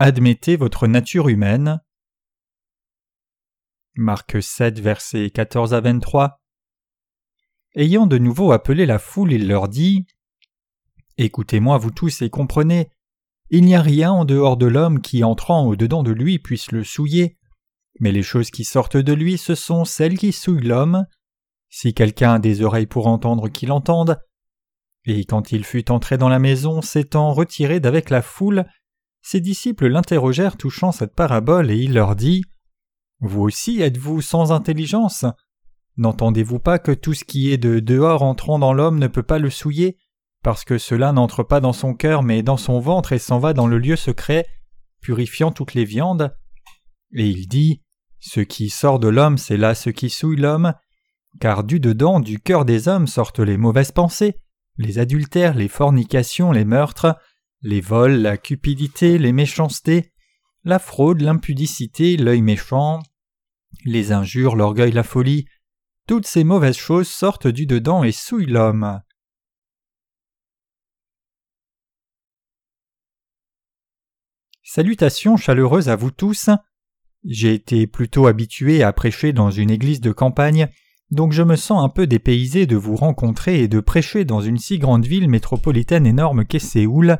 Admettez 0.00 0.56
votre 0.56 0.88
nature 0.88 1.28
humaine. 1.28 1.80
Marc 3.94 4.42
7, 4.42 4.80
versets 4.80 5.30
14 5.30 5.72
à 5.72 5.80
23. 5.80 6.40
Ayant 7.76 8.08
de 8.08 8.18
nouveau 8.18 8.50
appelé 8.50 8.86
la 8.86 8.98
foule, 8.98 9.32
il 9.32 9.46
leur 9.46 9.68
dit 9.68 10.04
Écoutez-moi, 11.16 11.78
vous 11.78 11.92
tous, 11.92 12.22
et 12.22 12.30
comprenez. 12.30 12.90
Il 13.50 13.64
n'y 13.64 13.76
a 13.76 13.82
rien 13.82 14.10
en 14.10 14.24
dehors 14.24 14.56
de 14.56 14.66
l'homme 14.66 15.00
qui, 15.00 15.22
entrant 15.22 15.64
au-dedans 15.64 16.02
de 16.02 16.10
lui, 16.10 16.40
puisse 16.40 16.72
le 16.72 16.82
souiller. 16.82 17.38
Mais 18.00 18.10
les 18.10 18.24
choses 18.24 18.50
qui 18.50 18.64
sortent 18.64 18.96
de 18.96 19.12
lui, 19.12 19.38
ce 19.38 19.54
sont 19.54 19.84
celles 19.84 20.18
qui 20.18 20.32
souillent 20.32 20.66
l'homme. 20.66 21.06
Si 21.70 21.94
quelqu'un 21.94 22.34
a 22.34 22.38
des 22.40 22.62
oreilles 22.62 22.86
pour 22.86 23.06
entendre, 23.06 23.48
qu'il 23.48 23.70
entende. 23.70 24.18
Et 25.04 25.24
quand 25.24 25.52
il 25.52 25.64
fut 25.64 25.92
entré 25.92 26.18
dans 26.18 26.28
la 26.28 26.40
maison, 26.40 26.82
s'étant 26.82 27.32
retiré 27.32 27.78
d'avec 27.78 28.10
la 28.10 28.22
foule, 28.22 28.64
ses 29.24 29.40
disciples 29.40 29.86
l'interrogèrent 29.86 30.58
touchant 30.58 30.92
cette 30.92 31.14
parabole, 31.14 31.70
et 31.70 31.78
il 31.78 31.94
leur 31.94 32.14
dit 32.14 32.44
Vous 33.20 33.40
aussi 33.40 33.80
êtes-vous 33.80 34.20
sans 34.20 34.52
intelligence? 34.52 35.24
N'entendez-vous 35.96 36.58
pas 36.58 36.78
que 36.78 36.92
tout 36.92 37.14
ce 37.14 37.24
qui 37.24 37.50
est 37.50 37.56
de 37.56 37.80
dehors 37.80 38.22
entrant 38.22 38.58
dans 38.58 38.74
l'homme 38.74 38.98
ne 38.98 39.06
peut 39.06 39.22
pas 39.22 39.38
le 39.38 39.48
souiller, 39.48 39.96
parce 40.42 40.64
que 40.64 40.76
cela 40.76 41.12
n'entre 41.12 41.42
pas 41.42 41.60
dans 41.60 41.72
son 41.72 41.94
cœur 41.94 42.22
mais 42.22 42.42
dans 42.42 42.58
son 42.58 42.80
ventre 42.80 43.12
et 43.12 43.18
s'en 43.18 43.38
va 43.38 43.54
dans 43.54 43.66
le 43.66 43.78
lieu 43.78 43.96
secret, 43.96 44.46
purifiant 45.00 45.52
toutes 45.52 45.72
les 45.72 45.86
viandes 45.86 46.36
Et 47.14 47.26
il 47.26 47.48
dit 47.48 47.80
Ce 48.20 48.40
qui 48.40 48.68
sort 48.68 48.98
de 48.98 49.08
l'homme, 49.08 49.38
c'est 49.38 49.56
là 49.56 49.74
ce 49.74 49.88
qui 49.88 50.10
souille 50.10 50.36
l'homme, 50.36 50.74
car 51.40 51.64
du 51.64 51.80
dedans, 51.80 52.20
du 52.20 52.40
cœur 52.40 52.66
des 52.66 52.88
hommes 52.88 53.06
sortent 53.06 53.40
les 53.40 53.56
mauvaises 53.56 53.92
pensées, 53.92 54.38
les 54.76 54.98
adultères, 54.98 55.54
les 55.54 55.68
fornications, 55.68 56.52
les 56.52 56.66
meurtres, 56.66 57.16
les 57.64 57.80
vols, 57.80 58.16
la 58.16 58.36
cupidité, 58.36 59.16
les 59.16 59.32
méchancetés, 59.32 60.12
la 60.64 60.78
fraude, 60.78 61.22
l'impudicité, 61.22 62.18
l'œil 62.18 62.42
méchant, 62.42 63.02
les 63.86 64.12
injures, 64.12 64.54
l'orgueil, 64.54 64.92
la 64.92 65.02
folie, 65.02 65.46
toutes 66.06 66.26
ces 66.26 66.44
mauvaises 66.44 66.76
choses 66.76 67.08
sortent 67.08 67.48
du 67.48 67.64
dedans 67.64 68.04
et 68.04 68.12
souillent 68.12 68.52
l'homme. 68.52 69.00
Salutations 74.62 75.38
chaleureuses 75.38 75.88
à 75.88 75.96
vous 75.96 76.10
tous. 76.10 76.50
J'ai 77.24 77.54
été 77.54 77.86
plutôt 77.86 78.26
habitué 78.26 78.82
à 78.82 78.92
prêcher 78.92 79.32
dans 79.32 79.50
une 79.50 79.70
église 79.70 80.02
de 80.02 80.12
campagne, 80.12 80.68
donc 81.10 81.32
je 81.32 81.42
me 81.42 81.56
sens 81.56 81.82
un 81.82 81.88
peu 81.88 82.06
dépaysé 82.06 82.66
de 82.66 82.76
vous 82.76 82.96
rencontrer 82.96 83.60
et 83.60 83.68
de 83.68 83.80
prêcher 83.80 84.26
dans 84.26 84.42
une 84.42 84.58
si 84.58 84.78
grande 84.78 85.06
ville 85.06 85.30
métropolitaine 85.30 86.06
énorme 86.06 86.44
qu'est 86.44 86.58
Séoul. 86.58 87.18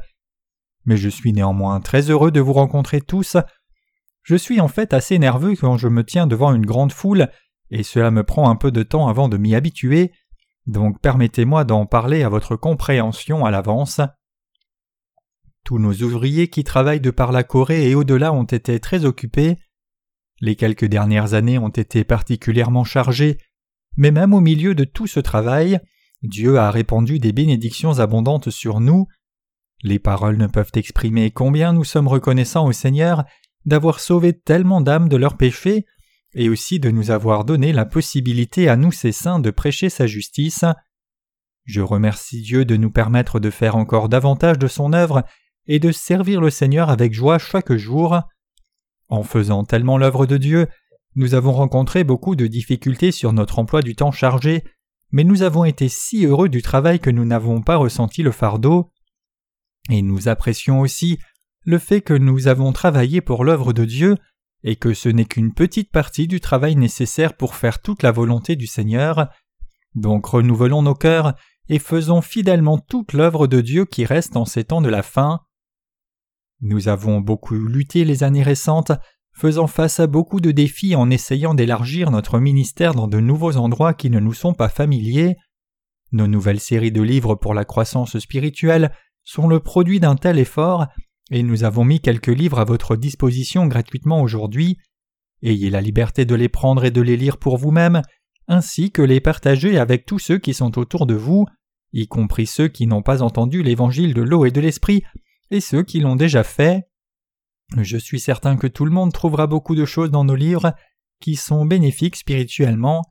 Mais 0.84 0.96
je 0.96 1.08
suis 1.08 1.32
néanmoins 1.32 1.80
très 1.80 2.10
heureux 2.10 2.30
de 2.30 2.40
vous 2.40 2.52
rencontrer 2.52 3.00
tous. 3.00 3.36
Je 4.22 4.36
suis 4.36 4.60
en 4.60 4.68
fait 4.68 4.94
assez 4.94 5.18
nerveux 5.18 5.54
quand 5.56 5.76
je 5.76 5.88
me 5.88 6.04
tiens 6.04 6.26
devant 6.26 6.54
une 6.54 6.66
grande 6.66 6.92
foule 6.92 7.28
et 7.70 7.82
cela 7.82 8.10
me 8.10 8.22
prend 8.22 8.48
un 8.50 8.56
peu 8.56 8.70
de 8.70 8.82
temps 8.82 9.08
avant 9.08 9.28
de 9.28 9.36
m'y 9.36 9.54
habituer, 9.54 10.12
donc 10.66 11.00
permettez-moi 11.00 11.64
d'en 11.64 11.86
parler 11.86 12.22
à 12.22 12.28
votre 12.28 12.56
compréhension 12.56 13.44
à 13.44 13.50
l'avance. 13.50 14.00
Tous 15.64 15.78
nos 15.78 15.94
ouvriers 15.94 16.48
qui 16.48 16.62
travaillent 16.62 17.00
de 17.00 17.10
par 17.10 17.32
la 17.32 17.42
Corée 17.42 17.90
et 17.90 17.94
au-delà 17.94 18.32
ont 18.32 18.44
été 18.44 18.78
très 18.80 19.04
occupés. 19.04 19.56
Les 20.40 20.56
quelques 20.56 20.84
dernières 20.84 21.34
années 21.34 21.58
ont 21.58 21.70
été 21.70 22.04
particulièrement 22.04 22.84
chargées, 22.84 23.38
mais 23.96 24.10
même 24.10 24.34
au 24.34 24.40
milieu 24.40 24.74
de 24.74 24.84
tout 24.84 25.06
ce 25.06 25.20
travail, 25.20 25.80
Dieu 26.22 26.58
a 26.58 26.70
répandu 26.70 27.18
des 27.18 27.32
bénédictions 27.32 27.98
abondantes 27.98 28.50
sur 28.50 28.80
nous. 28.80 29.06
Les 29.84 29.98
paroles 29.98 30.38
ne 30.38 30.46
peuvent 30.46 30.72
exprimer 30.74 31.30
combien 31.30 31.74
nous 31.74 31.84
sommes 31.84 32.08
reconnaissants 32.08 32.66
au 32.66 32.72
Seigneur 32.72 33.24
d'avoir 33.66 34.00
sauvé 34.00 34.32
tellement 34.32 34.80
d'âmes 34.80 35.10
de 35.10 35.16
leurs 35.16 35.36
péchés 35.36 35.84
et 36.32 36.48
aussi 36.48 36.80
de 36.80 36.90
nous 36.90 37.10
avoir 37.10 37.44
donné 37.44 37.70
la 37.74 37.84
possibilité 37.84 38.70
à 38.70 38.76
nous 38.76 38.92
ces 38.92 39.12
saints 39.12 39.40
de 39.40 39.50
prêcher 39.50 39.90
sa 39.90 40.06
justice. 40.06 40.64
Je 41.66 41.82
remercie 41.82 42.40
Dieu 42.40 42.64
de 42.64 42.76
nous 42.76 42.90
permettre 42.90 43.40
de 43.40 43.50
faire 43.50 43.76
encore 43.76 44.08
davantage 44.08 44.58
de 44.58 44.68
son 44.68 44.94
œuvre 44.94 45.22
et 45.66 45.78
de 45.78 45.92
servir 45.92 46.40
le 46.40 46.48
Seigneur 46.48 46.88
avec 46.88 47.12
joie 47.12 47.38
chaque 47.38 47.74
jour. 47.74 48.20
En 49.08 49.22
faisant 49.22 49.64
tellement 49.64 49.98
l'œuvre 49.98 50.24
de 50.24 50.38
Dieu, 50.38 50.66
nous 51.14 51.34
avons 51.34 51.52
rencontré 51.52 52.04
beaucoup 52.04 52.36
de 52.36 52.46
difficultés 52.46 53.12
sur 53.12 53.34
notre 53.34 53.58
emploi 53.58 53.82
du 53.82 53.94
temps 53.94 54.12
chargé, 54.12 54.64
mais 55.12 55.24
nous 55.24 55.42
avons 55.42 55.66
été 55.66 55.90
si 55.90 56.24
heureux 56.24 56.48
du 56.48 56.62
travail 56.62 57.00
que 57.00 57.10
nous 57.10 57.26
n'avons 57.26 57.60
pas 57.60 57.76
ressenti 57.76 58.22
le 58.22 58.32
fardeau. 58.32 58.90
Et 59.90 60.02
nous 60.02 60.28
apprécions 60.28 60.80
aussi 60.80 61.18
le 61.64 61.78
fait 61.78 62.00
que 62.00 62.14
nous 62.14 62.48
avons 62.48 62.72
travaillé 62.72 63.20
pour 63.20 63.44
l'œuvre 63.44 63.72
de 63.72 63.84
Dieu 63.84 64.16
et 64.62 64.76
que 64.76 64.94
ce 64.94 65.08
n'est 65.08 65.26
qu'une 65.26 65.52
petite 65.52 65.90
partie 65.90 66.26
du 66.26 66.40
travail 66.40 66.74
nécessaire 66.74 67.36
pour 67.36 67.54
faire 67.54 67.80
toute 67.80 68.02
la 68.02 68.12
volonté 68.12 68.56
du 68.56 68.66
Seigneur. 68.66 69.28
Donc 69.94 70.26
renouvelons 70.26 70.82
nos 70.82 70.94
cœurs 70.94 71.34
et 71.68 71.78
faisons 71.78 72.22
fidèlement 72.22 72.78
toute 72.78 73.12
l'œuvre 73.12 73.46
de 73.46 73.60
Dieu 73.60 73.84
qui 73.84 74.04
reste 74.04 74.36
en 74.36 74.44
ces 74.44 74.64
temps 74.64 74.80
de 74.80 74.88
la 74.88 75.02
fin. 75.02 75.40
Nous 76.60 76.88
avons 76.88 77.20
beaucoup 77.20 77.54
lutté 77.54 78.04
les 78.04 78.22
années 78.22 78.42
récentes, 78.42 78.92
faisant 79.32 79.66
face 79.66 80.00
à 80.00 80.06
beaucoup 80.06 80.40
de 80.40 80.50
défis 80.50 80.94
en 80.94 81.10
essayant 81.10 81.54
d'élargir 81.54 82.10
notre 82.10 82.38
ministère 82.38 82.94
dans 82.94 83.08
de 83.08 83.20
nouveaux 83.20 83.56
endroits 83.56 83.94
qui 83.94 84.08
ne 84.08 84.20
nous 84.20 84.32
sont 84.32 84.54
pas 84.54 84.68
familiers. 84.68 85.36
Nos 86.12 86.26
nouvelles 86.26 86.60
séries 86.60 86.92
de 86.92 87.02
livres 87.02 87.34
pour 87.34 87.52
la 87.54 87.64
croissance 87.64 88.18
spirituelle 88.18 88.92
sont 89.24 89.48
le 89.48 89.60
produit 89.60 90.00
d'un 90.00 90.16
tel 90.16 90.38
effort 90.38 90.86
et 91.30 91.42
nous 91.42 91.64
avons 91.64 91.84
mis 91.84 92.00
quelques 92.00 92.28
livres 92.28 92.58
à 92.58 92.64
votre 92.64 92.96
disposition 92.96 93.66
gratuitement 93.66 94.22
aujourd'hui. 94.22 94.78
Ayez 95.42 95.70
la 95.70 95.80
liberté 95.80 96.24
de 96.24 96.34
les 96.34 96.48
prendre 96.48 96.84
et 96.84 96.90
de 96.90 97.00
les 97.00 97.16
lire 97.16 97.38
pour 97.38 97.56
vous-même, 97.56 98.02
ainsi 98.46 98.90
que 98.90 99.02
les 99.02 99.20
partager 99.20 99.78
avec 99.78 100.06
tous 100.06 100.18
ceux 100.18 100.38
qui 100.38 100.54
sont 100.54 100.78
autour 100.78 101.06
de 101.06 101.14
vous, 101.14 101.46
y 101.92 102.06
compris 102.06 102.46
ceux 102.46 102.68
qui 102.68 102.86
n'ont 102.86 103.02
pas 103.02 103.22
entendu 103.22 103.62
l'évangile 103.62 104.14
de 104.14 104.22
l'eau 104.22 104.44
et 104.44 104.50
de 104.50 104.60
l'esprit, 104.60 105.02
et 105.50 105.60
ceux 105.60 105.82
qui 105.82 106.00
l'ont 106.00 106.16
déjà 106.16 106.44
fait. 106.44 106.84
Je 107.78 107.96
suis 107.96 108.20
certain 108.20 108.56
que 108.56 108.66
tout 108.66 108.84
le 108.84 108.90
monde 108.90 109.12
trouvera 109.12 109.46
beaucoup 109.46 109.74
de 109.74 109.84
choses 109.84 110.10
dans 110.10 110.24
nos 110.24 110.34
livres 110.34 110.74
qui 111.20 111.36
sont 111.36 111.64
bénéfiques 111.64 112.16
spirituellement. 112.16 113.02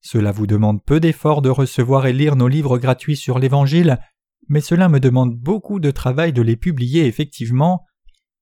Cela 0.00 0.30
vous 0.30 0.46
demande 0.46 0.84
peu 0.84 1.00
d'efforts 1.00 1.42
de 1.42 1.50
recevoir 1.50 2.06
et 2.06 2.12
lire 2.12 2.36
nos 2.36 2.48
livres 2.48 2.78
gratuits 2.78 3.16
sur 3.16 3.38
l'Évangile, 3.40 3.98
mais 4.48 4.60
cela 4.60 4.88
me 4.88 5.00
demande 5.00 5.34
beaucoup 5.34 5.80
de 5.80 5.90
travail 5.90 6.32
de 6.32 6.42
les 6.42 6.56
publier 6.56 7.06
effectivement. 7.06 7.84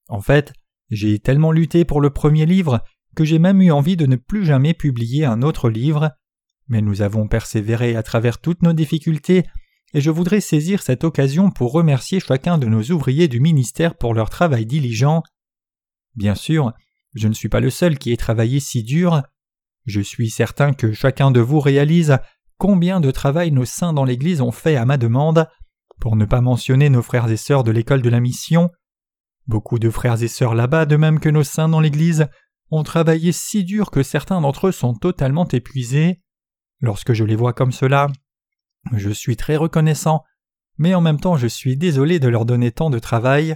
En 0.09 0.20
fait, 0.20 0.53
j'ai 0.91 1.19
tellement 1.19 1.53
lutté 1.53 1.84
pour 1.84 2.00
le 2.00 2.10
premier 2.10 2.47
livre 2.47 2.82
que 3.15 3.25
j'ai 3.25 3.38
même 3.38 3.62
eu 3.62 3.70
envie 3.70 3.97
de 3.97 4.06
ne 4.06 4.16
plus 4.16 4.44
jamais 4.44 4.75
publier 4.75 5.25
un 5.25 5.42
autre 5.42 5.70
livre, 5.70 6.12
mais 6.69 6.82
nous 6.82 7.03
avons 7.03 7.28
persévéré 7.28 7.97
à 7.97 8.03
travers 8.03 8.41
toutes 8.41 8.62
nos 8.62 8.72
difficultés, 8.72 9.44
et 9.92 10.00
je 10.00 10.10
voudrais 10.10 10.41
saisir 10.41 10.82
cette 10.82 11.04
occasion 11.04 11.50
pour 11.50 11.72
remercier 11.72 12.19
chacun 12.19 12.59
de 12.59 12.66
nos 12.66 12.82
ouvriers 12.82 13.28
du 13.28 13.41
ministère 13.41 13.97
pour 13.97 14.15
leur 14.15 14.31
travail 14.31 14.66
diligent. 14.66 15.22
Bien 16.16 16.34
sûr, 16.34 16.72
je 17.15 17.28
ne 17.28 17.34
suis 17.34 17.48
pas 17.48 17.60
le 17.60 17.71
seul 17.71 17.98
qui 17.98 18.12
ait 18.12 18.16
travaillé 18.16 18.59
si 18.59 18.82
dur. 18.82 19.22
Je 19.86 20.00
suis 20.00 20.31
certain 20.31 20.72
que 20.72 20.92
chacun 20.92 21.31
de 21.31 21.41
vous 21.41 21.60
réalise 21.60 22.19
combien 22.59 23.00
de 23.00 23.10
travail 23.10 23.53
nos 23.53 23.65
saints 23.65 23.92
dans 23.92 24.04
l'Église 24.04 24.41
ont 24.41 24.53
fait 24.53 24.76
à 24.76 24.84
ma 24.84 24.97
demande, 24.97 25.47
pour 26.04 26.16
ne 26.16 26.26
pas 26.26 26.42
mentionner 26.42 26.91
nos 26.91 27.00
frères 27.00 27.31
et 27.31 27.38
sœurs 27.38 27.65
de 27.65 27.70
l'école 27.70 28.03
de 28.03 28.10
la 28.10 28.20
mission. 28.20 28.70
Beaucoup 29.47 29.78
de 29.78 29.88
frères 29.88 30.22
et 30.22 30.28
sœurs 30.28 30.54
là-bas, 30.54 30.84
de 30.84 30.97
même 30.97 31.19
que 31.19 31.31
nos 31.31 31.44
saints 31.44 31.70
dans 31.70 31.81
l'Église, 31.81 32.26
ont 32.70 32.82
travaillé 32.82 33.32
si 33.32 33.65
dur 33.65 33.91
que 33.91 34.03
certains 34.03 34.42
d'entre 34.42 34.66
eux 34.66 34.72
sont 34.72 34.92
totalement 34.92 35.48
épuisés. 35.48 36.21
Lorsque 36.80 37.15
je 37.15 37.24
les 37.24 37.36
vois 37.36 37.54
comme 37.54 37.72
cela, 37.72 38.09
je 38.92 39.09
suis 39.09 39.36
très 39.36 39.56
reconnaissant, 39.56 40.24
mais 40.77 40.95
en 40.95 41.01
même 41.01 41.18
temps 41.18 41.39
je 41.39 41.47
suis 41.47 41.74
désolé 41.74 42.18
de 42.18 42.28
leur 42.28 42.45
donner 42.45 42.71
tant 42.71 42.91
de 42.91 42.98
travail. 42.98 43.54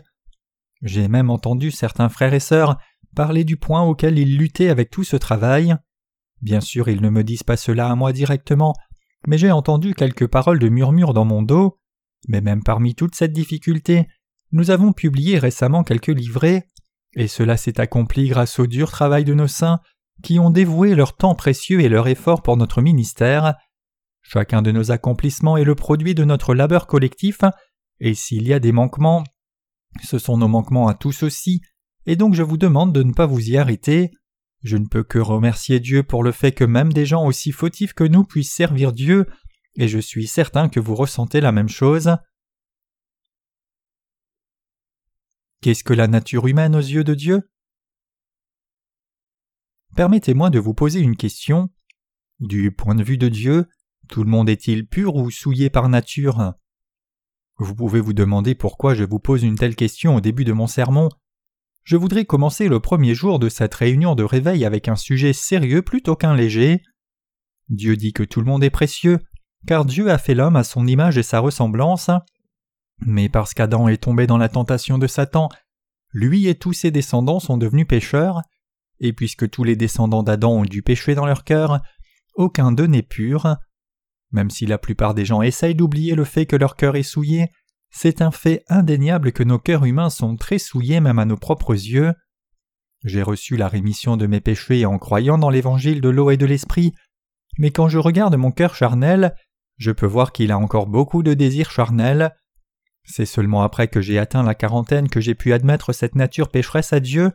J'ai 0.80 1.06
même 1.06 1.28
entendu 1.28 1.70
certains 1.70 2.08
frères 2.08 2.32
et 2.32 2.40
sœurs 2.40 2.78
parler 3.14 3.44
du 3.44 3.58
point 3.58 3.82
auquel 3.82 4.18
ils 4.18 4.38
luttaient 4.38 4.70
avec 4.70 4.88
tout 4.88 5.04
ce 5.04 5.16
travail. 5.16 5.76
Bien 6.40 6.62
sûr, 6.62 6.88
ils 6.88 7.02
ne 7.02 7.10
me 7.10 7.24
disent 7.24 7.42
pas 7.42 7.58
cela 7.58 7.90
à 7.90 7.94
moi 7.94 8.14
directement, 8.14 8.72
mais 9.26 9.36
j'ai 9.36 9.52
entendu 9.52 9.92
quelques 9.92 10.28
paroles 10.28 10.58
de 10.58 10.70
murmure 10.70 11.12
dans 11.12 11.26
mon 11.26 11.42
dos. 11.42 11.78
Mais 12.26 12.40
même 12.40 12.62
parmi 12.62 12.94
toute 12.94 13.14
cette 13.14 13.32
difficulté, 13.32 14.08
nous 14.50 14.70
avons 14.70 14.92
publié 14.92 15.38
récemment 15.38 15.84
quelques 15.84 16.08
livrets, 16.08 16.66
et 17.14 17.28
cela 17.28 17.56
s'est 17.56 17.80
accompli 17.80 18.28
grâce 18.28 18.58
au 18.58 18.66
dur 18.66 18.90
travail 18.90 19.24
de 19.24 19.34
nos 19.34 19.46
saints 19.46 19.80
qui 20.22 20.38
ont 20.38 20.50
dévoué 20.50 20.94
leur 20.94 21.16
temps 21.16 21.34
précieux 21.34 21.80
et 21.80 21.88
leur 21.88 22.08
effort 22.08 22.42
pour 22.42 22.56
notre 22.56 22.82
ministère. 22.82 23.54
Chacun 24.22 24.62
de 24.62 24.72
nos 24.72 24.90
accomplissements 24.90 25.56
est 25.56 25.64
le 25.64 25.74
produit 25.74 26.14
de 26.14 26.24
notre 26.24 26.54
labeur 26.54 26.86
collectif, 26.86 27.40
et 28.00 28.14
s'il 28.14 28.46
y 28.46 28.52
a 28.52 28.58
des 28.58 28.72
manquements, 28.72 29.24
ce 30.02 30.18
sont 30.18 30.36
nos 30.36 30.48
manquements 30.48 30.88
à 30.88 30.94
tous 30.94 31.22
aussi, 31.22 31.62
et 32.06 32.16
donc 32.16 32.34
je 32.34 32.42
vous 32.42 32.56
demande 32.56 32.92
de 32.92 33.02
ne 33.02 33.12
pas 33.12 33.26
vous 33.26 33.50
y 33.50 33.56
arrêter. 33.56 34.10
Je 34.62 34.76
ne 34.76 34.86
peux 34.86 35.04
que 35.04 35.18
remercier 35.18 35.78
Dieu 35.78 36.02
pour 36.02 36.24
le 36.24 36.32
fait 36.32 36.52
que 36.52 36.64
même 36.64 36.92
des 36.92 37.06
gens 37.06 37.24
aussi 37.24 37.52
fautifs 37.52 37.92
que 37.92 38.04
nous 38.04 38.24
puissent 38.24 38.52
servir 38.52 38.92
Dieu 38.92 39.26
et 39.78 39.86
je 39.86 39.98
suis 39.98 40.26
certain 40.26 40.68
que 40.68 40.80
vous 40.80 40.96
ressentez 40.96 41.40
la 41.40 41.52
même 41.52 41.68
chose. 41.68 42.16
Qu'est-ce 45.62 45.84
que 45.84 45.94
la 45.94 46.08
nature 46.08 46.48
humaine 46.48 46.74
aux 46.74 46.80
yeux 46.80 47.04
de 47.04 47.14
Dieu? 47.14 47.50
Permettez-moi 49.94 50.50
de 50.50 50.58
vous 50.58 50.74
poser 50.74 51.00
une 51.00 51.16
question. 51.16 51.70
Du 52.40 52.72
point 52.72 52.96
de 52.96 53.04
vue 53.04 53.18
de 53.18 53.28
Dieu, 53.28 53.66
tout 54.08 54.24
le 54.24 54.30
monde 54.30 54.48
est-il 54.48 54.86
pur 54.86 55.14
ou 55.14 55.30
souillé 55.30 55.70
par 55.70 55.88
nature? 55.88 56.54
Vous 57.56 57.74
pouvez 57.74 58.00
vous 58.00 58.12
demander 58.12 58.54
pourquoi 58.54 58.94
je 58.94 59.04
vous 59.04 59.18
pose 59.20 59.42
une 59.42 59.56
telle 59.56 59.76
question 59.76 60.16
au 60.16 60.20
début 60.20 60.44
de 60.44 60.52
mon 60.52 60.66
sermon. 60.66 61.08
Je 61.84 61.96
voudrais 61.96 62.24
commencer 62.24 62.68
le 62.68 62.80
premier 62.80 63.14
jour 63.14 63.38
de 63.38 63.48
cette 63.48 63.74
réunion 63.74 64.14
de 64.14 64.24
réveil 64.24 64.64
avec 64.64 64.88
un 64.88 64.96
sujet 64.96 65.32
sérieux 65.32 65.82
plutôt 65.82 66.16
qu'un 66.16 66.34
léger. 66.34 66.82
Dieu 67.68 67.96
dit 67.96 68.12
que 68.12 68.22
tout 68.22 68.40
le 68.40 68.46
monde 68.46 68.62
est 68.62 68.70
précieux, 68.70 69.18
car 69.68 69.84
Dieu 69.84 70.10
a 70.10 70.16
fait 70.16 70.34
l'homme 70.34 70.56
à 70.56 70.64
son 70.64 70.86
image 70.86 71.18
et 71.18 71.22
sa 71.22 71.40
ressemblance. 71.40 72.08
Mais 73.00 73.28
parce 73.28 73.52
qu'Adam 73.52 73.86
est 73.86 74.02
tombé 74.02 74.26
dans 74.26 74.38
la 74.38 74.48
tentation 74.48 74.96
de 74.96 75.06
Satan, 75.06 75.50
lui 76.10 76.48
et 76.48 76.54
tous 76.54 76.72
ses 76.72 76.90
descendants 76.90 77.38
sont 77.38 77.58
devenus 77.58 77.86
pécheurs, 77.86 78.40
et 78.98 79.12
puisque 79.12 79.50
tous 79.50 79.64
les 79.64 79.76
descendants 79.76 80.22
d'Adam 80.22 80.52
ont 80.52 80.62
du 80.62 80.82
péché 80.82 81.14
dans 81.14 81.26
leur 81.26 81.44
cœur, 81.44 81.82
aucun 82.34 82.72
d'eux 82.72 82.86
n'est 82.86 83.02
pur. 83.02 83.56
Même 84.32 84.48
si 84.48 84.64
la 84.64 84.78
plupart 84.78 85.12
des 85.12 85.26
gens 85.26 85.42
essayent 85.42 85.74
d'oublier 85.74 86.14
le 86.14 86.24
fait 86.24 86.46
que 86.46 86.56
leur 86.56 86.74
cœur 86.74 86.96
est 86.96 87.02
souillé, 87.02 87.52
c'est 87.90 88.22
un 88.22 88.30
fait 88.30 88.64
indéniable 88.68 89.32
que 89.32 89.42
nos 89.42 89.58
cœurs 89.58 89.84
humains 89.84 90.10
sont 90.10 90.36
très 90.36 90.58
souillés 90.58 91.00
même 91.00 91.18
à 91.18 91.26
nos 91.26 91.36
propres 91.36 91.74
yeux. 91.74 92.14
J'ai 93.04 93.22
reçu 93.22 93.58
la 93.58 93.68
rémission 93.68 94.16
de 94.16 94.26
mes 94.26 94.40
péchés 94.40 94.86
en 94.86 94.96
croyant 94.96 95.36
dans 95.36 95.50
l'évangile 95.50 96.00
de 96.00 96.08
l'eau 96.08 96.30
et 96.30 96.38
de 96.38 96.46
l'esprit, 96.46 96.94
mais 97.58 97.70
quand 97.70 97.88
je 97.88 97.98
regarde 97.98 98.36
mon 98.36 98.50
cœur 98.50 98.74
charnel, 98.74 99.34
je 99.78 99.92
peux 99.92 100.06
voir 100.06 100.32
qu'il 100.32 100.52
a 100.52 100.58
encore 100.58 100.86
beaucoup 100.86 101.22
de 101.22 101.34
désirs 101.34 101.70
charnels. 101.70 102.34
C'est 103.04 103.26
seulement 103.26 103.62
après 103.62 103.88
que 103.88 104.00
j'ai 104.00 104.18
atteint 104.18 104.42
la 104.42 104.54
quarantaine 104.54 105.08
que 105.08 105.20
j'ai 105.20 105.34
pu 105.34 105.52
admettre 105.52 105.92
cette 105.92 106.14
nature 106.14 106.50
pécheresse 106.50 106.92
à 106.92 107.00
Dieu. 107.00 107.32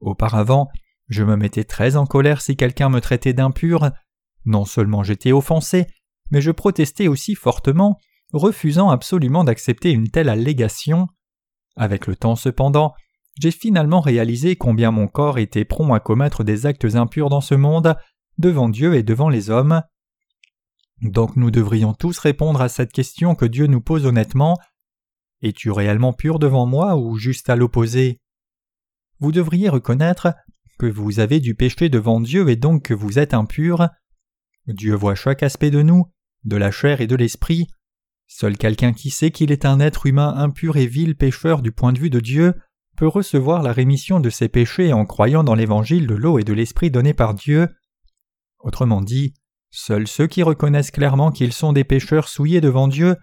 Auparavant, 0.00 0.68
je 1.08 1.22
me 1.24 1.36
mettais 1.36 1.64
très 1.64 1.96
en 1.96 2.06
colère 2.06 2.40
si 2.40 2.56
quelqu'un 2.56 2.88
me 2.88 3.00
traitait 3.00 3.34
d'impur. 3.34 3.90
Non 4.46 4.64
seulement 4.64 5.02
j'étais 5.02 5.32
offensé, 5.32 5.86
mais 6.30 6.40
je 6.40 6.50
protestais 6.50 7.08
aussi 7.08 7.34
fortement, 7.34 7.98
refusant 8.32 8.90
absolument 8.90 9.44
d'accepter 9.44 9.90
une 9.90 10.08
telle 10.08 10.28
allégation. 10.28 11.08
Avec 11.76 12.06
le 12.06 12.16
temps 12.16 12.36
cependant, 12.36 12.94
j'ai 13.40 13.50
finalement 13.50 14.00
réalisé 14.00 14.56
combien 14.56 14.90
mon 14.90 15.08
corps 15.08 15.38
était 15.38 15.64
prompt 15.64 15.92
à 15.92 16.00
commettre 16.00 16.44
des 16.44 16.66
actes 16.66 16.94
impurs 16.94 17.30
dans 17.30 17.40
ce 17.40 17.54
monde, 17.54 17.96
devant 18.38 18.68
Dieu 18.68 18.94
et 18.94 19.02
devant 19.02 19.28
les 19.28 19.50
hommes. 19.50 19.82
Donc 21.02 21.36
nous 21.36 21.50
devrions 21.50 21.92
tous 21.92 22.18
répondre 22.18 22.60
à 22.60 22.68
cette 22.68 22.92
question 22.92 23.34
que 23.34 23.44
Dieu 23.44 23.66
nous 23.66 23.80
pose 23.80 24.06
honnêtement. 24.06 24.58
Es-tu 25.42 25.70
réellement 25.70 26.12
pur 26.12 26.38
devant 26.38 26.66
moi 26.66 26.96
ou 26.96 27.16
juste 27.16 27.50
à 27.50 27.56
l'opposé? 27.56 28.20
Vous 29.20 29.32
devriez 29.32 29.68
reconnaître 29.68 30.34
que 30.78 30.86
vous 30.86 31.20
avez 31.20 31.40
du 31.40 31.54
péché 31.54 31.88
devant 31.88 32.20
Dieu 32.20 32.48
et 32.48 32.56
donc 32.56 32.84
que 32.84 32.94
vous 32.94 33.18
êtes 33.18 33.34
impur. 33.34 33.88
Dieu 34.66 34.94
voit 34.94 35.14
chaque 35.14 35.42
aspect 35.42 35.70
de 35.70 35.82
nous, 35.82 36.06
de 36.44 36.56
la 36.56 36.70
chair 36.70 37.00
et 37.00 37.06
de 37.06 37.16
l'esprit. 37.16 37.66
Seul 38.26 38.56
quelqu'un 38.56 38.92
qui 38.92 39.10
sait 39.10 39.30
qu'il 39.30 39.52
est 39.52 39.66
un 39.66 39.80
être 39.80 40.06
humain 40.06 40.34
impur 40.36 40.76
et 40.76 40.86
vil 40.86 41.16
pécheur 41.16 41.62
du 41.62 41.72
point 41.72 41.92
de 41.92 41.98
vue 41.98 42.10
de 42.10 42.20
Dieu 42.20 42.54
peut 42.96 43.06
recevoir 43.06 43.62
la 43.62 43.72
rémission 43.72 44.20
de 44.20 44.30
ses 44.30 44.48
péchés 44.48 44.92
en 44.92 45.04
croyant 45.04 45.44
dans 45.44 45.54
l'évangile 45.54 46.06
de 46.06 46.14
l'eau 46.14 46.38
et 46.38 46.44
de 46.44 46.52
l'esprit 46.52 46.90
donné 46.90 47.12
par 47.12 47.34
Dieu. 47.34 47.68
Autrement 48.60 49.02
dit, 49.02 49.34
seuls 49.74 50.06
ceux 50.06 50.26
qui 50.26 50.42
reconnaissent 50.42 50.90
clairement 50.90 51.32
qu'ils 51.32 51.52
sont 51.52 51.72
des 51.72 51.84
pécheurs 51.84 52.28
souillés 52.28 52.60
devant 52.60 52.88
Dieu 52.88 53.16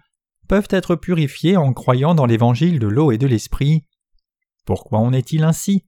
peuvent 0.48 0.68
être 0.70 0.96
purifiés 0.96 1.56
en 1.56 1.72
croyant 1.72 2.14
dans 2.14 2.26
l'évangile 2.26 2.78
de 2.78 2.86
l'eau 2.86 3.10
et 3.10 3.18
de 3.18 3.26
l'esprit. 3.26 3.86
Pourquoi 4.66 4.98
en 4.98 5.12
est-il 5.12 5.44
ainsi? 5.44 5.86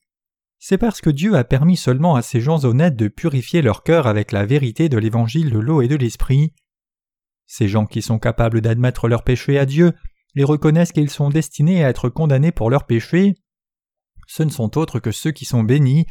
C'est 0.59 0.79
parce 0.79 1.03
que 1.03 1.11
Dieu 1.11 1.35
a 1.37 1.45
permis 1.45 1.77
seulement 1.77 2.15
à 2.15 2.23
ces 2.23 2.41
gens 2.41 2.65
honnêtes 2.65 2.97
de 2.97 3.09
purifier 3.09 3.61
leur 3.61 3.83
cœur 3.83 4.07
avec 4.07 4.33
la 4.33 4.47
vérité 4.47 4.89
de 4.89 4.97
l'évangile 4.97 5.51
de 5.51 5.59
l'eau 5.59 5.83
et 5.83 5.89
de 5.89 5.97
l'esprit. 5.97 6.55
Ces 7.47 7.69
gens 7.69 7.85
qui 7.85 8.01
sont 8.01 8.19
capables 8.19 8.63
d'admettre 8.63 9.07
leurs 9.07 9.23
péchés 9.23 9.59
à 9.59 9.67
Dieu 9.67 9.93
et 10.35 10.45
reconnaissent 10.45 10.93
qu'ils 10.93 11.11
sont 11.11 11.29
destinés 11.29 11.85
à 11.85 11.91
être 11.91 12.09
condamnés 12.09 12.53
pour 12.53 12.71
leurs 12.71 12.87
péchés, 12.87 13.35
ce 14.27 14.43
ne 14.43 14.51
sont 14.51 14.79
autres 14.79 14.99
que 14.99 15.13
ceux 15.13 15.33
qui 15.33 15.45
sont 15.45 15.63
bénis 15.63 16.07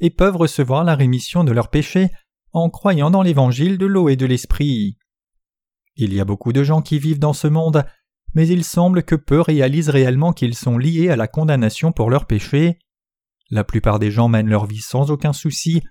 et 0.00 0.10
peuvent 0.10 0.36
recevoir 0.36 0.84
la 0.84 0.94
rémission 0.94 1.44
de 1.44 1.52
leurs 1.52 1.68
péchés 1.68 2.08
en 2.52 2.70
croyant 2.70 3.10
dans 3.10 3.22
l'évangile 3.22 3.78
de 3.78 3.86
l'eau 3.86 4.08
et 4.08 4.16
de 4.16 4.26
l'esprit. 4.26 4.96
Il 5.96 6.14
y 6.14 6.20
a 6.20 6.24
beaucoup 6.24 6.52
de 6.52 6.62
gens 6.62 6.82
qui 6.82 6.98
vivent 6.98 7.18
dans 7.18 7.32
ce 7.32 7.48
monde, 7.48 7.84
mais 8.34 8.46
il 8.46 8.64
semble 8.64 9.02
que 9.02 9.14
peu 9.14 9.40
réalisent 9.40 9.90
réellement 9.90 10.32
qu'ils 10.32 10.54
sont 10.54 10.78
liés 10.78 11.10
à 11.10 11.16
la 11.16 11.26
condamnation 11.26 11.92
pour 11.92 12.10
leurs 12.10 12.26
péchés. 12.26 12.78
La 13.50 13.64
plupart 13.64 13.98
des 13.98 14.10
gens 14.10 14.28
mènent 14.28 14.48
leur 14.48 14.66
vie 14.66 14.80
sans 14.80 15.10
aucun 15.10 15.32
souci, 15.32 15.82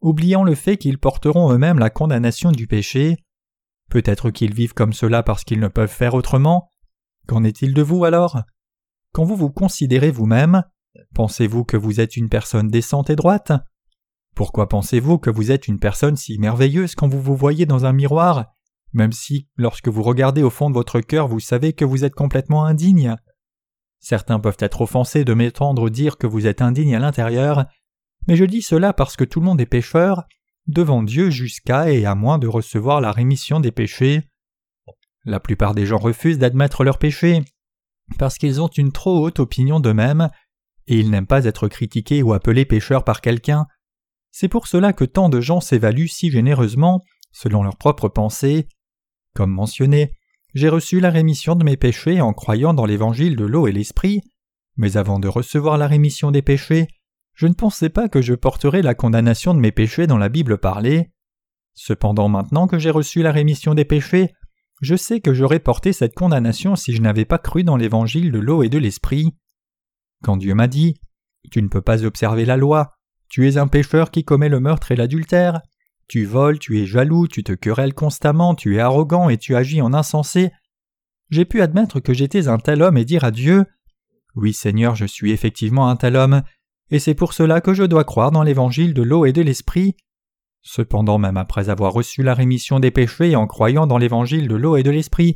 oubliant 0.00 0.44
le 0.44 0.54
fait 0.54 0.76
qu'ils 0.76 0.98
porteront 0.98 1.52
eux-mêmes 1.52 1.78
la 1.78 1.90
condamnation 1.90 2.52
du 2.52 2.66
péché. 2.66 3.16
Peut-être 3.88 4.30
qu'ils 4.30 4.54
vivent 4.54 4.74
comme 4.74 4.92
cela 4.92 5.22
parce 5.22 5.44
qu'ils 5.44 5.60
ne 5.60 5.68
peuvent 5.68 5.88
faire 5.88 6.14
autrement. 6.14 6.68
Qu'en 7.26 7.44
est-il 7.44 7.72
de 7.72 7.82
vous 7.82 8.04
alors? 8.04 8.42
Quand 9.12 9.24
vous 9.24 9.36
vous 9.36 9.50
considérez 9.50 10.10
vous-même, 10.10 10.64
pensez-vous 11.14 11.64
que 11.64 11.76
vous 11.76 12.00
êtes 12.00 12.16
une 12.16 12.28
personne 12.28 12.68
décente 12.68 13.10
et 13.10 13.16
droite? 13.16 13.52
Pourquoi 14.34 14.68
pensez-vous 14.68 15.18
que 15.18 15.30
vous 15.30 15.50
êtes 15.50 15.68
une 15.68 15.78
personne 15.78 16.16
si 16.16 16.38
merveilleuse 16.38 16.94
quand 16.94 17.08
vous 17.08 17.22
vous 17.22 17.36
voyez 17.36 17.66
dans 17.66 17.86
un 17.86 17.92
miroir, 17.92 18.46
même 18.94 19.12
si, 19.12 19.48
lorsque 19.56 19.88
vous 19.88 20.02
regardez 20.02 20.42
au 20.42 20.50
fond 20.50 20.70
de 20.70 20.74
votre 20.74 21.00
cœur, 21.00 21.26
vous 21.26 21.40
savez 21.40 21.72
que 21.72 21.84
vous 21.84 22.04
êtes 22.04 22.14
complètement 22.14 22.64
indigne. 22.64 23.16
Certains 23.98 24.38
peuvent 24.38 24.56
être 24.60 24.82
offensés 24.82 25.24
de 25.24 25.34
m'étendre 25.34 25.90
dire 25.90 26.16
que 26.16 26.28
vous 26.28 26.46
êtes 26.46 26.62
indigne 26.62 26.94
à 26.94 27.00
l'intérieur, 27.00 27.66
mais 28.28 28.36
je 28.36 28.44
dis 28.44 28.62
cela 28.62 28.92
parce 28.92 29.16
que 29.16 29.24
tout 29.24 29.40
le 29.40 29.46
monde 29.46 29.60
est 29.60 29.66
pécheur, 29.66 30.24
devant 30.68 31.02
Dieu 31.02 31.30
jusqu'à 31.30 31.90
et 31.90 32.06
à 32.06 32.14
moins 32.14 32.38
de 32.38 32.46
recevoir 32.46 33.00
la 33.00 33.10
rémission 33.10 33.60
des 33.60 33.72
péchés. 33.72 34.22
La 35.24 35.40
plupart 35.40 35.74
des 35.74 35.86
gens 35.86 35.98
refusent 35.98 36.38
d'admettre 36.38 36.84
leurs 36.84 36.98
péchés, 36.98 37.42
parce 38.18 38.38
qu'ils 38.38 38.60
ont 38.60 38.68
une 38.68 38.92
trop 38.92 39.24
haute 39.24 39.40
opinion 39.40 39.80
d'eux-mêmes, 39.80 40.30
et 40.86 40.98
ils 40.98 41.10
n'aiment 41.10 41.26
pas 41.26 41.46
être 41.46 41.66
critiqués 41.66 42.22
ou 42.22 42.32
appelés 42.32 42.64
pécheurs 42.64 43.04
par 43.04 43.20
quelqu'un, 43.20 43.66
c'est 44.36 44.48
pour 44.48 44.66
cela 44.66 44.92
que 44.92 45.04
tant 45.04 45.28
de 45.28 45.40
gens 45.40 45.60
s'évaluent 45.60 46.08
si 46.08 46.28
généreusement, 46.28 47.04
selon 47.30 47.62
leurs 47.62 47.76
propres 47.76 48.08
pensées. 48.08 48.66
Comme 49.32 49.52
mentionné, 49.52 50.10
j'ai 50.54 50.68
reçu 50.68 50.98
la 50.98 51.10
rémission 51.10 51.54
de 51.54 51.62
mes 51.62 51.76
péchés 51.76 52.20
en 52.20 52.32
croyant 52.32 52.74
dans 52.74 52.84
l'évangile 52.84 53.36
de 53.36 53.44
l'eau 53.44 53.68
et 53.68 53.72
l'esprit, 53.72 54.22
mais 54.76 54.96
avant 54.96 55.20
de 55.20 55.28
recevoir 55.28 55.78
la 55.78 55.86
rémission 55.86 56.32
des 56.32 56.42
péchés, 56.42 56.88
je 57.34 57.46
ne 57.46 57.54
pensais 57.54 57.90
pas 57.90 58.08
que 58.08 58.20
je 58.20 58.34
porterais 58.34 58.82
la 58.82 58.96
condamnation 58.96 59.54
de 59.54 59.60
mes 59.60 59.70
péchés 59.70 60.08
dans 60.08 60.18
la 60.18 60.28
Bible 60.28 60.58
parlée. 60.58 61.12
Cependant 61.74 62.28
maintenant 62.28 62.66
que 62.66 62.80
j'ai 62.80 62.90
reçu 62.90 63.22
la 63.22 63.30
rémission 63.30 63.74
des 63.74 63.84
péchés, 63.84 64.34
je 64.80 64.96
sais 64.96 65.20
que 65.20 65.32
j'aurais 65.32 65.60
porté 65.60 65.92
cette 65.92 66.14
condamnation 66.14 66.74
si 66.74 66.92
je 66.92 67.02
n'avais 67.02 67.24
pas 67.24 67.38
cru 67.38 67.62
dans 67.62 67.76
l'évangile 67.76 68.32
de 68.32 68.40
l'eau 68.40 68.64
et 68.64 68.68
de 68.68 68.78
l'esprit. 68.78 69.36
Quand 70.24 70.36
Dieu 70.36 70.56
m'a 70.56 70.66
dit 70.66 70.98
Tu 71.52 71.62
ne 71.62 71.68
peux 71.68 71.82
pas 71.82 72.04
observer 72.04 72.44
la 72.44 72.56
loi, 72.56 72.93
tu 73.34 73.48
es 73.48 73.56
un 73.56 73.66
pécheur 73.66 74.12
qui 74.12 74.22
commet 74.22 74.48
le 74.48 74.60
meurtre 74.60 74.92
et 74.92 74.94
l'adultère. 74.94 75.60
Tu 76.06 76.24
voles, 76.24 76.60
tu 76.60 76.80
es 76.80 76.86
jaloux, 76.86 77.26
tu 77.26 77.42
te 77.42 77.50
querelles 77.50 77.92
constamment, 77.92 78.54
tu 78.54 78.76
es 78.76 78.78
arrogant 78.78 79.28
et 79.28 79.38
tu 79.38 79.56
agis 79.56 79.82
en 79.82 79.92
insensé. 79.92 80.52
J'ai 81.30 81.44
pu 81.44 81.60
admettre 81.60 81.98
que 81.98 82.14
j'étais 82.14 82.46
un 82.46 82.58
tel 82.58 82.80
homme 82.80 82.96
et 82.96 83.04
dire 83.04 83.24
à 83.24 83.32
Dieu 83.32 83.64
Oui, 84.36 84.52
Seigneur, 84.52 84.94
je 84.94 85.04
suis 85.04 85.32
effectivement 85.32 85.88
un 85.88 85.96
tel 85.96 86.14
homme, 86.14 86.42
et 86.92 87.00
c'est 87.00 87.16
pour 87.16 87.32
cela 87.32 87.60
que 87.60 87.74
je 87.74 87.82
dois 87.82 88.04
croire 88.04 88.30
dans 88.30 88.44
l'évangile 88.44 88.94
de 88.94 89.02
l'eau 89.02 89.26
et 89.26 89.32
de 89.32 89.42
l'esprit. 89.42 89.96
Cependant, 90.62 91.18
même 91.18 91.36
après 91.36 91.70
avoir 91.70 91.92
reçu 91.92 92.22
la 92.22 92.34
rémission 92.34 92.78
des 92.78 92.92
péchés 92.92 93.34
en 93.34 93.48
croyant 93.48 93.88
dans 93.88 93.98
l'évangile 93.98 94.46
de 94.46 94.54
l'eau 94.54 94.76
et 94.76 94.84
de 94.84 94.92
l'esprit, 94.92 95.34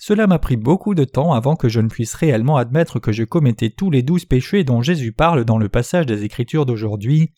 cela 0.00 0.28
m'a 0.28 0.38
pris 0.38 0.56
beaucoup 0.56 0.94
de 0.94 1.02
temps 1.02 1.32
avant 1.32 1.56
que 1.56 1.68
je 1.68 1.80
ne 1.80 1.88
puisse 1.88 2.14
réellement 2.14 2.56
admettre 2.56 3.00
que 3.00 3.10
je 3.10 3.24
commettais 3.24 3.70
tous 3.70 3.90
les 3.90 4.02
douze 4.02 4.24
péchés 4.24 4.62
dont 4.62 4.80
Jésus 4.80 5.12
parle 5.12 5.44
dans 5.44 5.58
le 5.58 5.68
passage 5.68 6.06
des 6.06 6.22
Écritures 6.22 6.66
d'aujourd'hui. 6.66 7.34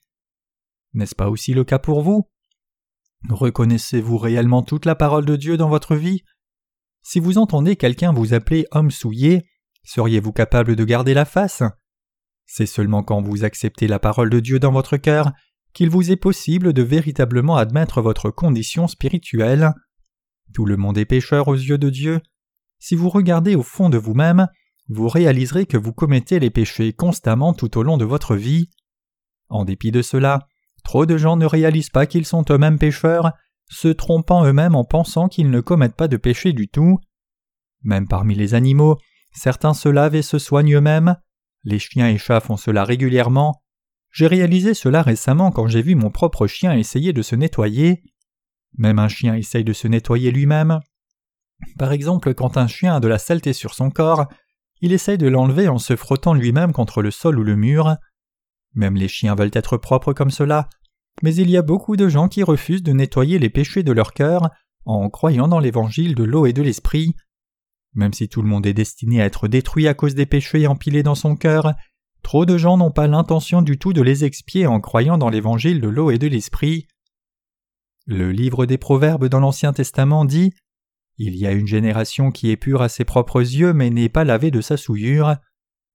N'est-ce 0.92 1.14
pas 1.14 1.30
aussi 1.30 1.54
le 1.54 1.64
cas 1.64 1.78
pour 1.78 2.02
vous? 2.02 2.28
Reconnaissez-vous 3.30 4.18
réellement 4.18 4.62
toute 4.62 4.84
la 4.84 4.94
parole 4.94 5.24
de 5.24 5.36
Dieu 5.36 5.56
dans 5.56 5.70
votre 5.70 5.96
vie? 5.96 6.22
Si 7.02 7.18
vous 7.18 7.38
entendez 7.38 7.76
quelqu'un 7.76 8.12
vous 8.12 8.34
appeler 8.34 8.66
homme 8.72 8.90
souillé, 8.90 9.46
seriez-vous 9.84 10.32
capable 10.32 10.76
de 10.76 10.84
garder 10.84 11.14
la 11.14 11.24
face? 11.24 11.62
C'est 12.44 12.66
seulement 12.66 13.02
quand 13.02 13.22
vous 13.22 13.42
acceptez 13.42 13.86
la 13.86 13.98
parole 13.98 14.28
de 14.28 14.40
Dieu 14.40 14.58
dans 14.58 14.72
votre 14.72 14.98
cœur 14.98 15.32
qu'il 15.72 15.88
vous 15.88 16.10
est 16.10 16.16
possible 16.16 16.74
de 16.74 16.82
véritablement 16.82 17.56
admettre 17.56 18.02
votre 18.02 18.30
condition 18.30 18.86
spirituelle. 18.86 19.72
Tout 20.52 20.66
le 20.66 20.76
monde 20.76 20.98
est 20.98 21.06
pécheur 21.06 21.48
aux 21.48 21.54
yeux 21.54 21.78
de 21.78 21.88
Dieu, 21.88 22.20
si 22.80 22.96
vous 22.96 23.08
regardez 23.08 23.54
au 23.54 23.62
fond 23.62 23.90
de 23.90 23.98
vous-même, 23.98 24.48
vous 24.88 25.08
réaliserez 25.08 25.66
que 25.66 25.76
vous 25.76 25.92
commettez 25.92 26.40
les 26.40 26.50
péchés 26.50 26.92
constamment 26.92 27.54
tout 27.54 27.78
au 27.78 27.84
long 27.84 27.96
de 27.96 28.04
votre 28.04 28.34
vie. 28.34 28.70
En 29.48 29.64
dépit 29.64 29.92
de 29.92 30.02
cela, 30.02 30.48
trop 30.82 31.06
de 31.06 31.16
gens 31.16 31.36
ne 31.36 31.46
réalisent 31.46 31.90
pas 31.90 32.06
qu'ils 32.06 32.26
sont 32.26 32.44
eux-mêmes 32.50 32.78
pécheurs, 32.78 33.32
se 33.68 33.88
trompant 33.88 34.44
eux-mêmes 34.44 34.74
en 34.74 34.84
pensant 34.84 35.28
qu'ils 35.28 35.50
ne 35.50 35.60
commettent 35.60 35.94
pas 35.94 36.08
de 36.08 36.16
péché 36.16 36.52
du 36.52 36.68
tout. 36.68 36.98
Même 37.82 38.08
parmi 38.08 38.34
les 38.34 38.54
animaux, 38.54 38.98
certains 39.30 39.74
se 39.74 39.88
lavent 39.88 40.16
et 40.16 40.22
se 40.22 40.38
soignent 40.38 40.74
eux-mêmes. 40.74 41.16
Les 41.62 41.78
chiens 41.78 42.08
et 42.08 42.18
chats 42.18 42.40
font 42.40 42.56
cela 42.56 42.84
régulièrement. 42.84 43.62
J'ai 44.10 44.26
réalisé 44.26 44.74
cela 44.74 45.02
récemment 45.02 45.52
quand 45.52 45.68
j'ai 45.68 45.82
vu 45.82 45.94
mon 45.94 46.10
propre 46.10 46.46
chien 46.46 46.72
essayer 46.72 47.12
de 47.12 47.22
se 47.22 47.36
nettoyer. 47.36 48.02
Même 48.76 48.98
un 48.98 49.08
chien 49.08 49.34
essaye 49.34 49.64
de 49.64 49.72
se 49.72 49.86
nettoyer 49.86 50.30
lui-même. 50.30 50.80
Par 51.78 51.92
exemple, 51.92 52.34
quand 52.34 52.56
un 52.56 52.66
chien 52.66 52.96
a 52.96 53.00
de 53.00 53.08
la 53.08 53.18
saleté 53.18 53.52
sur 53.52 53.74
son 53.74 53.90
corps, 53.90 54.26
il 54.80 54.92
essaye 54.92 55.18
de 55.18 55.28
l'enlever 55.28 55.68
en 55.68 55.78
se 55.78 55.96
frottant 55.96 56.34
lui-même 56.34 56.72
contre 56.72 57.02
le 57.02 57.10
sol 57.10 57.38
ou 57.38 57.42
le 57.42 57.56
mur. 57.56 57.96
Même 58.74 58.96
les 58.96 59.08
chiens 59.08 59.34
veulent 59.34 59.50
être 59.52 59.76
propres 59.76 60.12
comme 60.12 60.30
cela, 60.30 60.68
mais 61.22 61.34
il 61.34 61.50
y 61.50 61.56
a 61.56 61.62
beaucoup 61.62 61.96
de 61.96 62.08
gens 62.08 62.28
qui 62.28 62.42
refusent 62.42 62.82
de 62.82 62.92
nettoyer 62.92 63.38
les 63.38 63.50
péchés 63.50 63.82
de 63.82 63.92
leur 63.92 64.12
cœur 64.12 64.50
en 64.86 65.10
croyant 65.10 65.48
dans 65.48 65.58
l'évangile 65.58 66.14
de 66.14 66.24
l'eau 66.24 66.46
et 66.46 66.52
de 66.52 66.62
l'esprit. 66.62 67.14
Même 67.94 68.12
si 68.12 68.28
tout 68.28 68.42
le 68.42 68.48
monde 68.48 68.66
est 68.66 68.72
destiné 68.72 69.20
à 69.20 69.26
être 69.26 69.48
détruit 69.48 69.88
à 69.88 69.94
cause 69.94 70.14
des 70.14 70.26
péchés 70.26 70.66
empilés 70.66 71.02
dans 71.02 71.14
son 71.14 71.36
cœur, 71.36 71.74
trop 72.22 72.46
de 72.46 72.56
gens 72.56 72.76
n'ont 72.76 72.92
pas 72.92 73.06
l'intention 73.06 73.62
du 73.62 73.78
tout 73.78 73.92
de 73.92 74.02
les 74.02 74.24
expier 74.24 74.66
en 74.66 74.80
croyant 74.80 75.18
dans 75.18 75.28
l'évangile 75.28 75.80
de 75.80 75.88
l'eau 75.88 76.10
et 76.10 76.18
de 76.18 76.28
l'esprit. 76.28 76.86
Le 78.06 78.32
livre 78.32 78.64
des 78.66 78.78
Proverbes 78.78 79.26
dans 79.26 79.40
l'Ancien 79.40 79.72
Testament 79.72 80.24
dit 80.24 80.52
Il 81.22 81.36
y 81.36 81.46
a 81.46 81.52
une 81.52 81.66
génération 81.66 82.30
qui 82.30 82.50
est 82.50 82.56
pure 82.56 82.80
à 82.80 82.88
ses 82.88 83.04
propres 83.04 83.42
yeux 83.42 83.74
mais 83.74 83.90
n'est 83.90 84.08
pas 84.08 84.24
lavée 84.24 84.50
de 84.50 84.62
sa 84.62 84.78
souillure. 84.78 85.36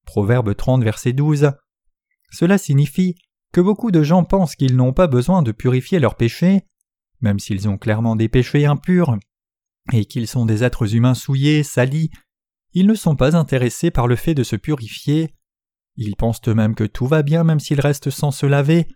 Proverbe 0.05 0.55
30, 0.55 0.83
verset 0.83 1.13
12. 1.13 1.49
Cela 2.29 2.59
signifie 2.59 3.15
que 3.51 3.59
beaucoup 3.59 3.89
de 3.89 4.03
gens 4.03 4.23
pensent 4.23 4.55
qu'ils 4.55 4.75
n'ont 4.75 4.93
pas 4.93 5.07
besoin 5.07 5.41
de 5.41 5.51
purifier 5.51 5.97
leurs 5.97 6.13
péchés, 6.13 6.67
même 7.21 7.39
s'ils 7.39 7.67
ont 7.67 7.79
clairement 7.79 8.15
des 8.15 8.29
péchés 8.29 8.67
impurs, 8.67 9.17
et 9.93 10.05
qu'ils 10.05 10.27
sont 10.27 10.45
des 10.45 10.63
êtres 10.63 10.93
humains 10.93 11.15
souillés, 11.15 11.63
salis, 11.63 12.11
ils 12.73 12.85
ne 12.85 12.93
sont 12.93 13.15
pas 13.15 13.35
intéressés 13.35 13.89
par 13.89 14.05
le 14.05 14.15
fait 14.15 14.35
de 14.35 14.43
se 14.43 14.55
purifier. 14.55 15.33
Ils 15.95 16.15
pensent 16.15 16.47
eux-mêmes 16.47 16.75
que 16.75 16.83
tout 16.83 17.07
va 17.07 17.23
bien 17.23 17.43
même 17.43 17.59
s'ils 17.59 17.81
restent 17.81 18.11
sans 18.11 18.29
se 18.29 18.45
laver, 18.45 18.87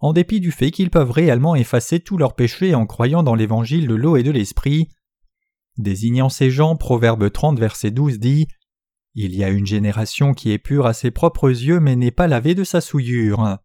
en 0.00 0.12
dépit 0.12 0.40
du 0.40 0.52
fait 0.52 0.70
qu'ils 0.70 0.90
peuvent 0.90 1.12
réellement 1.12 1.54
effacer 1.54 2.00
tous 2.00 2.18
leurs 2.18 2.36
péchés 2.36 2.74
en 2.74 2.84
croyant 2.84 3.22
dans 3.22 3.34
l'évangile 3.34 3.86
de 3.88 3.94
l'eau 3.94 4.18
et 4.18 4.22
de 4.22 4.30
l'esprit. 4.30 4.90
Désignant 5.78 6.28
ces 6.28 6.50
gens, 6.50 6.74
Proverbe 6.74 7.30
30, 7.30 7.60
verset 7.60 7.92
12 7.92 8.18
dit 8.18 8.48
Il 9.14 9.34
y 9.36 9.44
a 9.44 9.48
une 9.48 9.66
génération 9.66 10.34
qui 10.34 10.50
est 10.50 10.58
pure 10.58 10.86
à 10.86 10.92
ses 10.92 11.12
propres 11.12 11.48
yeux 11.48 11.78
mais 11.78 11.94
n'est 11.94 12.10
pas 12.10 12.26
lavée 12.26 12.56
de 12.56 12.64
sa 12.64 12.80
souillure. 12.80 13.58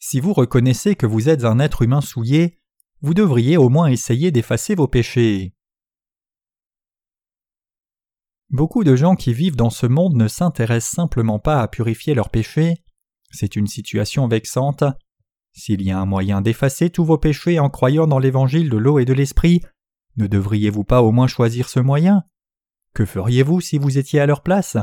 Si 0.00 0.18
vous 0.18 0.32
reconnaissez 0.32 0.96
que 0.96 1.06
vous 1.06 1.28
êtes 1.28 1.44
un 1.44 1.60
être 1.60 1.82
humain 1.82 2.00
souillé, 2.00 2.58
vous 3.00 3.14
devriez 3.14 3.56
au 3.56 3.68
moins 3.68 3.86
essayer 3.86 4.32
d'effacer 4.32 4.74
vos 4.74 4.88
péchés. 4.88 5.54
Beaucoup 8.50 8.82
de 8.82 8.96
gens 8.96 9.14
qui 9.14 9.32
vivent 9.32 9.54
dans 9.54 9.70
ce 9.70 9.86
monde 9.86 10.16
ne 10.16 10.26
s'intéressent 10.26 10.94
simplement 10.94 11.38
pas 11.38 11.60
à 11.60 11.68
purifier 11.68 12.14
leurs 12.14 12.30
péchés. 12.30 12.82
C'est 13.30 13.54
une 13.54 13.66
situation 13.68 14.26
vexante. 14.26 14.82
S'il 15.52 15.82
y 15.82 15.90
a 15.90 15.98
un 15.98 16.06
moyen 16.06 16.40
d'effacer 16.40 16.90
tous 16.90 17.04
vos 17.04 17.18
péchés 17.18 17.58
en 17.58 17.70
croyant 17.70 18.06
dans 18.06 18.18
l'évangile 18.18 18.70
de 18.70 18.76
l'eau 18.76 18.98
et 18.98 19.04
de 19.04 19.12
l'esprit, 19.12 19.60
ne 20.16 20.26
devriez-vous 20.26 20.84
pas 20.84 21.02
au 21.02 21.12
moins 21.12 21.26
choisir 21.26 21.68
ce 21.68 21.80
moyen? 21.80 22.24
Que 22.94 23.04
feriez-vous 23.04 23.60
si 23.60 23.78
vous 23.78 23.98
étiez 23.98 24.20
à 24.20 24.26
leur 24.26 24.42
place? 24.42 24.76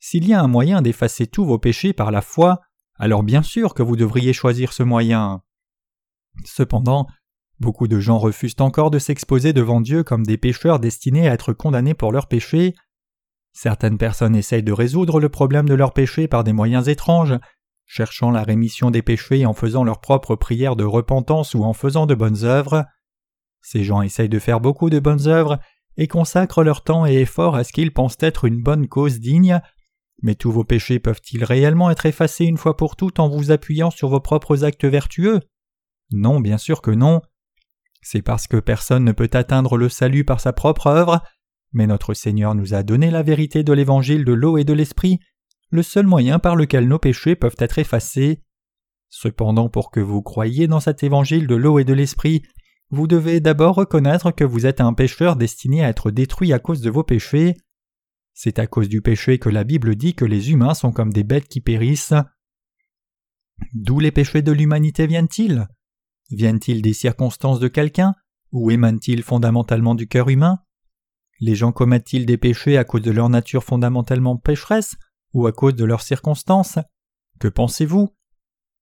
S'il 0.00 0.26
y 0.26 0.32
a 0.32 0.42
un 0.42 0.48
moyen 0.48 0.82
d'effacer 0.82 1.26
tous 1.26 1.44
vos 1.44 1.58
péchés 1.58 1.92
par 1.92 2.10
la 2.10 2.22
foi, 2.22 2.60
alors 2.96 3.22
bien 3.22 3.42
sûr 3.42 3.74
que 3.74 3.82
vous 3.82 3.96
devriez 3.96 4.32
choisir 4.32 4.72
ce 4.72 4.82
moyen. 4.82 5.42
Cependant, 6.44 7.06
beaucoup 7.60 7.88
de 7.88 8.00
gens 8.00 8.18
refusent 8.18 8.56
encore 8.60 8.90
de 8.90 8.98
s'exposer 8.98 9.52
devant 9.52 9.80
Dieu 9.80 10.02
comme 10.02 10.24
des 10.24 10.38
pécheurs 10.38 10.80
destinés 10.80 11.28
à 11.28 11.34
être 11.34 11.52
condamnés 11.52 11.94
pour 11.94 12.12
leurs 12.12 12.28
péchés. 12.28 12.74
Certaines 13.52 13.98
personnes 13.98 14.36
essayent 14.36 14.62
de 14.62 14.72
résoudre 14.72 15.20
le 15.20 15.28
problème 15.28 15.68
de 15.68 15.74
leurs 15.74 15.92
péchés 15.92 16.28
par 16.28 16.44
des 16.44 16.52
moyens 16.52 16.88
étranges, 16.88 17.38
cherchant 17.88 18.30
la 18.30 18.44
rémission 18.44 18.90
des 18.90 19.02
péchés 19.02 19.46
en 19.46 19.54
faisant 19.54 19.82
leurs 19.82 20.00
propres 20.00 20.36
prières 20.36 20.76
de 20.76 20.84
repentance 20.84 21.54
ou 21.54 21.64
en 21.64 21.72
faisant 21.72 22.06
de 22.06 22.14
bonnes 22.14 22.44
œuvres. 22.44 22.84
Ces 23.62 23.82
gens 23.82 24.02
essayent 24.02 24.28
de 24.28 24.38
faire 24.38 24.60
beaucoup 24.60 24.90
de 24.90 25.00
bonnes 25.00 25.26
œuvres 25.26 25.58
et 25.96 26.06
consacrent 26.06 26.62
leur 26.62 26.84
temps 26.84 27.06
et 27.06 27.14
efforts 27.14 27.56
à 27.56 27.64
ce 27.64 27.72
qu'ils 27.72 27.92
pensent 27.92 28.18
être 28.20 28.44
une 28.44 28.62
bonne 28.62 28.86
cause 28.86 29.18
digne, 29.18 29.60
mais 30.22 30.34
tous 30.34 30.52
vos 30.52 30.64
péchés 30.64 30.98
peuvent-ils 31.00 31.42
réellement 31.42 31.90
être 31.90 32.04
effacés 32.04 32.44
une 32.44 32.58
fois 32.58 32.76
pour 32.76 32.94
toutes 32.94 33.20
en 33.20 33.28
vous 33.28 33.50
appuyant 33.50 33.90
sur 33.90 34.10
vos 34.10 34.20
propres 34.20 34.64
actes 34.64 34.84
vertueux? 34.84 35.40
Non, 36.12 36.40
bien 36.40 36.58
sûr 36.58 36.82
que 36.82 36.90
non. 36.90 37.22
C'est 38.02 38.22
parce 38.22 38.46
que 38.46 38.58
personne 38.58 39.04
ne 39.04 39.12
peut 39.12 39.30
atteindre 39.32 39.78
le 39.78 39.88
salut 39.88 40.24
par 40.24 40.40
sa 40.40 40.52
propre 40.52 40.88
œuvre, 40.88 41.22
mais 41.72 41.86
notre 41.86 42.12
Seigneur 42.12 42.54
nous 42.54 42.74
a 42.74 42.82
donné 42.82 43.10
la 43.10 43.22
vérité 43.22 43.62
de 43.64 43.72
l'évangile 43.72 44.24
de 44.24 44.32
l'eau 44.32 44.58
et 44.58 44.64
de 44.64 44.74
l'esprit, 44.74 45.20
le 45.70 45.82
seul 45.82 46.06
moyen 46.06 46.38
par 46.38 46.56
lequel 46.56 46.88
nos 46.88 46.98
péchés 46.98 47.36
peuvent 47.36 47.56
être 47.58 47.78
effacés. 47.78 48.42
Cependant, 49.10 49.68
pour 49.68 49.90
que 49.90 50.00
vous 50.00 50.22
croyiez 50.22 50.66
dans 50.66 50.80
cet 50.80 51.02
évangile 51.02 51.46
de 51.46 51.54
l'eau 51.54 51.78
et 51.78 51.84
de 51.84 51.94
l'esprit, 51.94 52.42
vous 52.90 53.06
devez 53.06 53.40
d'abord 53.40 53.74
reconnaître 53.74 54.30
que 54.30 54.44
vous 54.44 54.66
êtes 54.66 54.80
un 54.80 54.94
pécheur 54.94 55.36
destiné 55.36 55.84
à 55.84 55.88
être 55.88 56.10
détruit 56.10 56.52
à 56.52 56.58
cause 56.58 56.80
de 56.80 56.90
vos 56.90 57.04
péchés. 57.04 57.54
C'est 58.32 58.58
à 58.58 58.66
cause 58.66 58.88
du 58.88 59.02
péché 59.02 59.38
que 59.38 59.48
la 59.48 59.64
Bible 59.64 59.94
dit 59.96 60.14
que 60.14 60.24
les 60.24 60.50
humains 60.52 60.74
sont 60.74 60.92
comme 60.92 61.12
des 61.12 61.24
bêtes 61.24 61.48
qui 61.48 61.60
périssent. 61.60 62.14
D'où 63.74 64.00
les 64.00 64.12
péchés 64.12 64.42
de 64.42 64.52
l'humanité 64.52 65.06
viennent-ils? 65.06 65.66
Viennent-ils 66.30 66.82
des 66.82 66.92
circonstances 66.92 67.60
de 67.60 67.68
quelqu'un 67.68 68.14
ou 68.52 68.70
émanent-ils 68.70 69.22
fondamentalement 69.22 69.94
du 69.94 70.06
cœur 70.06 70.28
humain? 70.28 70.58
Les 71.40 71.54
gens 71.54 71.72
commettent-ils 71.72 72.26
des 72.26 72.38
péchés 72.38 72.78
à 72.78 72.84
cause 72.84 73.02
de 73.02 73.10
leur 73.10 73.28
nature 73.28 73.64
fondamentalement 73.64 74.36
pécheresse? 74.36 74.96
Ou 75.34 75.46
à 75.46 75.52
cause 75.52 75.74
de 75.74 75.84
leurs 75.84 76.02
circonstances 76.02 76.78
Que 77.38 77.48
pensez-vous? 77.48 78.14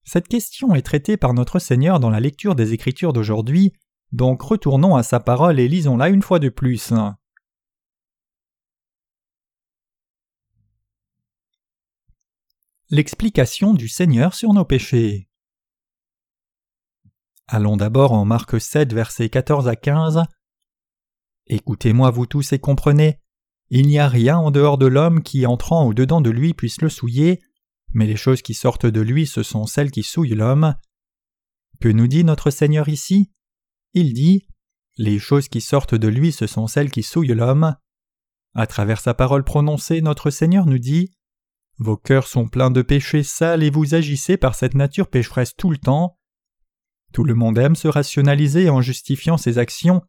Cette 0.04 0.28
question 0.28 0.74
est 0.74 0.82
traitée 0.82 1.16
par 1.16 1.34
notre 1.34 1.58
Seigneur 1.58 1.98
dans 1.98 2.10
la 2.10 2.20
lecture 2.20 2.54
des 2.54 2.72
Écritures 2.72 3.12
d'aujourd'hui, 3.12 3.72
donc 4.12 4.40
retournons 4.42 4.94
à 4.94 5.02
sa 5.02 5.18
parole 5.18 5.58
et 5.58 5.68
lisons-la 5.68 6.08
une 6.08 6.22
fois 6.22 6.38
de 6.38 6.48
plus. 6.48 6.92
L'explication 12.88 13.74
du 13.74 13.88
Seigneur 13.88 14.34
sur 14.34 14.52
nos 14.52 14.64
péchés. 14.64 15.28
Allons 17.48 17.76
d'abord 17.76 18.12
en 18.12 18.24
Marc 18.24 18.60
7, 18.60 18.92
versets 18.92 19.28
14 19.28 19.66
à 19.66 19.74
15. 19.74 20.22
Écoutez-moi, 21.46 22.10
vous 22.10 22.26
tous, 22.26 22.52
et 22.52 22.60
comprenez. 22.60 23.20
Il 23.70 23.86
n'y 23.86 23.98
a 23.98 24.08
rien 24.08 24.38
en 24.38 24.50
dehors 24.50 24.78
de 24.78 24.86
l'homme 24.86 25.22
qui, 25.22 25.46
entrant 25.46 25.86
au 25.86 25.94
dedans 25.94 26.20
de 26.20 26.30
lui, 26.30 26.54
puisse 26.54 26.80
le 26.80 26.88
souiller, 26.88 27.40
mais 27.92 28.06
les 28.06 28.16
choses 28.16 28.42
qui 28.42 28.54
sortent 28.54 28.86
de 28.86 29.00
lui, 29.00 29.26
ce 29.26 29.42
sont 29.42 29.66
celles 29.66 29.90
qui 29.90 30.02
souillent 30.02 30.34
l'homme. 30.34 30.74
Que 31.80 31.88
nous 31.88 32.06
dit 32.06 32.24
notre 32.24 32.50
Seigneur 32.50 32.88
ici? 32.88 33.32
Il 33.92 34.12
dit 34.12 34.46
Les 34.96 35.18
choses 35.18 35.48
qui 35.48 35.60
sortent 35.60 35.94
de 35.94 36.08
lui, 36.08 36.32
ce 36.32 36.46
sont 36.46 36.66
celles 36.66 36.90
qui 36.90 37.02
souillent 37.02 37.34
l'homme. 37.34 37.76
À 38.54 38.66
travers 38.66 39.00
sa 39.00 39.14
parole 39.14 39.44
prononcée, 39.44 40.00
notre 40.00 40.30
Seigneur 40.30 40.66
nous 40.66 40.78
dit 40.78 41.16
vos 41.78 41.96
cœurs 41.96 42.26
sont 42.26 42.48
pleins 42.48 42.70
de 42.70 42.80
péchés 42.80 43.22
sales 43.22 43.62
et 43.62 43.70
vous 43.70 43.94
agissez 43.94 44.38
par 44.38 44.54
cette 44.54 44.74
nature 44.74 45.08
pécheresse 45.08 45.54
tout 45.54 45.70
le 45.70 45.76
temps. 45.76 46.18
Tout 47.12 47.24
le 47.24 47.34
monde 47.34 47.58
aime 47.58 47.76
se 47.76 47.88
rationaliser 47.88 48.70
en 48.70 48.80
justifiant 48.80 49.36
ses 49.36 49.58
actions, 49.58 50.02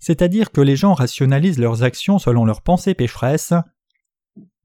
c'est-à-dire 0.00 0.50
que 0.50 0.60
les 0.60 0.76
gens 0.76 0.94
rationalisent 0.94 1.58
leurs 1.58 1.82
actions 1.82 2.18
selon 2.18 2.44
leurs 2.44 2.62
pensées 2.62 2.94
pécheresses. 2.94 3.52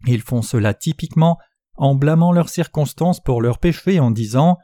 Ils 0.07 0.21
font 0.21 0.41
cela 0.41 0.73
typiquement 0.73 1.37
en 1.75 1.93
blâmant 1.93 2.31
leurs 2.31 2.49
circonstances 2.49 3.21
pour 3.21 3.41
leurs 3.41 3.59
péchés 3.59 3.99
en 3.99 4.11
disant 4.11 4.57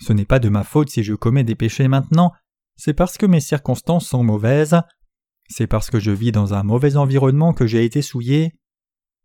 Ce 0.00 0.12
n'est 0.12 0.26
pas 0.26 0.38
de 0.38 0.50
ma 0.50 0.64
faute 0.64 0.90
si 0.90 1.02
je 1.02 1.14
commets 1.14 1.44
des 1.44 1.54
péchés 1.54 1.88
maintenant, 1.88 2.32
c'est 2.76 2.94
parce 2.94 3.16
que 3.16 3.26
mes 3.26 3.40
circonstances 3.40 4.06
sont 4.06 4.22
mauvaises, 4.22 4.80
c'est 5.48 5.66
parce 5.66 5.90
que 5.90 5.98
je 5.98 6.10
vis 6.10 6.32
dans 6.32 6.54
un 6.54 6.62
mauvais 6.62 6.96
environnement 6.96 7.52
que 7.52 7.66
j'ai 7.66 7.84
été 7.84 8.02
souillé. 8.02 8.52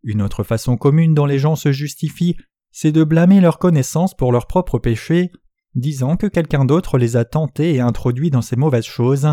Une 0.02 0.22
autre 0.22 0.42
façon 0.42 0.76
commune 0.76 1.14
dont 1.14 1.26
les 1.26 1.38
gens 1.38 1.56
se 1.56 1.72
justifient, 1.72 2.36
c'est 2.70 2.92
de 2.92 3.04
blâmer 3.04 3.40
leur 3.40 3.58
connaissance 3.58 4.14
pour 4.14 4.32
leurs 4.32 4.46
propres 4.46 4.78
péchés, 4.78 5.32
disant 5.74 6.16
que 6.16 6.26
quelqu'un 6.26 6.64
d'autre 6.64 6.98
les 6.98 7.16
a 7.16 7.24
tentés 7.24 7.74
et 7.74 7.80
introduits 7.80 8.30
dans 8.30 8.42
ces 8.42 8.56
mauvaises 8.56 8.86
choses. 8.86 9.28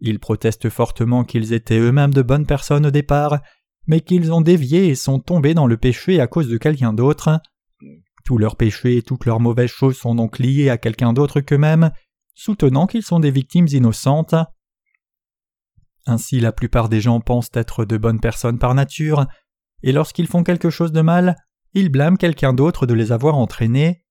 Ils 0.00 0.18
protestent 0.18 0.70
fortement 0.70 1.24
qu'ils 1.24 1.52
étaient 1.52 1.78
eux-mêmes 1.78 2.14
de 2.14 2.22
bonnes 2.22 2.46
personnes 2.46 2.86
au 2.86 2.90
départ, 2.90 3.40
mais 3.86 4.00
qu'ils 4.00 4.32
ont 4.32 4.40
dévié 4.40 4.88
et 4.88 4.94
sont 4.94 5.20
tombés 5.20 5.54
dans 5.54 5.66
le 5.66 5.76
péché 5.76 6.20
à 6.20 6.26
cause 6.26 6.48
de 6.48 6.58
quelqu'un 6.58 6.92
d'autre. 6.92 7.40
Tous 8.24 8.38
leurs 8.38 8.56
péchés 8.56 8.98
et 8.98 9.02
toutes 9.02 9.26
leurs 9.26 9.40
mauvaises 9.40 9.70
choses 9.70 9.96
sont 9.96 10.14
donc 10.14 10.38
liés 10.38 10.70
à 10.70 10.78
quelqu'un 10.78 11.12
d'autre 11.12 11.40
qu'eux-mêmes, 11.40 11.90
soutenant 12.34 12.86
qu'ils 12.86 13.02
sont 13.02 13.20
des 13.20 13.30
victimes 13.30 13.66
innocentes. 13.68 14.34
Ainsi 16.06 16.40
la 16.40 16.52
plupart 16.52 16.88
des 16.88 17.00
gens 17.00 17.20
pensent 17.20 17.50
être 17.54 17.84
de 17.84 17.96
bonnes 17.96 18.20
personnes 18.20 18.58
par 18.58 18.74
nature, 18.74 19.26
et 19.82 19.92
lorsqu'ils 19.92 20.26
font 20.26 20.44
quelque 20.44 20.70
chose 20.70 20.92
de 20.92 21.00
mal, 21.00 21.36
ils 21.74 21.90
blâment 21.90 22.16
quelqu'un 22.16 22.52
d'autre 22.52 22.86
de 22.86 22.94
les 22.94 23.12
avoir 23.12 23.36
entraînés. 23.36 24.04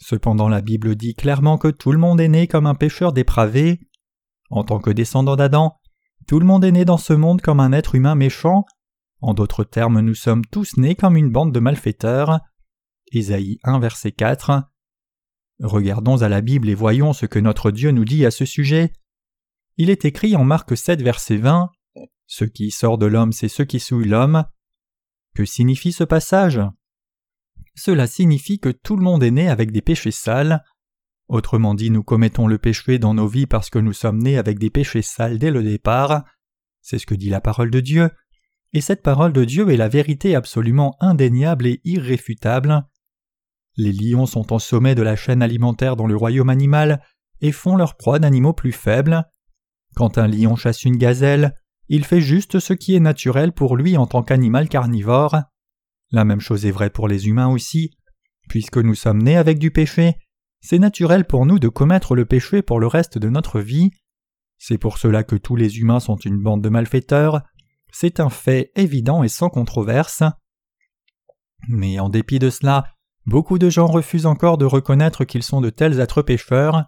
Cependant 0.00 0.48
la 0.48 0.60
Bible 0.60 0.96
dit 0.96 1.14
clairement 1.14 1.58
que 1.58 1.68
tout 1.68 1.92
le 1.92 1.98
monde 1.98 2.20
est 2.20 2.28
né 2.28 2.48
comme 2.48 2.66
un 2.66 2.74
pécheur 2.74 3.12
dépravé. 3.12 3.80
En 4.52 4.64
tant 4.64 4.80
que 4.80 4.90
descendant 4.90 5.34
d'Adam, 5.34 5.80
Tout 6.28 6.38
le 6.38 6.44
monde 6.44 6.62
est 6.62 6.72
né 6.72 6.84
dans 6.84 6.98
ce 6.98 7.14
monde 7.14 7.40
comme 7.40 7.58
un 7.58 7.72
être 7.72 7.94
humain 7.94 8.14
méchant. 8.14 8.66
En 9.22 9.32
d'autres 9.32 9.64
termes, 9.64 10.00
nous 10.00 10.14
sommes 10.14 10.44
tous 10.44 10.76
nés 10.76 10.94
comme 10.94 11.16
une 11.16 11.30
bande 11.30 11.52
de 11.52 11.58
malfaiteurs. 11.58 12.38
Ésaïe 13.12 13.58
1, 13.64 13.80
verset 13.80 14.12
4. 14.12 14.62
Regardons 15.60 16.20
à 16.20 16.28
la 16.28 16.42
Bible 16.42 16.68
et 16.68 16.74
voyons 16.74 17.14
ce 17.14 17.24
que 17.24 17.38
notre 17.38 17.70
Dieu 17.70 17.92
nous 17.92 18.04
dit 18.04 18.26
à 18.26 18.30
ce 18.30 18.44
sujet. 18.44 18.92
Il 19.78 19.88
est 19.88 20.04
écrit 20.04 20.36
en 20.36 20.44
Marc 20.44 20.76
7, 20.76 21.00
verset 21.00 21.38
20 21.38 21.70
Ce 22.26 22.44
qui 22.44 22.70
sort 22.70 22.98
de 22.98 23.06
l'homme, 23.06 23.32
c'est 23.32 23.48
ce 23.48 23.62
qui 23.62 23.80
souille 23.80 24.06
l'homme. 24.06 24.44
Que 25.34 25.46
signifie 25.46 25.92
ce 25.92 26.04
passage? 26.04 26.60
Cela 27.74 28.06
signifie 28.06 28.60
que 28.60 28.68
tout 28.68 28.98
le 28.98 29.02
monde 29.02 29.22
est 29.22 29.30
né 29.30 29.48
avec 29.48 29.72
des 29.72 29.80
péchés 29.80 30.10
sales. 30.10 30.62
Autrement 31.28 31.74
dit, 31.74 31.90
nous 31.90 32.02
commettons 32.02 32.46
le 32.46 32.58
péché 32.58 32.98
dans 32.98 33.14
nos 33.14 33.26
vies 33.26 33.46
parce 33.46 33.70
que 33.70 33.78
nous 33.78 33.92
sommes 33.92 34.22
nés 34.22 34.38
avec 34.38 34.58
des 34.58 34.70
péchés 34.70 35.02
sales 35.02 35.38
dès 35.38 35.50
le 35.50 35.62
départ. 35.62 36.24
C'est 36.80 36.98
ce 36.98 37.06
que 37.06 37.14
dit 37.14 37.30
la 37.30 37.40
parole 37.40 37.70
de 37.70 37.80
Dieu. 37.80 38.10
Et 38.72 38.80
cette 38.80 39.02
parole 39.02 39.32
de 39.32 39.44
Dieu 39.44 39.68
est 39.70 39.76
la 39.76 39.88
vérité 39.88 40.34
absolument 40.34 40.96
indéniable 41.00 41.66
et 41.66 41.80
irréfutable. 41.84 42.84
Les 43.76 43.92
lions 43.92 44.26
sont 44.26 44.52
en 44.52 44.58
sommet 44.58 44.94
de 44.94 45.02
la 45.02 45.16
chaîne 45.16 45.42
alimentaire 45.42 45.96
dans 45.96 46.06
le 46.06 46.16
royaume 46.16 46.50
animal 46.50 47.02
et 47.40 47.52
font 47.52 47.76
leur 47.76 47.96
proie 47.96 48.18
d'animaux 48.18 48.52
plus 48.52 48.72
faibles. 48.72 49.24
Quand 49.94 50.18
un 50.18 50.26
lion 50.26 50.56
chasse 50.56 50.84
une 50.84 50.96
gazelle, 50.96 51.54
il 51.88 52.04
fait 52.04 52.20
juste 52.20 52.60
ce 52.60 52.72
qui 52.72 52.94
est 52.94 53.00
naturel 53.00 53.52
pour 53.52 53.76
lui 53.76 53.96
en 53.96 54.06
tant 54.06 54.22
qu'animal 54.22 54.68
carnivore. 54.68 55.36
La 56.10 56.24
même 56.24 56.40
chose 56.40 56.66
est 56.66 56.70
vraie 56.70 56.90
pour 56.90 57.08
les 57.08 57.28
humains 57.28 57.48
aussi. 57.48 57.90
Puisque 58.48 58.78
nous 58.78 58.94
sommes 58.94 59.22
nés 59.22 59.36
avec 59.36 59.58
du 59.58 59.70
péché, 59.70 60.16
c'est 60.62 60.78
naturel 60.78 61.26
pour 61.26 61.44
nous 61.44 61.58
de 61.58 61.68
commettre 61.68 62.14
le 62.14 62.24
péché 62.24 62.62
pour 62.62 62.78
le 62.78 62.86
reste 62.86 63.18
de 63.18 63.28
notre 63.28 63.60
vie. 63.60 63.90
C'est 64.58 64.78
pour 64.78 64.96
cela 64.96 65.24
que 65.24 65.34
tous 65.34 65.56
les 65.56 65.80
humains 65.80 65.98
sont 65.98 66.16
une 66.16 66.40
bande 66.40 66.62
de 66.62 66.68
malfaiteurs. 66.68 67.42
C'est 67.92 68.20
un 68.20 68.30
fait 68.30 68.70
évident 68.76 69.24
et 69.24 69.28
sans 69.28 69.50
controverse. 69.50 70.22
Mais 71.68 71.98
en 71.98 72.08
dépit 72.08 72.38
de 72.38 72.48
cela, 72.48 72.84
beaucoup 73.26 73.58
de 73.58 73.68
gens 73.68 73.86
refusent 73.86 74.26
encore 74.26 74.56
de 74.56 74.64
reconnaître 74.64 75.24
qu'ils 75.24 75.42
sont 75.42 75.60
de 75.60 75.68
tels 75.68 75.98
êtres 75.98 76.22
pécheurs. 76.22 76.86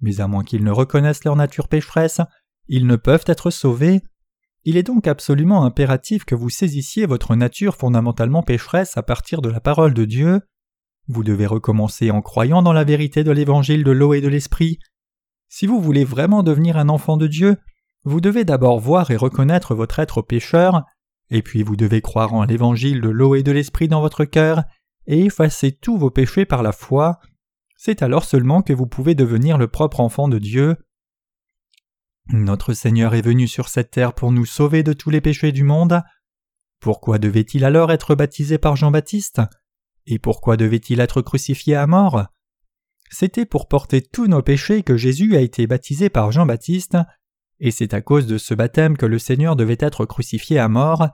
Mais 0.00 0.20
à 0.20 0.26
moins 0.26 0.42
qu'ils 0.42 0.64
ne 0.64 0.70
reconnaissent 0.70 1.24
leur 1.24 1.36
nature 1.36 1.68
pécheresse, 1.68 2.22
ils 2.66 2.86
ne 2.86 2.96
peuvent 2.96 3.24
être 3.26 3.50
sauvés. 3.50 4.00
Il 4.64 4.78
est 4.78 4.82
donc 4.82 5.06
absolument 5.06 5.64
impératif 5.64 6.24
que 6.24 6.34
vous 6.34 6.48
saisissiez 6.48 7.04
votre 7.04 7.36
nature 7.36 7.76
fondamentalement 7.76 8.42
pécheresse 8.42 8.96
à 8.96 9.02
partir 9.02 9.42
de 9.42 9.50
la 9.50 9.60
parole 9.60 9.92
de 9.92 10.06
Dieu. 10.06 10.40
Vous 11.08 11.24
devez 11.24 11.46
recommencer 11.46 12.10
en 12.10 12.22
croyant 12.22 12.62
dans 12.62 12.72
la 12.72 12.84
vérité 12.84 13.24
de 13.24 13.32
l'évangile 13.32 13.84
de 13.84 13.90
l'eau 13.90 14.14
et 14.14 14.20
de 14.20 14.28
l'esprit. 14.28 14.78
Si 15.48 15.66
vous 15.66 15.80
voulez 15.80 16.04
vraiment 16.04 16.42
devenir 16.42 16.76
un 16.76 16.88
enfant 16.88 17.16
de 17.16 17.26
Dieu, 17.26 17.56
vous 18.04 18.20
devez 18.20 18.44
d'abord 18.44 18.80
voir 18.80 19.10
et 19.10 19.16
reconnaître 19.16 19.74
votre 19.74 19.98
être 19.98 20.22
pécheur, 20.22 20.82
et 21.30 21.42
puis 21.42 21.62
vous 21.62 21.76
devez 21.76 22.00
croire 22.00 22.34
en 22.34 22.44
l'évangile 22.44 23.00
de 23.00 23.08
l'eau 23.08 23.34
et 23.34 23.42
de 23.42 23.52
l'esprit 23.52 23.88
dans 23.88 24.00
votre 24.00 24.24
cœur, 24.24 24.62
et 25.06 25.24
effacer 25.24 25.72
tous 25.72 25.98
vos 25.98 26.10
péchés 26.10 26.44
par 26.44 26.62
la 26.62 26.72
foi. 26.72 27.20
C'est 27.76 28.02
alors 28.02 28.24
seulement 28.24 28.62
que 28.62 28.72
vous 28.72 28.86
pouvez 28.86 29.14
devenir 29.14 29.58
le 29.58 29.68
propre 29.68 30.00
enfant 30.00 30.28
de 30.28 30.38
Dieu. 30.38 30.76
Notre 32.28 32.72
Seigneur 32.72 33.14
est 33.14 33.22
venu 33.22 33.48
sur 33.48 33.68
cette 33.68 33.90
terre 33.90 34.14
pour 34.14 34.30
nous 34.30 34.46
sauver 34.46 34.82
de 34.82 34.92
tous 34.92 35.10
les 35.10 35.20
péchés 35.20 35.50
du 35.50 35.64
monde. 35.64 36.02
Pourquoi 36.80 37.18
devait-il 37.18 37.64
alors 37.64 37.90
être 37.90 38.14
baptisé 38.14 38.58
par 38.58 38.76
Jean-Baptiste? 38.76 39.40
Et 40.06 40.18
pourquoi 40.18 40.56
devait-il 40.56 41.00
être 41.00 41.22
crucifié 41.22 41.76
à 41.76 41.86
mort? 41.86 42.26
C'était 43.10 43.46
pour 43.46 43.68
porter 43.68 44.00
tous 44.02 44.26
nos 44.26 44.42
péchés 44.42 44.82
que 44.82 44.96
Jésus 44.96 45.36
a 45.36 45.40
été 45.40 45.66
baptisé 45.66 46.08
par 46.08 46.32
Jean-Baptiste, 46.32 46.96
et 47.60 47.70
c'est 47.70 47.94
à 47.94 48.00
cause 48.00 48.26
de 48.26 48.38
ce 48.38 48.54
baptême 48.54 48.96
que 48.96 49.06
le 49.06 49.18
Seigneur 49.18 49.54
devait 49.54 49.76
être 49.78 50.06
crucifié 50.06 50.58
à 50.58 50.68
mort, 50.68 51.08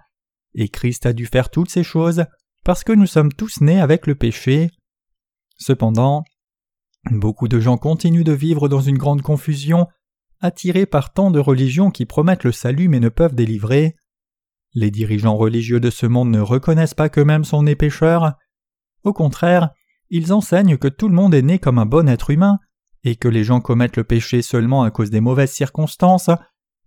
et 0.55 0.69
Christ 0.69 1.07
a 1.07 1.13
dû 1.13 1.27
faire 1.27 1.51
toutes 1.51 1.71
ces 1.71 1.83
choses 1.83 2.25
parce 2.65 2.85
que 2.85 2.93
nous 2.93 3.07
sommes 3.07 3.33
tous 3.33 3.61
nés 3.61 3.81
avec 3.81 4.07
le 4.07 4.15
péché. 4.15 4.71
Cependant, 5.59 6.25
beaucoup 7.11 7.49
de 7.49 7.61
gens 7.61 7.79
continuent 7.79 8.25
de 8.25 8.33
vivre 8.33 8.69
dans 8.69 8.81
une 8.81 8.99
grande 8.99 9.23
confusion, 9.23 9.87
attirés 10.41 10.87
par 10.87 11.13
tant 11.13 11.31
de 11.31 11.39
religions 11.39 11.91
qui 11.91 12.07
promettent 12.07 12.45
le 12.45 12.53
salut 12.53 12.89
mais 12.89 13.01
ne 13.01 13.09
peuvent 13.09 13.35
délivrer. 13.35 13.97
Les 14.75 14.91
dirigeants 14.91 15.37
religieux 15.37 15.81
de 15.81 15.91
ce 15.91 16.07
monde 16.07 16.31
ne 16.31 16.41
reconnaissent 16.41 16.95
pas 16.95 17.09
qu'eux-mêmes 17.09 17.45
sont 17.45 17.63
nés 17.65 17.75
pécheurs, 17.75 18.35
au 19.09 19.13
contraire, 19.13 19.71
ils 20.11 20.33
enseignent 20.33 20.77
que 20.77 20.89
tout 20.89 21.09
le 21.09 21.15
monde 21.15 21.35
est 21.35 21.43
né 21.43 21.59
comme 21.59 21.79
un 21.79 21.87
bon 21.87 22.09
être 22.09 22.31
humain, 22.31 22.59
et 23.05 23.17
que 23.17 23.29
les 23.29 23.45
gens 23.45 23.61
commettent 23.61 23.97
le 23.97 24.05
péché 24.05 24.43
seulement 24.43 24.83
à 24.83 24.91
cause 24.91 25.11
des 25.11 25.21
mauvaises 25.21 25.53
circonstances, 25.53 26.31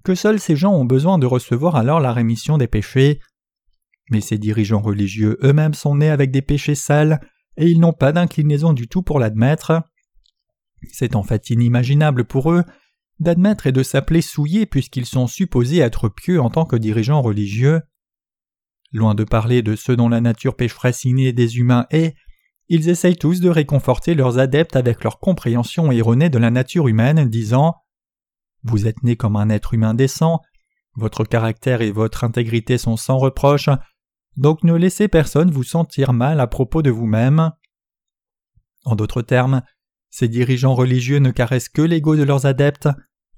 que 0.04 0.16
seuls 0.16 0.40
ces 0.40 0.56
gens 0.56 0.74
ont 0.74 0.86
besoin 0.86 1.18
de 1.18 1.26
recevoir 1.26 1.76
alors 1.76 2.00
la 2.00 2.14
rémission 2.14 2.58
des 2.58 2.68
péchés. 2.68 3.20
Mais 4.10 4.22
ces 4.22 4.38
dirigeants 4.38 4.82
religieux 4.82 5.38
eux-mêmes 5.44 5.74
sont 5.74 5.96
nés 5.96 6.10
avec 6.10 6.32
des 6.32 6.42
péchés 6.42 6.76
sales, 6.76 7.20
et 7.58 7.68
ils 7.68 7.80
n'ont 7.80 7.94
pas 7.94 8.12
d'inclinaison 8.12 8.74
du 8.74 8.88
tout 8.88 9.04
pour 9.04 9.20
l'admettre. 9.20 9.84
C'est 10.92 11.16
en 11.16 11.24
fait 11.24 11.50
inimaginable 11.50 12.26
pour 12.26 12.52
eux 12.52 12.64
d'admettre 13.20 13.68
et 13.68 13.72
de 13.72 13.84
s'appeler 13.84 14.22
souillés 14.22 14.66
puisqu'ils 14.66 15.06
sont 15.06 15.28
supposés 15.28 15.78
être 15.78 16.10
pieux 16.10 16.42
en 16.42 16.50
tant 16.50 16.66
que 16.66 16.76
dirigeants 16.76 17.22
religieux. 17.22 17.82
Loin 18.92 19.16
de 19.16 19.24
parler 19.24 19.62
de 19.62 19.76
ceux 19.76 19.96
dont 19.96 20.10
la 20.10 20.22
nature 20.22 20.56
pécheresse 20.56 21.06
innée 21.06 21.34
des 21.34 21.58
humains 21.58 21.88
est, 21.92 22.16
ils 22.68 22.90
essayent 22.90 23.18
tous 23.18 23.42
de 23.42 23.50
réconforter 23.50 24.16
leurs 24.16 24.40
adeptes 24.40 24.76
avec 24.76 25.04
leur 25.04 25.20
compréhension 25.20 25.92
erronée 25.92 26.30
de 26.30 26.38
la 26.38 26.52
nature 26.52 26.88
humaine, 26.88 27.30
disant 27.30 27.76
Vous 28.64 28.88
êtes 28.88 29.04
né 29.04 29.16
comme 29.16 29.36
un 29.36 29.50
être 29.50 29.74
humain 29.74 29.94
décent, 29.94 30.42
votre 30.96 31.24
caractère 31.24 31.82
et 31.82 31.92
votre 31.92 32.24
intégrité 32.24 32.78
sont 32.78 32.98
sans 32.98 33.18
reproche, 33.18 33.70
donc 34.38 34.64
ne 34.64 34.74
laissez 34.74 35.08
personne 35.08 35.52
vous 35.52 35.64
sentir 35.64 36.14
mal 36.14 36.40
à 36.40 36.48
propos 36.48 36.82
de 36.82 36.90
vous-même. 36.90 37.52
En 38.86 38.96
d'autres 38.96 39.22
termes, 39.22 39.62
ces 40.10 40.28
dirigeants 40.28 40.76
religieux 40.76 41.20
ne 41.20 41.32
caressent 41.32 41.70
que 41.70 41.82
l'ego 41.82 42.16
de 42.16 42.24
leurs 42.24 42.46
adeptes 42.46 42.90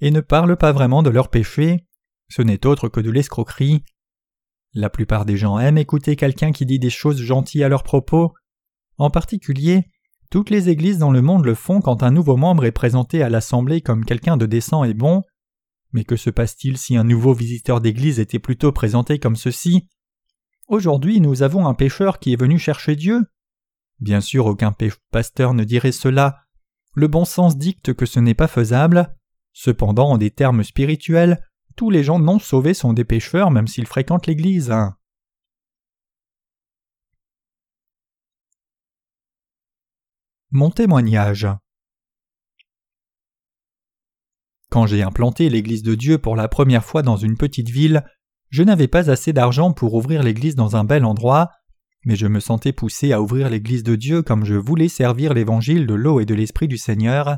et 0.02 0.12
ne 0.12 0.22
parlent 0.22 0.58
pas 0.58 0.72
vraiment 0.72 1.04
de 1.04 1.10
leurs 1.10 1.30
péchés. 1.30 1.88
Ce 2.30 2.42
n'est 2.42 2.66
autre 2.66 2.90
que 2.90 3.00
de 3.00 3.12
l'escroquerie. 3.12 3.84
La 4.74 4.90
plupart 4.90 5.26
des 5.26 5.38
gens 5.38 5.60
aiment 5.60 5.78
écouter 5.78 6.16
quelqu'un 6.16 6.52
qui 6.52 6.66
dit 6.66 6.80
des 6.80 6.90
choses 6.90 7.22
gentilles 7.22 7.64
à 7.64 7.70
leur 7.70 7.84
propos. 7.84 8.34
En 8.98 9.10
particulier, 9.10 9.88
toutes 10.32 10.50
les 10.50 10.70
églises 10.70 10.98
dans 10.98 11.12
le 11.12 11.22
monde 11.22 11.46
le 11.46 11.54
font 11.54 11.80
quand 11.80 12.02
un 12.02 12.10
nouveau 12.10 12.38
membre 12.38 12.66
est 12.66 12.72
présenté 12.72 13.22
à 13.22 13.30
l'assemblée 13.30 13.82
comme 13.82 14.04
quelqu'un 14.04 14.36
de 14.36 14.48
décent 14.48 14.84
et 14.84 14.96
bon. 14.96 15.22
Mais 15.92 16.04
que 16.04 16.16
se 16.16 16.32
passe-t-il 16.32 16.78
si 16.80 16.98
un 16.98 17.04
nouveau 17.04 17.36
visiteur 17.36 17.82
d'église 17.82 18.20
était 18.20 18.40
plutôt 18.40 18.72
présenté 18.72 19.20
comme 19.20 19.36
ceci? 19.36 19.88
Aujourd'hui, 20.68 21.20
nous 21.20 21.44
avons 21.44 21.68
un 21.68 21.76
pécheur 21.76 22.18
qui 22.18 22.34
est 22.34 22.40
venu 22.40 22.58
chercher 22.58 22.96
Dieu. 22.96 23.28
Bien 24.00 24.22
sûr, 24.22 24.48
aucun 24.48 24.76
pasteur 25.12 25.54
ne 25.54 25.64
dirait 25.64 25.92
cela. 25.92 26.40
Le 26.96 27.08
bon 27.08 27.26
sens 27.26 27.58
dicte 27.58 27.94
que 27.94 28.08
ce 28.08 28.20
n'est 28.20 28.34
pas 28.34 28.48
faisable. 28.48 29.16
Cependant, 29.52 30.10
en 30.10 30.18
des 30.18 30.32
termes 30.32 30.64
spirituels, 30.64 31.44
tous 31.76 31.90
les 31.90 32.04
gens 32.04 32.20
non 32.20 32.40
sauvés 32.40 32.74
sont 32.74 32.94
des 32.94 33.04
pécheurs 33.04 33.52
même 33.52 33.68
s'ils 33.68 33.88
fréquentent 33.88 34.28
l'Église. 34.28 34.74
Mon 40.52 40.70
témoignage 40.70 41.48
Quand 44.70 44.86
j'ai 44.86 45.02
implanté 45.02 45.50
l'Église 45.50 45.84
de 45.84 45.96
Dieu 45.96 46.18
pour 46.18 46.36
la 46.36 46.48
première 46.48 46.84
fois 46.84 47.02
dans 47.02 47.18
une 47.18 47.38
petite 47.38 47.70
ville, 47.70 48.04
je 48.50 48.62
n'avais 48.62 48.88
pas 48.88 49.10
assez 49.10 49.34
d'argent 49.34 49.74
pour 49.74 49.96
ouvrir 49.96 50.22
l'Église 50.22 50.56
dans 50.56 50.76
un 50.76 50.84
bel 50.84 51.06
endroit, 51.06 51.50
mais 52.06 52.16
je 52.16 52.28
me 52.28 52.40
sentais 52.40 52.72
poussé 52.72 53.14
à 53.14 53.22
ouvrir 53.22 53.50
l'Église 53.50 53.84
de 53.84 53.96
Dieu 53.96 54.22
comme 54.22 54.46
je 54.46 54.54
voulais 54.54 54.90
servir 54.90 55.34
l'Évangile 55.34 55.88
de 55.88 55.94
l'eau 55.96 56.20
et 56.20 56.26
de 56.26 56.36
l'Esprit 56.36 56.68
du 56.68 56.78
Seigneur. 56.78 57.38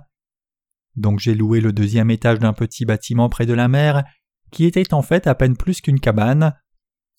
Donc 0.95 1.19
j'ai 1.19 1.36
loué 1.36 1.62
le 1.62 1.71
deuxième 1.71 2.12
étage 2.12 2.39
d'un 2.39 2.54
petit 2.54 2.86
bâtiment 2.86 3.30
près 3.30 3.45
de 3.45 3.54
la 3.54 3.69
mer 3.69 4.04
qui 4.51 4.65
était 4.65 4.93
en 4.93 5.01
fait 5.01 5.27
à 5.27 5.36
peine 5.36 5.58
plus 5.58 5.81
qu'une 5.81 5.99
cabane. 5.99 6.53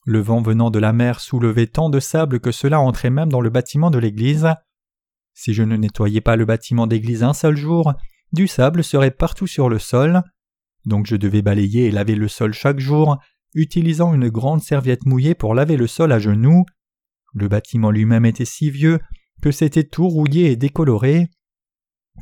Le 0.04 0.20
vent 0.20 0.40
venant 0.40 0.70
de 0.70 0.78
la 0.78 0.92
mer 0.92 1.20
soulevait 1.20 1.66
tant 1.66 1.90
de 1.90 2.00
sable 2.00 2.40
que 2.40 2.52
cela 2.52 2.80
entrait 2.80 3.10
même 3.10 3.28
dans 3.28 3.40
le 3.40 3.50
bâtiment 3.50 3.90
de 3.90 3.98
l'église. 3.98 4.48
Si 5.34 5.52
je 5.52 5.62
ne 5.62 5.76
nettoyais 5.76 6.20
pas 6.20 6.36
le 6.36 6.44
bâtiment 6.44 6.86
d'église 6.86 7.22
un 7.22 7.34
seul 7.34 7.56
jour, 7.56 7.92
du 8.32 8.46
sable 8.46 8.84
serait 8.84 9.10
partout 9.10 9.46
sur 9.46 9.68
le 9.68 9.78
sol. 9.78 10.22
Donc 10.84 11.06
je 11.06 11.16
devais 11.16 11.42
balayer 11.42 11.86
et 11.86 11.90
laver 11.90 12.14
le 12.14 12.28
sol 12.28 12.52
chaque 12.52 12.78
jour, 12.78 13.18
utilisant 13.54 14.14
une 14.14 14.28
grande 14.28 14.62
serviette 14.62 15.04
mouillée 15.04 15.34
pour 15.34 15.54
laver 15.54 15.76
le 15.76 15.86
sol 15.86 16.12
à 16.12 16.18
genoux. 16.18 16.64
Le 17.34 17.48
bâtiment 17.48 17.90
lui-même 17.90 18.24
était 18.24 18.44
si 18.44 18.70
vieux 18.70 19.00
que 19.42 19.50
c'était 19.50 19.84
tout 19.84 20.08
rouillé 20.08 20.52
et 20.52 20.56
décoloré. 20.56 21.28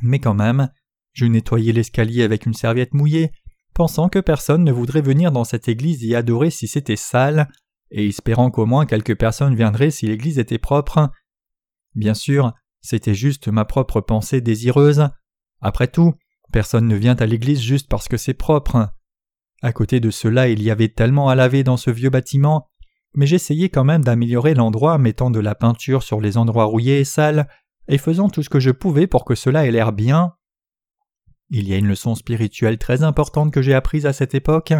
Mais 0.01 0.19
quand 0.19 0.33
même, 0.33 0.69
je 1.13 1.25
nettoyais 1.25 1.71
l'escalier 1.71 2.23
avec 2.23 2.45
une 2.45 2.53
serviette 2.53 2.93
mouillée 2.93 3.31
pensant 3.75 4.09
que 4.09 4.19
personne 4.19 4.63
ne 4.63 4.71
voudrait 4.71 5.01
venir 5.01 5.31
dans 5.31 5.43
cette 5.43 5.67
église 5.67 6.01
y 6.01 6.15
adorer 6.15 6.49
si 6.49 6.67
c'était 6.67 6.95
sale, 6.95 7.49
et 7.91 8.07
espérant 8.07 8.49
qu'au 8.49 8.65
moins 8.65 8.87
quelques 8.87 9.15
personnes 9.15 9.55
viendraient 9.55 9.91
si 9.91 10.07
l'église 10.07 10.39
était 10.39 10.57
propre. 10.57 11.11
Bien 11.93 12.15
sûr, 12.15 12.53
c'était 12.81 13.13
juste 13.13 13.47
ma 13.47 13.65
propre 13.65 14.01
pensée 14.01 14.41
désireuse. 14.41 15.09
Après 15.61 15.87
tout, 15.87 16.13
personne 16.51 16.87
ne 16.87 16.95
vient 16.95 17.15
à 17.15 17.25
l'église 17.25 17.61
juste 17.61 17.89
parce 17.89 18.07
que 18.07 18.17
c'est 18.17 18.33
propre. 18.33 18.89
À 19.61 19.73
côté 19.73 19.99
de 19.99 20.09
cela, 20.09 20.47
il 20.47 20.63
y 20.63 20.71
avait 20.71 20.89
tellement 20.89 21.29
à 21.29 21.35
laver 21.35 21.63
dans 21.63 21.77
ce 21.77 21.91
vieux 21.91 22.09
bâtiment, 22.09 22.69
mais 23.13 23.27
j'essayais 23.27 23.69
quand 23.69 23.83
même 23.83 24.03
d'améliorer 24.03 24.53
l'endroit, 24.53 24.97
mettant 24.97 25.31
de 25.31 25.39
la 25.39 25.55
peinture 25.55 26.03
sur 26.03 26.21
les 26.21 26.37
endroits 26.37 26.65
rouillés 26.65 26.99
et 26.99 27.05
sales, 27.05 27.47
et 27.87 27.97
faisant 27.97 28.29
tout 28.29 28.41
ce 28.41 28.49
que 28.49 28.59
je 28.59 28.71
pouvais 28.71 29.07
pour 29.07 29.25
que 29.25 29.35
cela 29.35 29.65
ait 29.65 29.71
l'air 29.71 29.91
bien. 29.91 30.33
Il 31.49 31.67
y 31.67 31.73
a 31.73 31.77
une 31.77 31.87
leçon 31.87 32.15
spirituelle 32.15 32.77
très 32.77 33.03
importante 33.03 33.53
que 33.53 33.61
j'ai 33.61 33.73
apprise 33.73 34.05
à 34.05 34.13
cette 34.13 34.33
époque. 34.33 34.73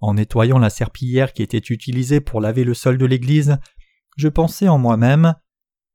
En 0.00 0.14
nettoyant 0.14 0.58
la 0.58 0.70
serpillière 0.70 1.32
qui 1.32 1.42
était 1.42 1.58
utilisée 1.58 2.20
pour 2.20 2.40
laver 2.40 2.64
le 2.64 2.74
sol 2.74 2.96
de 2.96 3.04
l'église, 3.04 3.58
je 4.16 4.28
pensais 4.28 4.68
en 4.68 4.78
moi-même 4.78 5.34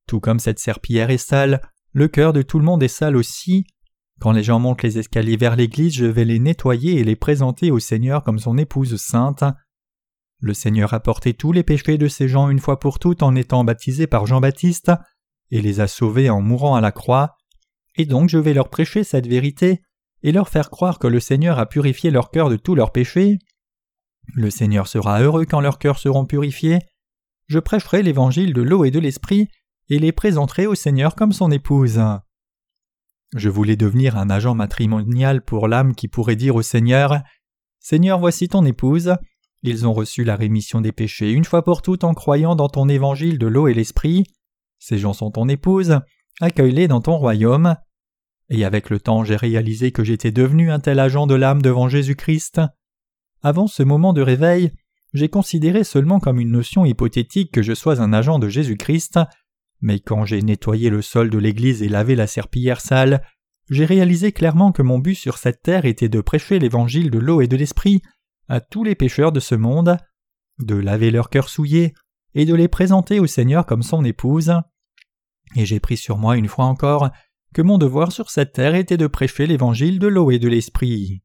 Tout 0.08 0.20
comme 0.20 0.40
cette 0.40 0.60
serpillière 0.60 1.10
est 1.10 1.18
sale, 1.18 1.62
le 1.92 2.08
cœur 2.08 2.34
de 2.34 2.42
tout 2.42 2.60
le 2.60 2.66
monde 2.66 2.84
est 2.84 2.88
sale 2.88 3.16
aussi. 3.16 3.66
Quand 4.20 4.32
les 4.32 4.44
gens 4.44 4.60
montent 4.60 4.84
les 4.84 5.00
escaliers 5.00 5.38
vers 5.38 5.56
l'église, 5.56 5.94
je 5.94 6.06
vais 6.06 6.26
les 6.26 6.40
nettoyer 6.40 7.00
et 7.00 7.04
les 7.04 7.16
présenter 7.16 7.72
au 7.72 7.80
Seigneur 7.80 8.24
comme 8.24 8.40
son 8.40 8.58
épouse 8.58 8.96
sainte. 8.98 9.44
Le 10.40 10.54
Seigneur 10.54 10.94
a 10.94 11.00
porté 11.00 11.34
tous 11.34 11.52
les 11.52 11.64
péchés 11.64 11.98
de 11.98 12.08
ces 12.08 12.28
gens 12.28 12.50
une 12.50 12.60
fois 12.60 12.80
pour 12.80 13.00
toutes 13.00 13.24
en 13.24 13.36
étant 13.36 13.64
baptisé 13.64 14.06
par 14.06 14.26
Jean-Baptiste, 14.26 14.92
et 15.52 15.62
les 15.62 15.80
a 15.80 15.88
sauvés 15.88 16.30
en 16.30 16.42
mourant 16.42 16.76
à 16.76 16.82
la 16.82 16.92
croix, 16.92 17.36
et 17.98 18.06
donc 18.06 18.30
je 18.30 18.38
vais 18.38 18.54
leur 18.54 18.70
prêcher 18.70 19.04
cette 19.04 19.28
vérité 19.28 19.82
et 20.24 20.32
leur 20.32 20.50
faire 20.50 20.70
croire 20.70 21.00
que 21.00 21.08
le 21.08 21.20
Seigneur 21.20 21.60
a 21.60 21.66
purifié 21.66 22.12
leur 22.12 22.32
cœur 22.32 22.50
de 22.50 22.56
tous 22.58 22.76
leurs 22.76 22.92
péchés. 22.92 23.40
Le 24.34 24.50
Seigneur 24.50 24.88
sera 24.88 25.22
heureux 25.22 25.46
quand 25.46 25.62
leurs 25.62 25.80
cœurs 25.80 26.00
seront 26.00 26.26
purifiés. 26.26 26.80
Je 27.48 27.60
prêcherai 27.60 28.02
l'évangile 28.02 28.54
de 28.54 28.62
l'eau 28.62 28.86
et 28.86 28.92
de 28.92 29.00
l'esprit 29.00 29.50
et 29.90 30.00
les 30.00 30.12
présenterai 30.12 30.66
au 30.66 30.76
Seigneur 30.76 31.16
comme 31.16 31.32
son 31.32 31.52
épouse. 31.52 32.02
Je 33.36 33.50
voulais 33.50 33.76
devenir 33.76 34.18
un 34.18 34.30
agent 34.30 34.56
matrimonial 34.56 35.44
pour 35.44 35.68
l'âme 35.68 35.94
qui 35.94 36.08
pourrait 36.08 36.36
dire 36.36 36.56
au 36.56 36.62
Seigneur 36.62 37.22
Seigneur, 37.80 38.18
voici 38.18 38.48
ton 38.48 38.66
épouse. 38.66 39.14
Ils 39.62 39.86
ont 39.86 39.94
reçu 39.94 40.24
la 40.24 40.36
rémission 40.36 40.82
des 40.82 40.92
péchés 40.92 41.32
une 41.32 41.46
fois 41.46 41.64
pour 41.64 41.84
toutes 41.84 42.04
en 42.04 42.16
croyant 42.16 42.56
dans 42.56 42.68
ton 42.68 42.90
évangile 42.90 43.38
de 43.38 43.46
l'eau 43.46 43.68
et 43.68 43.76
l'esprit. 43.76 44.24
Ces 44.80 44.98
gens 44.98 45.14
sont 45.14 45.30
ton 45.30 45.48
épouse. 45.48 46.00
Accueille-les 46.42 46.88
dans 46.88 47.02
ton 47.02 47.16
royaume. 47.18 47.76
Et 48.50 48.64
avec 48.64 48.90
le 48.90 49.00
temps, 49.00 49.24
j'ai 49.24 49.36
réalisé 49.36 49.92
que 49.92 50.04
j'étais 50.04 50.32
devenu 50.32 50.72
un 50.72 50.80
tel 50.80 51.00
agent 51.00 51.28
de 51.28 51.36
l'âme 51.36 51.62
devant 51.62 51.90
Jésus-Christ. 51.90 52.62
Avant 53.42 53.68
ce 53.68 53.84
moment 53.84 54.14
de 54.14 54.22
réveil, 54.22 54.72
j'ai 55.14 55.30
considéré 55.30 55.84
seulement 55.84 56.20
comme 56.20 56.40
une 56.40 56.52
notion 56.52 56.86
hypothétique 56.86 57.52
que 57.52 57.62
je 57.62 57.74
sois 57.74 58.02
un 58.02 58.14
agent 58.14 58.38
de 58.38 58.50
Jésus-Christ, 58.50 59.20
mais 59.82 60.00
quand 60.00 60.26
j'ai 60.26 60.42
nettoyé 60.42 60.90
le 60.90 61.02
sol 61.02 61.30
de 61.30 61.38
l'église 61.38 61.82
et 61.82 61.90
lavé 61.90 62.16
la 62.16 62.28
serpillière 62.28 62.82
sale, 62.82 63.22
j'ai 63.70 63.86
réalisé 63.86 64.32
clairement 64.32 64.72
que 64.72 64.82
mon 64.82 65.00
but 65.00 65.16
sur 65.16 65.38
cette 65.38 65.62
terre 65.62 65.86
était 65.86 66.10
de 66.10 66.22
prêcher 66.22 66.60
l'évangile 66.60 67.10
de 67.10 67.20
l'eau 67.20 67.42
et 67.42 67.48
de 67.48 67.58
l'esprit 67.58 68.02
à 68.48 68.60
tous 68.60 68.84
les 68.84 68.96
pécheurs 68.96 69.32
de 69.32 69.40
ce 69.40 69.56
monde, 69.56 69.98
de 70.60 70.76
laver 70.76 71.12
leur 71.12 71.30
cœur 71.30 71.50
souillé 71.50 71.94
et 72.36 72.46
de 72.46 72.54
les 72.54 72.68
présenter 72.68 73.20
au 73.20 73.28
Seigneur 73.28 73.66
comme 73.66 73.82
son 73.82 74.04
épouse. 74.04 74.54
Et 75.56 75.66
j'ai 75.66 75.80
pris 75.80 75.98
sur 75.98 76.18
moi 76.18 76.38
une 76.38 76.48
fois 76.48 76.66
encore 76.66 77.10
que 77.56 77.62
mon 77.62 77.78
devoir 77.78 78.12
sur 78.12 78.32
cette 78.32 78.52
terre 78.52 78.76
était 78.76 78.98
de 78.98 79.08
prêcher 79.08 79.48
l'évangile 79.48 79.98
de 79.98 80.08
l'eau 80.08 80.30
et 80.30 80.40
de 80.40 80.50
l'esprit. 80.50 81.24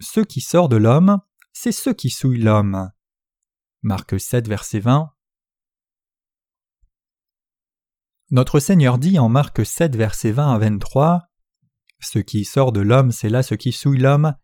Ce 0.00 0.18
qui 0.18 0.40
sort 0.40 0.68
de 0.68 0.74
l'homme, 0.74 1.20
c'est 1.52 1.70
ce 1.70 1.90
qui 1.90 2.10
souille 2.10 2.42
l'homme. 2.42 2.90
Marc 3.82 4.18
7, 4.18 4.48
verset 4.48 4.80
20. 4.80 5.12
Notre 8.32 8.58
Seigneur 8.58 8.98
dit 8.98 9.20
en 9.20 9.28
Marc 9.28 9.64
7, 9.64 9.94
verset 9.94 10.32
20 10.32 10.54
à 10.54 10.58
23 10.58 11.22
Ce 12.00 12.18
qui 12.18 12.44
sort 12.44 12.72
de 12.72 12.80
l'homme, 12.80 13.12
c'est 13.12 13.28
là 13.28 13.44
ce 13.44 13.54
qui 13.54 13.70
souille 13.70 14.00
l'homme, 14.00 14.34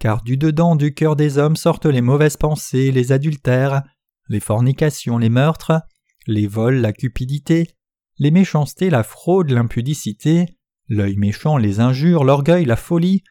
car 0.00 0.24
du 0.24 0.36
dedans 0.36 0.74
du 0.74 0.94
cœur 0.94 1.14
des 1.14 1.38
hommes 1.38 1.54
sortent 1.54 1.86
les 1.86 2.00
mauvaises 2.00 2.36
pensées, 2.36 2.90
les 2.90 3.12
adultères, 3.12 3.84
les 4.28 4.40
fornications, 4.40 5.18
les 5.18 5.28
meurtres, 5.28 5.82
les 6.26 6.46
vols, 6.46 6.76
la 6.76 6.92
cupidité, 6.92 7.70
les 8.18 8.30
méchancetés, 8.30 8.90
la 8.90 9.02
fraude, 9.02 9.50
l'impudicité, 9.50 10.46
l'œil 10.88 11.16
méchant, 11.16 11.56
les 11.56 11.80
injures, 11.80 12.24
l'orgueil, 12.24 12.64
la 12.64 12.76
folie, 12.76 13.22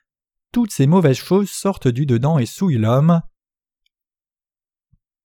toutes 0.51 0.71
ces 0.71 0.87
mauvaises 0.87 1.17
choses 1.17 1.49
sortent 1.49 1.87
du 1.87 2.05
dedans 2.05 2.37
et 2.37 2.45
souillent 2.45 2.77
l'homme. 2.77 3.21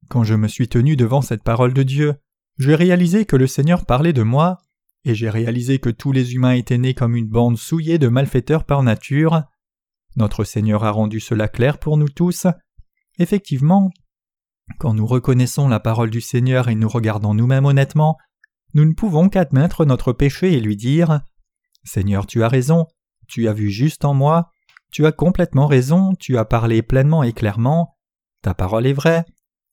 Quand 0.09 0.25
je 0.25 0.35
me 0.35 0.49
suis 0.49 0.69
tenu 0.69 0.97
devant 0.97 1.21
cette 1.21 1.43
parole 1.43 1.75
de 1.75 1.83
Dieu, 1.83 2.15
j'ai 2.59 2.75
réalisé 2.75 3.27
que 3.27 3.37
le 3.37 3.47
Seigneur 3.47 3.85
parlait 3.85 4.15
de 4.15 4.23
moi, 4.23 4.59
et 5.05 5.15
j'ai 5.15 5.31
réalisé 5.31 5.79
que 5.79 5.91
tous 5.91 6.13
les 6.13 6.35
humains 6.35 6.53
étaient 6.53 6.79
nés 6.79 6.95
comme 6.95 7.15
une 7.15 7.29
bande 7.29 7.59
souillée 7.59 7.99
de 7.99 8.09
malfaiteurs 8.09 8.65
par 8.65 8.83
nature. 8.83 9.43
Notre 10.17 10.45
Seigneur 10.45 10.85
a 10.85 10.91
rendu 10.91 11.21
cela 11.21 11.47
clair 11.47 11.79
pour 11.79 11.97
nous 11.99 12.09
tous. 12.09 12.47
Effectivement, 13.19 13.91
quand 14.79 14.95
nous 14.95 15.07
reconnaissons 15.07 15.69
la 15.69 15.81
parole 15.81 16.11
du 16.11 16.21
Seigneur 16.21 16.69
et 16.69 16.75
nous 16.75 16.89
regardons 16.89 17.35
nous-mêmes 17.35 17.65
honnêtement, 17.65 18.17
nous 18.75 18.85
ne 18.85 18.93
pouvons 18.93 19.29
qu'admettre 19.29 19.85
notre 19.85 20.13
péché 20.13 20.53
et 20.53 20.61
lui 20.61 20.77
dire 20.77 21.23
Seigneur, 21.85 22.27
tu 22.27 22.43
as 22.43 22.49
raison, 22.49 22.87
tu 23.27 23.49
as 23.49 23.53
vu 23.53 23.71
juste 23.71 24.05
en 24.05 24.15
moi, 24.15 24.51
tu 24.91 25.07
as 25.07 25.13
complètement 25.13 25.67
raison, 25.67 26.15
tu 26.19 26.39
as 26.39 26.45
parlé 26.45 26.83
pleinement 26.83 27.23
et 27.23 27.33
clairement, 27.33 27.97
ta 28.43 28.55
parole 28.55 28.87
est 28.87 28.93
vraie, 28.93 29.25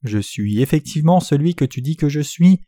je 0.03 0.19
suis 0.19 0.61
effectivement 0.61 1.19
celui 1.19 1.55
que 1.55 1.65
tu 1.65 1.81
dis 1.81 1.95
que 1.95 2.09
je 2.09 2.21
suis, 2.21 2.61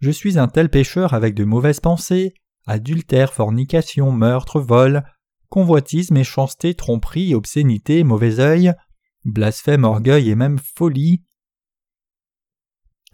je 0.00 0.10
suis 0.10 0.38
un 0.38 0.48
tel 0.48 0.68
pécheur 0.68 1.14
avec 1.14 1.34
de 1.34 1.44
mauvaises 1.44 1.80
pensées, 1.80 2.34
adultère, 2.66 3.32
fornication, 3.32 4.12
meurtre, 4.12 4.60
vol, 4.60 5.04
convoitise, 5.48 6.10
méchanceté, 6.10 6.74
tromperie, 6.74 7.34
obscénité, 7.34 8.04
mauvais 8.04 8.40
œil, 8.40 8.72
blasphème, 9.24 9.84
orgueil 9.84 10.30
et 10.30 10.34
même 10.34 10.58
folie. 10.58 11.22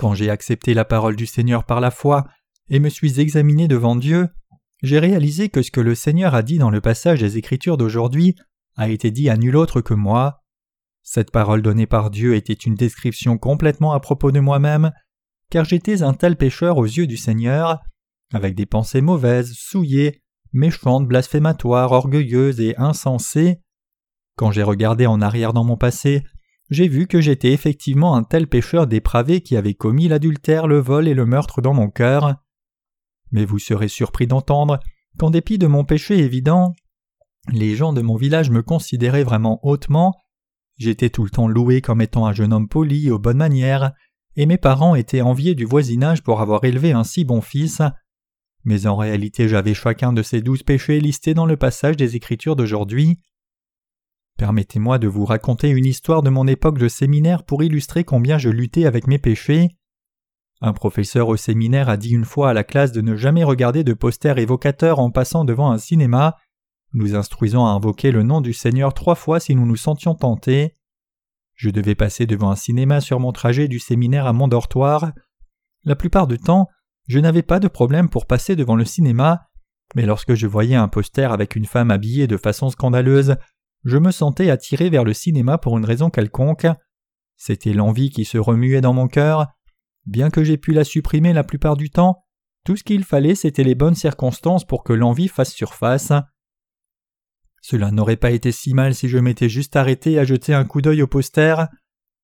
Quand 0.02 0.14
j'ai 0.14 0.30
accepté 0.30 0.74
la 0.74 0.84
parole 0.84 1.14
du 1.14 1.26
Seigneur 1.26 1.62
par 1.62 1.80
la 1.80 1.92
foi 1.92 2.26
et 2.68 2.80
me 2.80 2.88
suis 2.88 3.20
examiné 3.20 3.68
devant 3.68 3.94
Dieu, 3.94 4.30
j'ai 4.82 4.98
réalisé 4.98 5.48
que 5.48 5.62
ce 5.62 5.70
que 5.70 5.80
le 5.80 5.94
Seigneur 5.94 6.34
a 6.34 6.42
dit 6.42 6.58
dans 6.58 6.70
le 6.70 6.80
passage 6.80 7.20
des 7.20 7.38
Écritures 7.38 7.76
d'aujourd'hui 7.76 8.34
a 8.74 8.88
été 8.88 9.12
dit 9.12 9.30
à 9.30 9.36
nul 9.36 9.54
autre 9.54 9.80
que 9.80 9.94
moi. 9.94 10.42
Cette 11.04 11.30
parole 11.30 11.62
donnée 11.62 11.86
par 11.86 12.10
Dieu 12.10 12.34
était 12.34 12.52
une 12.52 12.74
description 12.74 13.38
complètement 13.38 13.92
à 13.92 14.00
propos 14.00 14.32
de 14.32 14.40
moi-même, 14.40 14.90
car 15.50 15.64
j'étais 15.64 16.02
un 16.02 16.14
tel 16.14 16.34
pécheur 16.34 16.78
aux 16.78 16.84
yeux 16.84 17.06
du 17.06 17.16
Seigneur, 17.16 17.78
avec 18.34 18.56
des 18.56 18.66
pensées 18.66 19.02
mauvaises, 19.02 19.52
souillées, 19.52 20.20
méchantes, 20.52 21.06
blasphématoires, 21.06 21.92
orgueilleuses 21.92 22.58
et 22.58 22.76
insensées. 22.76 23.60
Quand 24.34 24.50
j'ai 24.50 24.64
regardé 24.64 25.06
en 25.06 25.20
arrière 25.20 25.52
dans 25.52 25.62
mon 25.62 25.76
passé, 25.76 26.24
j'ai 26.70 26.88
vu 26.88 27.06
que 27.06 27.20
j'étais 27.20 27.52
effectivement 27.52 28.16
un 28.16 28.22
tel 28.22 28.46
pécheur 28.46 28.86
dépravé 28.86 29.40
qui 29.40 29.56
avait 29.56 29.74
commis 29.74 30.08
l'adultère, 30.08 30.66
le 30.66 30.78
vol 30.78 31.08
et 31.08 31.14
le 31.14 31.26
meurtre 31.26 31.60
dans 31.60 31.74
mon 31.74 31.90
cœur. 31.90 32.36
Mais 33.30 33.44
vous 33.44 33.58
serez 33.58 33.88
surpris 33.88 34.26
d'entendre 34.26 34.80
qu'en 35.18 35.30
dépit 35.30 35.58
de 35.58 35.66
mon 35.66 35.84
péché 35.84 36.18
évident, 36.18 36.74
les 37.50 37.74
gens 37.74 37.92
de 37.92 38.00
mon 38.00 38.16
village 38.16 38.50
me 38.50 38.62
considéraient 38.62 39.24
vraiment 39.24 39.60
hautement, 39.62 40.14
j'étais 40.76 41.10
tout 41.10 41.24
le 41.24 41.30
temps 41.30 41.48
loué 41.48 41.80
comme 41.80 42.00
étant 42.00 42.26
un 42.26 42.32
jeune 42.32 42.52
homme 42.52 42.68
poli, 42.68 43.10
aux 43.10 43.18
bonnes 43.18 43.36
manières, 43.36 43.92
et 44.36 44.46
mes 44.46 44.58
parents 44.58 44.94
étaient 44.94 45.20
enviés 45.20 45.54
du 45.54 45.64
voisinage 45.64 46.22
pour 46.22 46.40
avoir 46.40 46.64
élevé 46.64 46.92
un 46.92 47.04
si 47.04 47.24
bon 47.24 47.40
fils. 47.40 47.82
Mais 48.64 48.86
en 48.86 48.96
réalité 48.96 49.48
j'avais 49.48 49.74
chacun 49.74 50.12
de 50.12 50.22
ces 50.22 50.40
douze 50.40 50.62
péchés 50.62 51.00
listés 51.00 51.34
dans 51.34 51.46
le 51.46 51.56
passage 51.56 51.96
des 51.96 52.16
Écritures 52.16 52.56
d'aujourd'hui. 52.56 53.18
Permettez-moi 54.38 54.98
de 54.98 55.08
vous 55.08 55.24
raconter 55.24 55.70
une 55.70 55.86
histoire 55.86 56.22
de 56.22 56.30
mon 56.30 56.46
époque 56.46 56.78
de 56.78 56.88
séminaire 56.88 57.44
pour 57.44 57.62
illustrer 57.62 58.04
combien 58.04 58.38
je 58.38 58.48
luttais 58.48 58.86
avec 58.86 59.06
mes 59.06 59.18
péchés. 59.18 59.68
Un 60.60 60.72
professeur 60.72 61.28
au 61.28 61.36
séminaire 61.36 61.88
a 61.88 61.96
dit 61.96 62.10
une 62.10 62.24
fois 62.24 62.50
à 62.50 62.54
la 62.54 62.64
classe 62.64 62.92
de 62.92 63.00
ne 63.00 63.16
jamais 63.16 63.44
regarder 63.44 63.84
de 63.84 63.92
posters 63.92 64.38
évocateurs 64.38 64.98
en 64.98 65.10
passant 65.10 65.44
devant 65.44 65.70
un 65.70 65.78
cinéma 65.78 66.36
nous 66.94 67.14
instruisons 67.14 67.64
à 67.64 67.70
invoquer 67.70 68.10
le 68.10 68.22
nom 68.22 68.42
du 68.42 68.52
Seigneur 68.52 68.92
trois 68.92 69.14
fois 69.14 69.40
si 69.40 69.54
nous 69.54 69.64
nous 69.64 69.76
sentions 69.76 70.14
tentés. 70.14 70.76
Je 71.54 71.70
devais 71.70 71.94
passer 71.94 72.26
devant 72.26 72.50
un 72.50 72.56
cinéma 72.56 73.00
sur 73.00 73.18
mon 73.18 73.32
trajet 73.32 73.66
du 73.66 73.78
séminaire 73.78 74.26
à 74.26 74.32
mon 74.32 74.46
dortoir. 74.46 75.12
La 75.84 75.96
plupart 75.96 76.26
du 76.26 76.38
temps, 76.38 76.68
je 77.08 77.18
n'avais 77.18 77.42
pas 77.42 77.60
de 77.60 77.68
problème 77.68 78.10
pour 78.10 78.26
passer 78.26 78.56
devant 78.56 78.76
le 78.76 78.84
cinéma, 78.84 79.48
mais 79.94 80.04
lorsque 80.04 80.34
je 80.34 80.46
voyais 80.46 80.76
un 80.76 80.88
poster 80.88 81.32
avec 81.32 81.56
une 81.56 81.64
femme 81.64 81.90
habillée 81.90 82.26
de 82.26 82.36
façon 82.36 82.68
scandaleuse, 82.68 83.36
je 83.84 83.98
me 83.98 84.10
sentais 84.10 84.50
attiré 84.50 84.90
vers 84.90 85.04
le 85.04 85.12
cinéma 85.12 85.58
pour 85.58 85.78
une 85.78 85.84
raison 85.84 86.10
quelconque. 86.10 86.66
C'était 87.36 87.72
l'envie 87.72 88.10
qui 88.10 88.24
se 88.24 88.38
remuait 88.38 88.80
dans 88.80 88.92
mon 88.92 89.08
cœur. 89.08 89.48
Bien 90.06 90.30
que 90.30 90.44
j'ai 90.44 90.56
pu 90.56 90.72
la 90.72 90.84
supprimer 90.84 91.32
la 91.32 91.44
plupart 91.44 91.76
du 91.76 91.90
temps, 91.90 92.24
tout 92.64 92.76
ce 92.76 92.84
qu'il 92.84 93.04
fallait 93.04 93.34
c'était 93.34 93.64
les 93.64 93.74
bonnes 93.74 93.94
circonstances 93.94 94.64
pour 94.64 94.84
que 94.84 94.92
l'envie 94.92 95.28
fasse 95.28 95.52
surface. 95.52 96.12
Cela 97.60 97.90
n'aurait 97.90 98.16
pas 98.16 98.30
été 98.30 98.52
si 98.52 98.74
mal 98.74 98.94
si 98.94 99.08
je 99.08 99.18
m'étais 99.18 99.48
juste 99.48 99.76
arrêté 99.76 100.18
à 100.18 100.24
jeter 100.24 100.54
un 100.54 100.64
coup 100.64 100.80
d'œil 100.80 101.02
au 101.02 101.06
poster. 101.06 101.66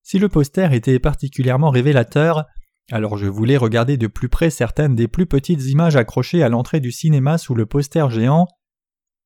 Si 0.02 0.18
le 0.18 0.28
poster 0.28 0.72
était 0.72 0.98
particulièrement 0.98 1.70
révélateur, 1.70 2.44
alors 2.90 3.18
je 3.18 3.26
voulais 3.26 3.56
regarder 3.56 3.96
de 3.96 4.06
plus 4.06 4.28
près 4.28 4.50
certaines 4.50 4.94
des 4.94 5.08
plus 5.08 5.26
petites 5.26 5.64
images 5.66 5.96
accrochées 5.96 6.42
à 6.42 6.48
l'entrée 6.48 6.80
du 6.80 6.90
cinéma 6.90 7.38
sous 7.38 7.54
le 7.54 7.66
poster 7.66 8.10
géant. 8.10 8.48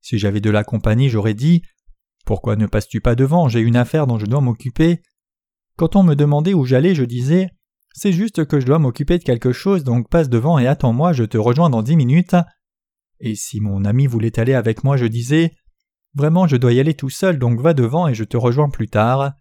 Si 0.00 0.18
j'avais 0.18 0.40
de 0.40 0.50
la 0.50 0.64
compagnie, 0.64 1.08
j'aurais 1.08 1.34
dit 1.34 1.62
Pourquoi 2.24 2.56
ne 2.56 2.66
passes-tu 2.66 3.00
pas 3.00 3.14
devant? 3.14 3.48
J'ai 3.48 3.60
une 3.60 3.76
affaire 3.76 4.06
dont 4.06 4.18
je 4.18 4.26
dois 4.26 4.40
m'occuper. 4.40 5.02
Quand 5.76 5.96
on 5.96 6.02
me 6.02 6.14
demandait 6.14 6.54
où 6.54 6.64
j'allais, 6.64 6.94
je 6.94 7.04
disais 7.04 7.50
C'est 7.94 8.12
juste 8.12 8.44
que 8.44 8.60
je 8.60 8.66
dois 8.66 8.78
m'occuper 8.78 9.18
de 9.18 9.24
quelque 9.24 9.52
chose, 9.52 9.84
donc 9.84 10.08
passe 10.08 10.28
devant 10.28 10.58
et 10.58 10.66
attends-moi, 10.66 11.12
je 11.12 11.24
te 11.24 11.38
rejoins 11.38 11.70
dans 11.70 11.82
dix 11.82 11.96
minutes. 11.96 12.36
Et 13.20 13.34
si 13.34 13.60
mon 13.60 13.84
ami 13.84 14.06
voulait 14.06 14.38
aller 14.38 14.54
avec 14.54 14.84
moi, 14.84 14.96
je 14.96 15.06
disais 15.06 15.52
Vraiment, 16.14 16.46
je 16.46 16.56
dois 16.56 16.72
y 16.72 16.80
aller 16.80 16.94
tout 16.94 17.10
seul, 17.10 17.38
donc 17.38 17.60
va 17.60 17.72
devant 17.72 18.06
et 18.06 18.14
je 18.14 18.24
te 18.24 18.36
rejoins 18.36 18.68
plus 18.68 18.88
tard. 18.88 19.32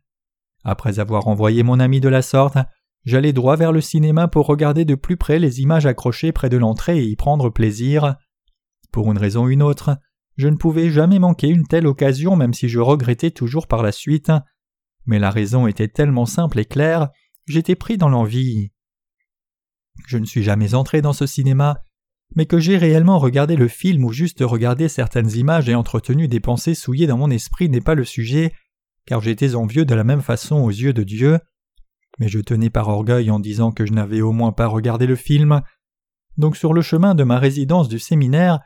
Après 0.63 0.99
avoir 0.99 1.27
envoyé 1.27 1.63
mon 1.63 1.79
ami 1.79 1.99
de 1.99 2.07
la 2.07 2.21
sorte, 2.21 2.57
j'allais 3.03 3.33
droit 3.33 3.57
vers 3.57 3.71
le 3.71 3.81
cinéma 3.81 4.27
pour 4.27 4.45
regarder 4.45 4.85
de 4.85 4.95
plus 4.95 5.17
près 5.17 5.39
les 5.39 5.59
images 5.59 5.85
accrochées 5.85 6.31
près 6.31 6.49
de 6.49 6.57
l'entrée 6.57 6.99
et 6.99 7.05
y 7.05 7.15
prendre 7.15 7.49
plaisir. 7.49 8.15
Pour 8.91 9.11
une 9.11 9.17
raison 9.17 9.45
ou 9.45 9.49
une 9.49 9.63
autre, 9.63 9.97
je 10.37 10.47
ne 10.47 10.55
pouvais 10.55 10.89
jamais 10.89 11.19
manquer 11.19 11.47
une 11.47 11.67
telle 11.67 11.87
occasion 11.87 12.35
même 12.35 12.53
si 12.53 12.69
je 12.69 12.79
regrettais 12.79 13.31
toujours 13.31 13.67
par 13.67 13.83
la 13.83 13.91
suite. 13.91 14.31
Mais 15.05 15.19
la 15.19 15.31
raison 15.31 15.67
était 15.67 15.87
tellement 15.87 16.25
simple 16.25 16.59
et 16.59 16.65
claire, 16.65 17.09
j'étais 17.47 17.75
pris 17.75 17.97
dans 17.97 18.09
l'envie. 18.09 18.71
Je 20.07 20.17
ne 20.17 20.25
suis 20.25 20.43
jamais 20.43 20.73
entré 20.73 21.01
dans 21.01 21.13
ce 21.13 21.25
cinéma, 21.25 21.83
mais 22.35 22.45
que 22.45 22.59
j'ai 22.59 22.77
réellement 22.77 23.19
regardé 23.19 23.55
le 23.55 23.67
film 23.67 24.05
ou 24.05 24.13
juste 24.13 24.39
regardé 24.41 24.87
certaines 24.87 25.31
images 25.31 25.69
et 25.69 25.75
entretenu 25.75 26.27
des 26.27 26.39
pensées 26.39 26.75
souillées 26.75 27.07
dans 27.07 27.17
mon 27.17 27.29
esprit 27.29 27.69
n'est 27.69 27.81
pas 27.81 27.95
le 27.95 28.05
sujet, 28.05 28.53
car 29.05 29.21
j'étais 29.21 29.55
envieux 29.55 29.85
de 29.85 29.95
la 29.95 30.03
même 30.03 30.21
façon 30.21 30.57
aux 30.57 30.69
yeux 30.69 30.93
de 30.93 31.03
Dieu. 31.03 31.39
Mais 32.19 32.29
je 32.29 32.39
tenais 32.39 32.69
par 32.69 32.87
orgueil 32.87 33.31
en 33.31 33.39
disant 33.39 33.71
que 33.71 33.85
je 33.85 33.93
n'avais 33.93 34.21
au 34.21 34.31
moins 34.31 34.51
pas 34.51 34.67
regardé 34.67 35.07
le 35.07 35.15
film. 35.15 35.61
Donc 36.37 36.55
sur 36.55 36.73
le 36.73 36.81
chemin 36.81 37.15
de 37.15 37.23
ma 37.23 37.39
résidence 37.39 37.89
du 37.89 37.99
séminaire, 37.99 38.59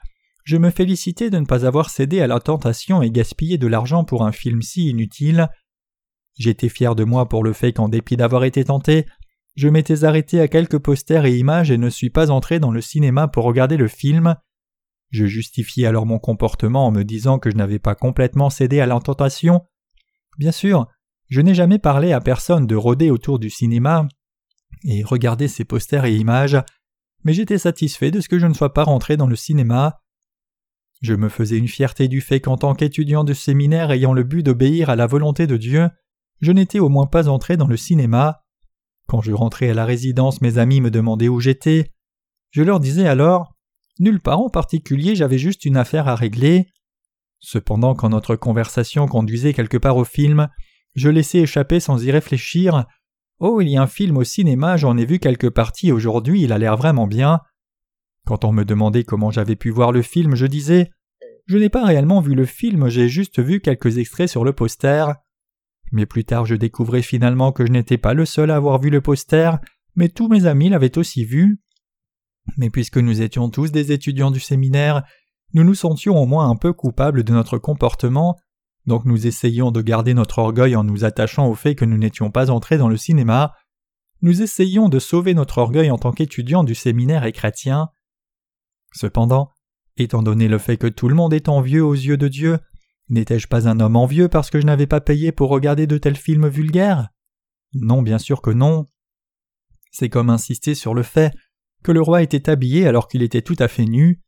je 0.46 0.58
me 0.58 0.70
félicitais 0.70 1.30
de 1.30 1.40
ne 1.40 1.46
pas 1.46 1.66
avoir 1.66 1.90
cédé 1.90 2.22
à 2.22 2.28
la 2.28 2.40
tentation 2.40 3.02
et 3.02 3.10
gaspillé 3.10 3.58
de 3.58 3.68
l'argent 3.68 4.04
pour 4.06 4.26
un 4.26 4.32
film 4.32 4.62
si 4.62 4.90
inutile. 4.90 5.50
J'étais 6.38 6.70
fier 6.70 6.96
de 6.96 7.04
moi 7.04 7.28
pour 7.28 7.44
le 7.44 7.52
fait 7.52 7.74
qu'en 7.74 7.90
dépit 7.90 8.16
d'avoir 8.16 8.44
été 8.44 8.64
tenté, 8.64 9.08
je 9.56 9.68
m'étais 9.70 10.04
arrêté 10.04 10.40
à 10.40 10.48
quelques 10.48 10.78
posters 10.78 11.26
et 11.26 11.36
images 11.36 11.72
et 11.72 11.78
ne 11.78 11.90
suis 11.90 12.12
pas 12.12 12.30
entré 12.30 12.60
dans 12.60 12.72
le 12.72 12.82
cinéma 12.82 13.28
pour 13.28 13.44
regarder 13.44 13.76
le 13.76 13.88
film. 13.88 14.36
Je 15.10 15.26
justifiais 15.26 15.88
alors 15.88 16.06
mon 16.06 16.20
comportement 16.20 16.86
en 16.86 16.92
me 16.92 17.04
disant 17.04 17.40
que 17.40 17.50
je 17.50 17.56
n'avais 17.56 17.80
pas 17.80 17.96
complètement 17.96 18.50
cédé 18.52 18.80
à 18.82 18.86
la 18.86 19.00
tentation. 19.00 19.62
Bien 20.38 20.52
sûr, 20.52 20.88
je 21.30 21.42
n'ai 21.42 21.56
jamais 21.56 21.80
parlé 21.80 22.12
à 22.12 22.20
personne 22.20 22.68
de 22.68 22.76
rôder 22.76 23.10
autour 23.10 23.40
du 23.40 23.50
cinéma 23.50 24.08
et 24.84 25.04
regarder 25.04 25.48
ces 25.48 25.66
posters 25.66 26.06
et 26.06 26.16
images, 26.16 26.58
mais 27.24 27.34
j'étais 27.34 27.58
satisfait 27.58 28.12
de 28.12 28.20
ce 28.20 28.30
que 28.30 28.38
je 28.38 28.46
ne 28.46 28.54
sois 28.54 28.74
pas 28.74 28.84
rentré 28.84 29.18
dans 29.18 29.28
le 29.28 29.36
cinéma. 29.36 30.02
Je 31.02 31.14
me 31.14 31.30
faisais 31.30 31.58
une 31.58 31.68
fierté 31.68 32.08
du 32.08 32.22
fait 32.22 32.40
qu'en 32.40 32.58
tant 32.58 32.74
qu'étudiant 32.74 33.24
de 33.24 33.34
séminaire 33.34 33.92
ayant 33.92 34.14
le 34.14 34.24
but 34.24 34.44
d'obéir 34.44 34.90
à 34.90 34.96
la 34.96 35.08
volonté 35.08 35.48
de 35.48 35.58
Dieu, 35.58 35.90
je 36.42 36.52
n'étais 36.52 36.80
au 36.80 36.90
moins 36.90 37.08
pas 37.08 37.28
entré 37.28 37.58
dans 37.58 37.68
le 37.68 37.78
cinéma. 37.78 38.44
Quand 39.08 39.22
je 39.22 39.32
rentrais 39.32 39.70
à 39.70 39.74
la 39.74 39.86
résidence, 39.86 40.42
mes 40.42 40.58
amis 40.58 40.82
me 40.82 40.92
demandaient 40.92 41.28
où 41.28 41.40
j'étais. 41.40 41.92
Je 42.52 42.64
leur 42.64 42.80
disais 42.80 43.08
alors 43.08 43.54
Nulle 44.00 44.20
part 44.20 44.40
en 44.40 44.50
particulier, 44.50 45.16
j'avais 45.16 45.38
juste 45.38 45.64
une 45.64 45.78
affaire 45.78 46.08
à 46.08 46.16
régler. 46.16 46.68
Cependant, 47.40 47.96
quand 47.96 48.10
notre 48.10 48.36
conversation 48.36 49.08
conduisait 49.08 49.54
quelque 49.54 49.78
part 49.78 49.96
au 49.96 50.04
film, 50.04 50.50
je 50.96 51.10
laissais 51.10 51.40
échapper 51.40 51.80
sans 51.80 52.04
y 52.04 52.12
réfléchir 52.12 52.86
Oh, 53.40 53.62
il 53.62 53.70
y 53.70 53.78
a 53.78 53.82
un 53.82 53.88
film 53.88 54.18
au 54.18 54.24
cinéma, 54.24 54.78
j'en 54.78 54.98
ai 54.98 55.06
vu 55.06 55.20
quelques 55.20 55.50
parties 55.50 55.92
aujourd'hui, 55.92 56.42
il 56.42 56.54
a 56.54 56.58
l'air 56.58 56.78
vraiment 56.78 57.08
bien. 57.08 57.42
Quand 58.26 58.44
on 58.44 58.52
me 58.52 58.66
demandait 58.66 59.04
comment 59.04 59.32
j'avais 59.32 59.56
pu 59.56 59.70
voir 59.70 59.92
le 59.92 60.02
film, 60.02 60.36
je 60.36 60.46
disais 60.46 60.92
Je 61.46 61.58
n'ai 61.58 61.70
pas 61.70 61.86
réellement 61.86 62.22
vu 62.22 62.34
le 62.34 62.46
film, 62.46 62.90
j'ai 62.90 63.08
juste 63.08 63.40
vu 63.40 63.62
quelques 63.62 63.98
extraits 63.98 64.30
sur 64.30 64.44
le 64.44 64.54
poster. 64.54 65.06
Mais 65.92 66.06
plus 66.06 66.26
tard 66.26 66.46
je 66.46 66.56
découvrais 66.56 67.04
finalement 67.04 67.52
que 67.52 67.66
je 67.66 67.72
n'étais 67.72 67.98
pas 67.98 68.14
le 68.14 68.26
seul 68.26 68.50
à 68.50 68.56
avoir 68.56 68.82
vu 68.82 68.90
le 68.90 69.02
poster, 69.02 69.52
mais 69.96 70.10
tous 70.10 70.28
mes 70.28 70.46
amis 70.46 70.70
l'avaient 70.70 70.98
aussi 70.98 71.24
vu. 71.24 71.60
Mais 72.58 72.70
puisque 72.70 72.98
nous 72.98 73.22
étions 73.22 73.50
tous 73.50 73.72
des 73.72 73.92
étudiants 73.92 74.32
du 74.32 74.40
séminaire, 74.40 75.04
nous 75.54 75.64
nous 75.64 75.76
sentions 75.76 76.18
au 76.18 76.26
moins 76.26 76.50
un 76.50 76.56
peu 76.56 76.74
coupables 76.74 77.24
de 77.24 77.32
notre 77.32 77.58
comportement, 77.58 78.36
donc 78.86 79.06
nous 79.06 79.28
essayions 79.28 79.72
de 79.72 79.82
garder 79.82 80.14
notre 80.14 80.40
orgueil 80.40 80.76
en 80.76 80.84
nous 80.84 81.06
attachant 81.06 81.48
au 81.48 81.56
fait 81.56 81.76
que 81.76 81.86
nous 81.86 81.98
n'étions 81.98 82.30
pas 82.30 82.52
entrés 82.52 82.78
dans 82.78 82.90
le 82.90 82.98
cinéma. 82.98 83.54
Nous 84.22 84.42
essayions 84.42 84.90
de 84.90 85.00
sauver 85.00 85.34
notre 85.34 85.58
orgueil 85.58 85.92
en 85.92 85.98
tant 85.98 86.12
qu'étudiants 86.12 86.64
du 86.64 86.76
séminaire 86.76 87.26
et 87.26 87.32
chrétiens. 87.32 87.90
Cependant, 88.96 89.52
étant 89.98 90.24
donné 90.24 90.48
le 90.48 90.58
fait 90.58 90.78
que 90.78 90.88
tout 90.88 91.10
le 91.10 91.16
monde 91.16 91.34
est 91.34 91.50
envieux 91.50 91.84
aux 91.84 91.94
yeux 91.94 92.18
de 92.18 92.28
Dieu, 92.28 92.60
N'étais-je 93.10 93.48
pas 93.48 93.68
un 93.68 93.80
homme 93.80 93.96
envieux 93.96 94.30
parce 94.30 94.50
que 94.50 94.60
je 94.60 94.66
n'avais 94.66 94.88
pas 94.88 95.02
payé 95.02 95.32
pour 95.32 95.50
regarder 95.50 95.86
de 95.86 95.98
tels 95.98 96.16
films 96.16 96.48
vulgaires? 96.48 97.10
Non, 97.74 98.02
bien 98.02 98.18
sûr 98.18 98.42
que 98.42 98.50
non. 98.50 98.88
C'est 99.92 100.10
comme 100.10 100.30
insister 100.30 100.76
sur 100.76 100.94
le 100.94 101.04
fait 101.04 101.34
que 101.84 101.92
le 101.92 102.02
roi 102.02 102.24
était 102.24 102.50
habillé 102.50 102.88
alors 102.88 103.08
qu'il 103.08 103.22
était 103.22 103.44
tout 103.44 103.56
à 103.60 103.68
fait 103.68 103.86
nu. 103.86 104.22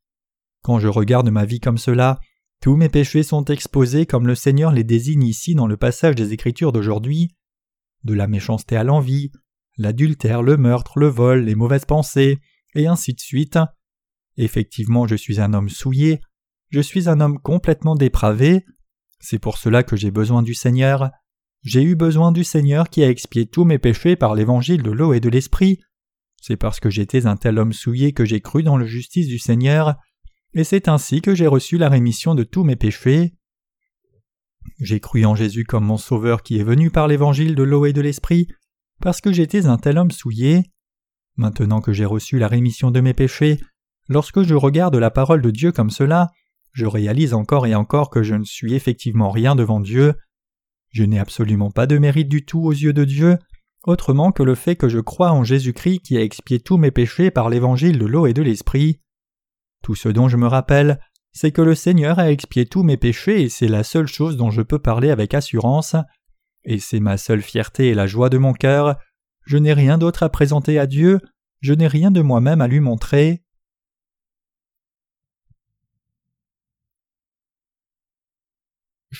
Quand 0.62 0.80
je 0.80 0.88
regarde 0.88 1.30
ma 1.30 1.46
vie 1.46 1.60
comme 1.60 1.80
cela, 1.80 2.20
tous 2.62 2.76
mes 2.76 2.90
péchés 2.90 3.24
sont 3.24 3.46
exposés 3.46 4.06
comme 4.06 4.28
le 4.28 4.36
Seigneur 4.36 4.72
les 4.72 4.84
désigne 4.84 5.24
ici 5.24 5.56
dans 5.56 5.68
le 5.68 5.78
passage 5.78 6.16
des 6.16 6.34
Écritures 6.34 6.72
d'aujourd'hui. 6.72 7.36
De 8.04 8.14
la 8.14 8.28
méchanceté 8.28 8.76
à 8.76 8.84
l'envie, 8.84 9.32
l'adultère, 9.78 10.44
le 10.44 10.56
meurtre, 10.56 11.00
le 11.00 11.08
vol, 11.08 11.46
les 11.46 11.56
mauvaises 11.56 11.86
pensées, 11.86 12.40
et 12.76 12.86
ainsi 12.86 13.14
de 13.14 13.20
suite. 13.20 13.58
Effectivement, 14.38 15.08
je 15.08 15.15
suis 15.15 15.41
un 15.41 15.54
homme 15.54 15.69
souillé, 15.69 16.21
je 16.69 16.80
suis 16.80 17.10
un 17.10 17.19
homme 17.19 17.39
complètement 17.39 17.95
dépravé. 17.95 18.65
C'est 19.19 19.39
pour 19.39 19.58
cela 19.58 19.84
que 19.84 19.95
j'ai 19.95 20.12
besoin 20.12 20.43
du 20.43 20.54
Seigneur. 20.54 21.10
J'ai 21.63 21.82
eu 21.82 21.95
besoin 21.95 22.32
du 22.32 22.43
Seigneur 22.43 22.89
qui 22.89 23.04
a 23.04 23.10
expié 23.10 23.47
tous 23.47 23.65
mes 23.65 23.80
péchés 23.80 24.15
par 24.15 24.36
l'évangile 24.36 24.84
de 24.84 24.91
l'eau 24.91 25.13
et 25.13 25.19
de 25.19 25.30
l'esprit. 25.30 25.80
C'est 26.41 26.58
parce 26.58 26.80
que 26.80 26.89
j'étais 26.89 27.26
un 27.26 27.36
tel 27.36 27.58
homme 27.58 27.73
souillé 27.73 28.13
que 28.13 28.26
j'ai 28.26 28.41
cru 28.41 28.63
dans 28.63 28.78
la 28.78 28.86
justice 28.86 29.28
du 29.28 29.39
Seigneur, 29.39 29.95
et 30.54 30.63
c'est 30.63 30.88
ainsi 30.88 31.21
que 31.21 31.36
j'ai 31.36 31.47
reçu 31.47 31.78
la 31.78 31.89
rémission 31.89 32.36
de 32.36 32.43
tous 32.43 32.63
mes 32.63 32.76
péchés. 32.76 33.34
J'ai 34.80 35.00
cru 35.00 35.26
en 35.26 35.36
Jésus 35.36 35.65
comme 35.65 35.86
mon 35.86 35.97
Sauveur 35.97 36.43
qui 36.43 36.60
est 36.60 36.63
venu 36.63 36.91
par 36.91 37.08
l'évangile 37.08 37.56
de 37.56 37.63
l'eau 37.63 37.86
et 37.86 37.93
de 37.93 38.02
l'esprit, 38.02 38.47
parce 39.02 39.21
que 39.21 39.32
j'étais 39.32 39.65
un 39.65 39.78
tel 39.78 39.97
homme 39.97 40.12
souillé. 40.12 40.63
Maintenant 41.36 41.82
que 41.82 41.93
j'ai 41.93 42.06
reçu 42.06 42.39
la 42.39 42.47
rémission 42.47 42.91
de 42.91 43.00
mes 43.00 43.13
péchés, 43.13 43.60
lorsque 44.08 44.43
je 44.43 44.56
regarde 44.56 44.96
la 44.96 45.12
parole 45.12 45.41
de 45.41 45.52
Dieu 45.52 45.72
comme 45.72 45.89
cela, 45.89 46.32
je 46.74 46.86
réalise 46.86 47.34
encore 47.34 47.65
et 47.65 47.76
encore 47.76 48.10
que 48.10 48.24
je 48.24 48.36
ne 48.36 48.43
suis 48.43 48.74
effectivement 48.74 49.32
rien 49.32 49.56
devant 49.56 49.80
Dieu. 49.80 50.13
Je 50.91 51.04
n'ai 51.04 51.20
absolument 51.20 51.72
pas 51.72 51.88
de 51.88 51.98
mérite 51.98 52.30
du 52.30 52.46
tout 52.46 52.63
aux 52.63 52.72
yeux 52.72 52.93
de 52.93 53.04
Dieu, 53.04 53.38
autrement 53.84 54.32
que 54.32 54.43
le 54.43 54.56
fait 54.56 54.76
que 54.76 54.89
je 54.89 55.00
crois 55.00 55.32
en 55.32 55.43
Jésus-Christ 55.43 56.00
qui 56.00 56.17
a 56.17 56.22
expié 56.22 56.60
tous 56.60 56.78
mes 56.78 56.91
péchés 56.91 57.32
par 57.32 57.50
l'évangile 57.50 57.98
de 57.98 58.06
l'eau 58.06 58.28
et 58.28 58.34
de 58.34 58.41
l'esprit. 58.41 59.00
Tout 59.84 59.96
ce 59.96 60.10
dont 60.10 60.28
je 60.28 60.38
me 60.38 60.48
rappelle, 60.48 61.00
c'est 61.32 61.52
que 61.52 61.62
le 61.62 61.76
Seigneur 61.76 62.20
a 62.20 62.32
expié 62.32 62.65
tous 62.65 62.84
mes 62.84 62.98
péchés 62.98 63.43
et 63.43 63.50
c'est 63.50 63.67
la 63.67 63.84
seule 63.84 64.08
chose 64.08 64.38
dont 64.38 64.52
je 64.52 64.62
peux 64.62 64.80
parler 64.80 65.10
avec 65.10 65.34
assurance. 65.34 65.96
Et 66.63 66.80
c'est 66.80 67.00
ma 67.00 67.17
seule 67.17 67.41
fierté 67.41 67.88
et 67.89 67.93
la 67.93 68.08
joie 68.08 68.30
de 68.30 68.38
mon 68.38 68.54
cœur. 68.54 68.98
Je 69.46 69.58
n'ai 69.58 69.74
rien 69.74 69.98
d'autre 69.98 70.24
à 70.24 70.30
présenter 70.30 70.78
à 70.78 70.88
Dieu, 70.88 71.20
je 71.62 71.74
n'ai 71.74 71.88
rien 71.88 72.12
de 72.12 72.22
moi-même 72.22 72.62
à 72.62 72.67
lui 72.67 72.80
montrer. 72.80 73.43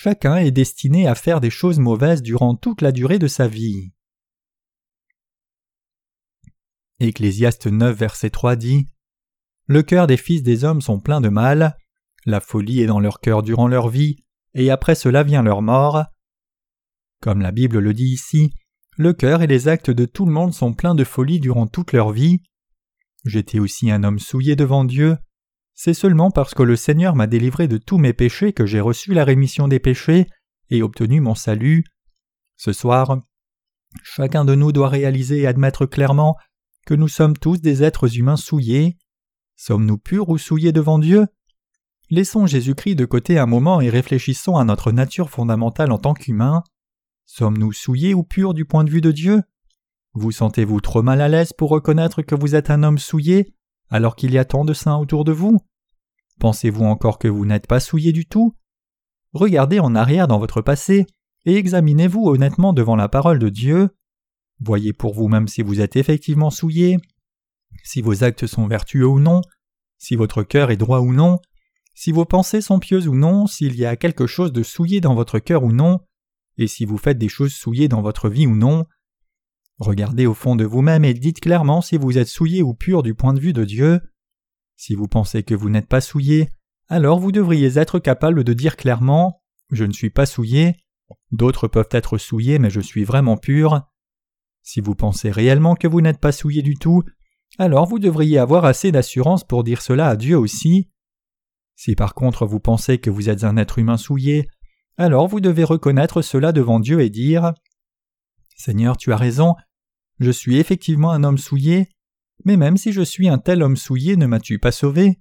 Chacun 0.08 0.38
est 0.38 0.52
destiné 0.52 1.06
à 1.06 1.16
faire 1.16 1.42
des 1.42 1.50
choses 1.50 1.80
mauvaises 1.80 2.22
durant 2.22 2.56
toute 2.56 2.82
la 2.82 2.94
durée 2.94 3.20
de 3.20 3.28
sa 3.28 3.50
vie. 3.50 3.92
Ecclésiaste 7.02 7.68
9, 7.68 7.94
verset 7.94 8.30
3 8.30 8.56
dit 8.56 8.88
Le 9.66 9.84
cœur 9.84 10.08
des 10.08 10.16
fils 10.16 10.44
des 10.44 10.64
hommes 10.64 10.80
sont 10.80 11.02
pleins 11.02 11.20
de 11.20 11.28
mal, 11.28 11.78
la 12.26 12.40
folie 12.40 12.80
est 12.80 12.86
dans 12.86 13.02
leur 13.02 13.20
cœur 13.20 13.44
durant 13.44 13.68
leur 13.68 13.90
vie, 13.90 14.24
et 14.54 14.72
après 14.72 14.96
cela 14.96 15.24
vient 15.24 15.44
leur 15.44 15.62
mort. 15.62 16.06
Comme 17.22 17.42
la 17.42 17.52
Bible 17.52 17.80
le 17.80 17.94
dit 17.94 18.14
ici, 18.14 18.54
le 18.96 19.12
cœur 19.12 19.42
et 19.42 19.48
les 19.48 19.68
actes 19.68 19.92
de 19.92 20.06
tout 20.06 20.26
le 20.26 20.32
monde 20.32 20.54
sont 20.54 20.72
pleins 20.72 20.96
de 20.96 21.04
folie 21.04 21.42
durant 21.42 21.68
toute 21.68 21.92
leur 21.92 22.12
vie. 22.12 22.44
J'étais 23.26 23.60
aussi 23.60 23.92
un 23.92 24.06
homme 24.06 24.20
souillé 24.20 24.56
devant 24.56 24.86
Dieu, 24.86 25.18
c'est 25.80 25.94
seulement 25.94 26.32
parce 26.32 26.56
que 26.56 26.64
le 26.64 26.76
Seigneur 26.76 27.16
m'a 27.16 27.28
délivré 27.28 27.68
de 27.68 27.78
tous 27.78 28.00
mes 28.00 28.12
péchés 28.12 28.52
que 28.52 28.66
j'ai 28.66 28.80
reçu 28.80 29.14
la 29.14 29.24
rémission 29.24 29.68
des 29.68 29.80
péchés 29.80 30.26
et 30.72 30.82
obtenu 30.82 31.22
mon 31.22 31.36
salut. 31.36 31.86
Ce 32.56 32.74
soir, 32.74 33.20
chacun 34.02 34.44
de 34.44 34.56
nous 34.56 34.72
doit 34.72 34.90
réaliser 34.90 35.42
et 35.42 35.48
admettre 35.48 35.86
clairement 35.86 36.36
que 36.88 36.96
nous 36.96 37.08
sommes 37.08 37.38
tous 37.38 37.62
des 37.62 37.84
êtres 37.84 38.18
humains 38.18 38.38
souillés. 38.38 38.98
Sommes-nous 39.56 40.00
purs 40.00 40.30
ou 40.30 40.40
souillés 40.40 40.72
devant 40.72 40.98
Dieu? 40.98 41.28
Laissons 42.10 42.48
Jésus-Christ 42.48 42.96
de 42.96 43.06
côté 43.06 43.38
un 43.38 43.46
moment 43.46 43.80
et 43.80 43.92
réfléchissons 43.92 44.58
à 44.58 44.64
notre 44.64 44.92
nature 44.92 45.30
fondamentale 45.30 45.92
en 45.92 46.00
tant 46.00 46.16
qu'humains. 46.16 46.64
Sommes-nous 47.28 47.72
souillés 47.72 48.16
ou 48.16 48.24
purs 48.24 48.56
du 48.56 48.66
point 48.66 48.84
de 48.84 48.90
vue 48.90 49.02
de 49.02 49.12
Dieu? 49.12 49.44
Vous 50.14 50.32
sentez-vous 50.32 50.82
trop 50.82 51.04
mal 51.04 51.22
à 51.22 51.28
l'aise 51.28 51.54
pour 51.54 51.70
reconnaître 51.70 52.24
que 52.24 52.34
vous 52.34 52.56
êtes 52.56 52.72
un 52.72 52.82
homme 52.82 52.98
souillé? 52.98 53.54
Alors 53.90 54.16
qu'il 54.16 54.32
y 54.32 54.38
a 54.38 54.46
tant 54.46 54.66
de 54.66 54.74
saints 54.74 54.98
autour 54.98 55.24
de 55.24 55.32
vous 55.32 55.58
Pensez-vous 56.40 56.84
encore 56.84 57.18
que 57.18 57.28
vous 57.28 57.46
n'êtes 57.46 57.68
pas 57.68 57.80
souillé 57.80 58.12
du 58.12 58.26
tout? 58.26 58.56
Regardez 59.34 59.80
en 59.80 59.96
arrière 59.96 60.28
dans 60.28 60.40
votre 60.40 60.62
passé 60.62 61.06
et 61.46 61.56
examinez-vous 61.56 62.28
honnêtement 62.28 62.74
devant 62.74 62.96
la 62.96 63.10
parole 63.10 63.40
de 63.40 63.50
Dieu. 63.50 63.90
Voyez 64.60 64.94
pour 64.94 65.14
vous-même 65.14 65.48
si 65.48 65.62
vous 65.62 65.82
êtes 65.82 65.96
effectivement 65.96 66.50
souillé, 66.50 66.98
si 67.84 68.02
vos 68.02 68.24
actes 68.24 68.48
sont 68.48 68.68
vertueux 68.68 69.08
ou 69.08 69.20
non, 69.20 69.42
si 69.98 70.16
votre 70.16 70.44
cœur 70.44 70.72
est 70.72 70.78
droit 70.78 71.00
ou 71.00 71.14
non, 71.14 71.40
si 71.94 72.12
vos 72.12 72.26
pensées 72.26 72.62
sont 72.62 72.80
pieuses 72.80 73.08
ou 73.08 73.16
non, 73.16 73.48
s'il 73.48 73.76
y 73.76 73.86
a 73.86 73.96
quelque 73.96 74.28
chose 74.28 74.52
de 74.52 74.64
souillé 74.64 75.02
dans 75.02 75.16
votre 75.16 75.40
cœur 75.40 75.64
ou 75.64 75.72
non, 75.72 76.00
et 76.58 76.68
si 76.68 76.86
vous 76.86 76.98
faites 76.98 77.18
des 77.18 77.30
choses 77.30 77.54
souillées 77.54 77.88
dans 77.88 78.02
votre 78.02 78.30
vie 78.30 78.48
ou 78.48 78.56
non. 78.56 78.86
Regardez 79.80 80.26
au 80.26 80.34
fond 80.34 80.56
de 80.56 80.66
vous-même 80.66 81.06
et 81.06 81.14
dites 81.14 81.40
clairement 81.40 81.82
si 81.82 81.98
vous 81.98 82.18
êtes 82.18 82.28
souillé 82.28 82.64
ou 82.64 82.74
pur 82.74 83.04
du 83.04 83.14
point 83.14 83.34
de 83.34 83.40
vue 83.40 83.54
de 83.54 83.64
Dieu. 83.64 84.02
Si 84.76 84.96
vous 84.96 85.08
pensez 85.08 85.44
que 85.44 85.54
vous 85.54 85.70
n'êtes 85.70 85.88
pas 85.88 86.02
souillé, 86.02 86.50
alors 86.90 87.20
vous 87.20 87.32
devriez 87.32 87.78
être 87.78 88.00
capable 88.00 88.44
de 88.44 88.54
dire 88.54 88.76
clairement 88.76 89.42
Je 89.72 89.84
ne 89.84 89.92
suis 89.92 90.10
pas 90.10 90.26
souillé, 90.26 90.78
d'autres 91.32 91.68
peuvent 91.68 91.90
être 91.92 92.18
souillés 92.18 92.58
mais 92.58 92.70
je 92.70 92.82
suis 92.82 93.04
vraiment 93.04 93.38
pur. 93.38 93.82
Si 94.64 94.82
vous 94.82 94.96
pensez 94.96 95.30
réellement 95.30 95.76
que 95.76 95.88
vous 95.88 96.02
n'êtes 96.02 96.20
pas 96.20 96.32
souillé 96.32 96.62
du 96.62 96.76
tout, 96.76 97.04
alors 97.60 97.86
vous 97.86 98.00
devriez 98.00 98.40
avoir 98.40 98.66
assez 98.66 98.92
d'assurance 98.92 99.44
pour 99.44 99.64
dire 99.64 99.82
cela 99.82 100.08
à 100.08 100.16
Dieu 100.16 100.38
aussi. 100.38 100.90
Si 101.76 101.94
par 101.94 102.16
contre 102.16 102.48
vous 102.48 102.60
pensez 102.60 102.98
que 102.98 103.12
vous 103.12 103.30
êtes 103.30 103.44
un 103.44 103.58
être 103.58 103.78
humain 103.78 103.98
souillé, 103.98 104.50
alors 104.98 105.28
vous 105.28 105.40
devez 105.40 105.64
reconnaître 105.64 106.24
cela 106.24 106.52
devant 106.52 106.80
Dieu 106.80 107.02
et 107.02 107.12
dire 107.12 107.54
Seigneur, 108.56 108.98
tu 108.98 109.14
as 109.14 109.18
raison, 109.18 109.56
je 110.20 110.32
suis 110.32 110.58
effectivement 110.58 111.12
un 111.12 111.24
homme 111.24 111.38
souillé, 111.38 111.90
mais 112.46 112.58
même 112.58 112.78
si 112.78 112.92
je 112.92 113.02
suis 113.02 113.28
un 113.28 113.38
tel 113.38 113.62
homme 113.62 113.78
souillé, 113.78 114.16
ne 114.16 114.26
m'as-tu 114.26 114.60
pas 114.60 114.72
sauvé? 114.72 115.20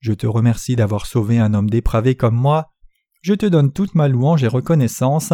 Je 0.00 0.12
te 0.12 0.26
remercie 0.26 0.76
d'avoir 0.76 1.06
sauvé 1.06 1.38
un 1.38 1.52
homme 1.54 1.68
dépravé 1.68 2.14
comme 2.14 2.36
moi, 2.36 2.72
je 3.22 3.34
te 3.34 3.46
donne 3.46 3.72
toute 3.72 3.94
ma 3.94 4.08
louange 4.08 4.44
et 4.44 4.48
reconnaissance. 4.48 5.32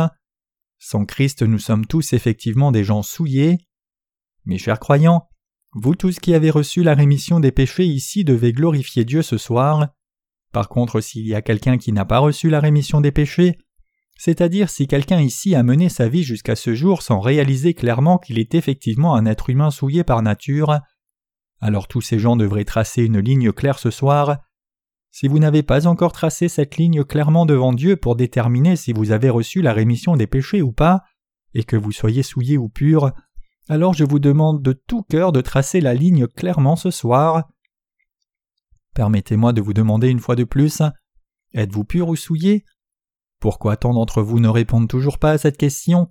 Sans 0.79 1.05
Christ, 1.05 1.43
nous 1.43 1.59
sommes 1.59 1.87
tous 1.87 2.13
effectivement 2.13 2.73
des 2.73 2.83
gens 2.83 3.03
souillés. 3.03 3.59
Mes 4.45 4.59
chers 4.59 4.81
croyants, 4.81 5.29
vous 5.73 5.95
tous 5.95 6.19
qui 6.19 6.35
avez 6.35 6.51
reçu 6.51 6.83
la 6.83 6.95
rémission 6.95 7.39
des 7.39 7.53
péchés 7.53 7.87
ici 7.87 8.25
devez 8.25 8.53
glorifier 8.53 9.05
Dieu 9.05 9.23
ce 9.23 9.39
soir. 9.39 9.89
Par 10.53 10.69
contre, 10.69 11.01
s'il 11.01 11.27
y 11.27 11.35
a 11.35 11.43
quelqu'un 11.43 11.79
qui 11.79 11.93
n'a 11.93 12.05
pas 12.05 12.19
reçu 12.19 12.51
la 12.51 12.61
rémission 12.61 13.01
des 13.01 13.13
péchés, 13.13 13.59
c'est-à-dire 14.17 14.71
si 14.71 14.87
quelqu'un 14.87 15.21
ici 15.21 15.55
a 15.55 15.63
mené 15.63 15.89
sa 15.89 16.09
vie 16.09 16.23
jusqu'à 16.23 16.57
ce 16.57 16.75
jour 16.75 17.03
sans 17.03 17.21
réaliser 17.21 17.75
clairement 17.75 18.19
qu'il 18.19 18.39
est 18.39 18.55
effectivement 18.55 19.15
un 19.15 19.27
être 19.27 19.51
humain 19.51 19.71
souillé 19.71 20.05
par 20.05 20.23
nature, 20.23 20.81
alors 21.61 21.87
tous 21.89 22.01
ces 22.01 22.19
gens 22.19 22.37
devraient 22.37 22.65
tracer 22.65 23.05
une 23.05 23.19
ligne 23.19 23.53
claire 23.53 23.79
ce 23.79 23.91
soir. 23.91 24.39
Si 25.11 25.29
vous 25.29 25.39
n'avez 25.39 25.63
pas 25.63 25.87
encore 25.87 26.13
tracé 26.13 26.49
cette 26.49 26.77
ligne 26.77 27.05
clairement 27.05 27.47
devant 27.47 27.73
Dieu 27.73 27.97
pour 27.97 28.17
déterminer 28.17 28.77
si 28.77 28.93
vous 28.93 29.13
avez 29.13 29.31
reçu 29.31 29.63
la 29.63 29.73
rémission 29.73 30.17
des 30.17 30.27
péchés 30.27 30.63
ou 30.63 30.73
pas, 30.73 31.03
et 31.55 31.65
que 31.65 31.77
vous 31.77 31.93
soyez 31.93 32.23
souillé 32.23 32.59
ou 32.59 32.69
pur, 32.69 33.13
alors 33.69 33.95
je 33.95 34.05
vous 34.05 34.19
demande 34.19 34.63
de 34.63 34.73
tout 34.73 35.03
cœur 35.03 35.33
de 35.33 35.41
tracer 35.41 35.81
la 35.81 35.95
ligne 35.95 36.27
clairement 36.27 36.77
ce 36.77 36.91
soir. 36.91 37.49
Permettez-moi 38.95 39.53
de 39.53 39.61
vous 39.61 39.73
demander 39.73 40.09
une 40.09 40.21
fois 40.21 40.37
de 40.37 40.45
plus, 40.45 40.83
êtes-vous 41.55 41.85
pur 41.85 42.09
ou 42.09 42.17
souillé? 42.17 42.65
Pourquoi 43.41 43.77
tant 43.77 43.95
d'entre 43.95 44.23
vous 44.23 44.41
ne 44.41 44.49
répondent 44.49 44.89
toujours 44.89 45.19
pas 45.19 45.33
à 45.33 45.39
cette 45.39 45.57
question? 45.57 46.11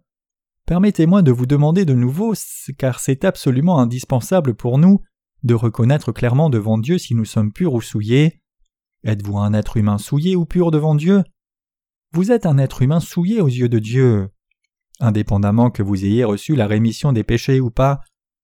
Permettez-moi 0.66 1.22
de 1.22 1.32
vous 1.32 1.46
demander 1.46 1.86
de 1.86 1.94
nouveau, 1.94 2.34
car 2.78 3.00
c'est 3.00 3.26
absolument 3.26 3.80
indispensable 3.80 4.56
pour 4.56 4.78
nous 4.78 5.02
de 5.44 5.54
reconnaître 5.54 6.12
clairement 6.12 6.50
devant 6.50 6.78
Dieu 6.78 6.98
si 6.98 7.14
nous 7.14 7.26
sommes 7.26 7.54
purs 7.54 7.74
ou 7.74 7.82
souillés. 7.82 8.42
Êtes-vous 9.04 9.38
un 9.38 9.54
être 9.54 9.78
humain 9.78 10.00
souillé 10.00 10.36
ou 10.36 10.46
pur 10.46 10.72
devant 10.72 10.96
Dieu? 10.96 11.24
Vous 12.14 12.32
êtes 12.32 12.48
un 12.48 12.58
être 12.58 12.82
humain 12.82 13.00
souillé 13.00 13.42
aux 13.42 13.48
yeux 13.48 13.70
de 13.70 13.78
Dieu. 13.78 14.30
Indépendamment 15.00 15.70
que 15.70 15.84
vous 15.84 16.04
ayez 16.06 16.24
reçu 16.24 16.56
la 16.56 16.66
rémission 16.66 17.12
des 17.12 17.24
péchés 17.24 17.60
ou 17.60 17.70
pas, 17.70 18.02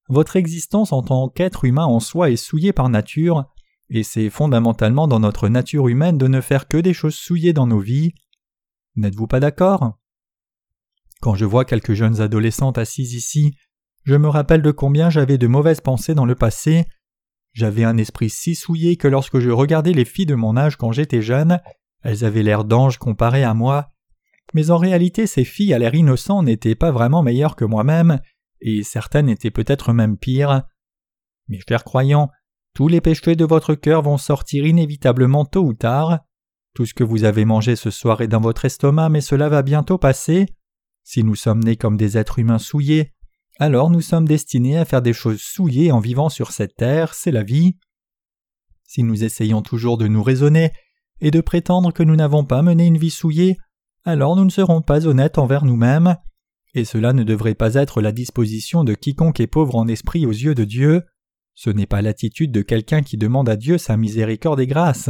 votre 0.09 0.35
existence 0.35 0.91
en 0.91 1.01
tant 1.01 1.29
qu'être 1.29 1.65
humain 1.65 1.85
en 1.85 1.99
soi 1.99 2.29
est 2.29 2.35
souillée 2.35 2.73
par 2.73 2.89
nature, 2.89 3.45
et 3.89 4.03
c'est 4.03 4.29
fondamentalement 4.29 5.07
dans 5.07 5.19
notre 5.19 5.47
nature 5.47 5.87
humaine 5.87 6.17
de 6.17 6.27
ne 6.27 6.41
faire 6.41 6.67
que 6.67 6.77
des 6.77 6.93
choses 6.93 7.15
souillées 7.15 7.53
dans 7.53 7.67
nos 7.67 7.79
vies. 7.79 8.13
N'êtes-vous 8.95 9.27
pas 9.27 9.39
d'accord? 9.39 9.97
Quand 11.21 11.35
je 11.35 11.45
vois 11.45 11.65
quelques 11.65 11.93
jeunes 11.93 12.19
adolescentes 12.21 12.77
assises 12.77 13.13
ici, 13.13 13.55
je 14.03 14.15
me 14.15 14.27
rappelle 14.27 14.61
de 14.61 14.71
combien 14.71 15.09
j'avais 15.09 15.37
de 15.37 15.47
mauvaises 15.47 15.81
pensées 15.81 16.15
dans 16.15 16.25
le 16.25 16.35
passé. 16.35 16.85
J'avais 17.53 17.83
un 17.83 17.97
esprit 17.97 18.29
si 18.29 18.55
souillé 18.55 18.97
que 18.97 19.07
lorsque 19.07 19.39
je 19.39 19.51
regardais 19.51 19.93
les 19.93 20.05
filles 20.05 20.25
de 20.25 20.35
mon 20.35 20.57
âge 20.57 20.77
quand 20.77 20.91
j'étais 20.91 21.21
jeune, 21.21 21.59
elles 22.03 22.25
avaient 22.25 22.43
l'air 22.43 22.63
d'anges 22.63 22.97
comparées 22.97 23.43
à 23.43 23.53
moi. 23.53 23.91
Mais 24.53 24.71
en 24.71 24.77
réalité, 24.77 25.27
ces 25.27 25.43
filles 25.43 25.73
à 25.73 25.79
l'air 25.79 25.93
innocent 25.93 26.43
n'étaient 26.43 26.75
pas 26.75 26.91
vraiment 26.91 27.21
meilleures 27.21 27.55
que 27.55 27.65
moi-même, 27.65 28.19
et 28.59 28.83
certaines 28.83 29.29
étaient 29.29 29.51
peut-être 29.51 29.93
même 29.93 30.17
pires. 30.17 30.63
Mes 31.47 31.59
chers 31.67 31.83
croyants, 31.83 32.29
tous 32.73 32.87
les 32.87 33.01
péchés 33.01 33.35
de 33.35 33.45
votre 33.45 33.75
cœur 33.75 34.01
vont 34.01 34.17
sortir 34.17 34.65
inévitablement 34.65 35.45
tôt 35.45 35.63
ou 35.63 35.73
tard. 35.73 36.21
Tout 36.73 36.85
ce 36.85 36.93
que 36.93 37.03
vous 37.03 37.23
avez 37.23 37.45
mangé 37.45 37.75
ce 37.75 37.89
soir 37.89 38.21
est 38.21 38.27
dans 38.27 38.39
votre 38.39 38.65
estomac, 38.65 39.09
mais 39.09 39.21
cela 39.21 39.49
va 39.49 39.61
bientôt 39.61 39.97
passer. 39.97 40.45
Si 41.03 41.23
nous 41.23 41.35
sommes 41.35 41.63
nés 41.63 41.75
comme 41.75 41.97
des 41.97 42.17
êtres 42.17 42.39
humains 42.39 42.59
souillés, 42.59 43.13
alors 43.59 43.89
nous 43.89 44.01
sommes 44.01 44.27
destinés 44.27 44.77
à 44.77 44.85
faire 44.85 45.01
des 45.01 45.13
choses 45.13 45.41
souillées 45.41 45.91
en 45.91 45.99
vivant 45.99 46.29
sur 46.29 46.51
cette 46.51 46.75
terre, 46.75 47.13
c'est 47.13 47.31
la 47.31 47.43
vie. 47.43 47.77
Si 48.87 49.03
nous 49.03 49.23
essayons 49.23 49.61
toujours 49.61 49.97
de 49.97 50.07
nous 50.07 50.23
raisonner 50.23 50.71
et 51.19 51.31
de 51.31 51.41
prétendre 51.41 51.91
que 51.91 52.03
nous 52.03 52.15
n'avons 52.15 52.45
pas 52.45 52.61
mené 52.61 52.87
une 52.87 52.97
vie 52.97 53.11
souillée, 53.11 53.57
alors 54.03 54.35
nous 54.35 54.45
ne 54.45 54.49
serons 54.49 54.81
pas 54.81 55.05
honnêtes 55.05 55.37
envers 55.37 55.65
nous-mêmes, 55.65 56.17
et 56.73 56.85
cela 56.85 57.13
ne 57.13 57.23
devrait 57.23 57.55
pas 57.55 57.75
être 57.75 58.01
la 58.01 58.11
disposition 58.11 58.83
de 58.83 58.93
quiconque 58.93 59.39
est 59.39 59.47
pauvre 59.47 59.75
en 59.75 59.87
esprit 59.87 60.25
aux 60.25 60.31
yeux 60.31 60.55
de 60.55 60.63
Dieu. 60.63 61.03
Ce 61.53 61.69
n'est 61.69 61.85
pas 61.85 62.01
l'attitude 62.01 62.51
de 62.51 62.61
quelqu'un 62.61 63.01
qui 63.01 63.17
demande 63.17 63.49
à 63.49 63.57
Dieu 63.57 63.77
sa 63.77 63.97
miséricorde 63.97 64.61
et 64.61 64.67
grâce. 64.67 65.09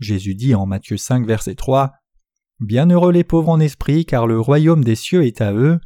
Jésus 0.00 0.34
dit 0.34 0.54
en 0.54 0.66
Matthieu 0.66 0.96
5, 0.96 1.26
verset 1.26 1.54
3 1.54 1.92
Bienheureux 2.58 3.12
les 3.12 3.24
pauvres 3.24 3.50
en 3.50 3.60
esprit, 3.60 4.04
car 4.04 4.26
le 4.26 4.40
royaume 4.40 4.82
des 4.82 4.96
cieux 4.96 5.24
est 5.24 5.40
à 5.40 5.52
eux. 5.52 5.78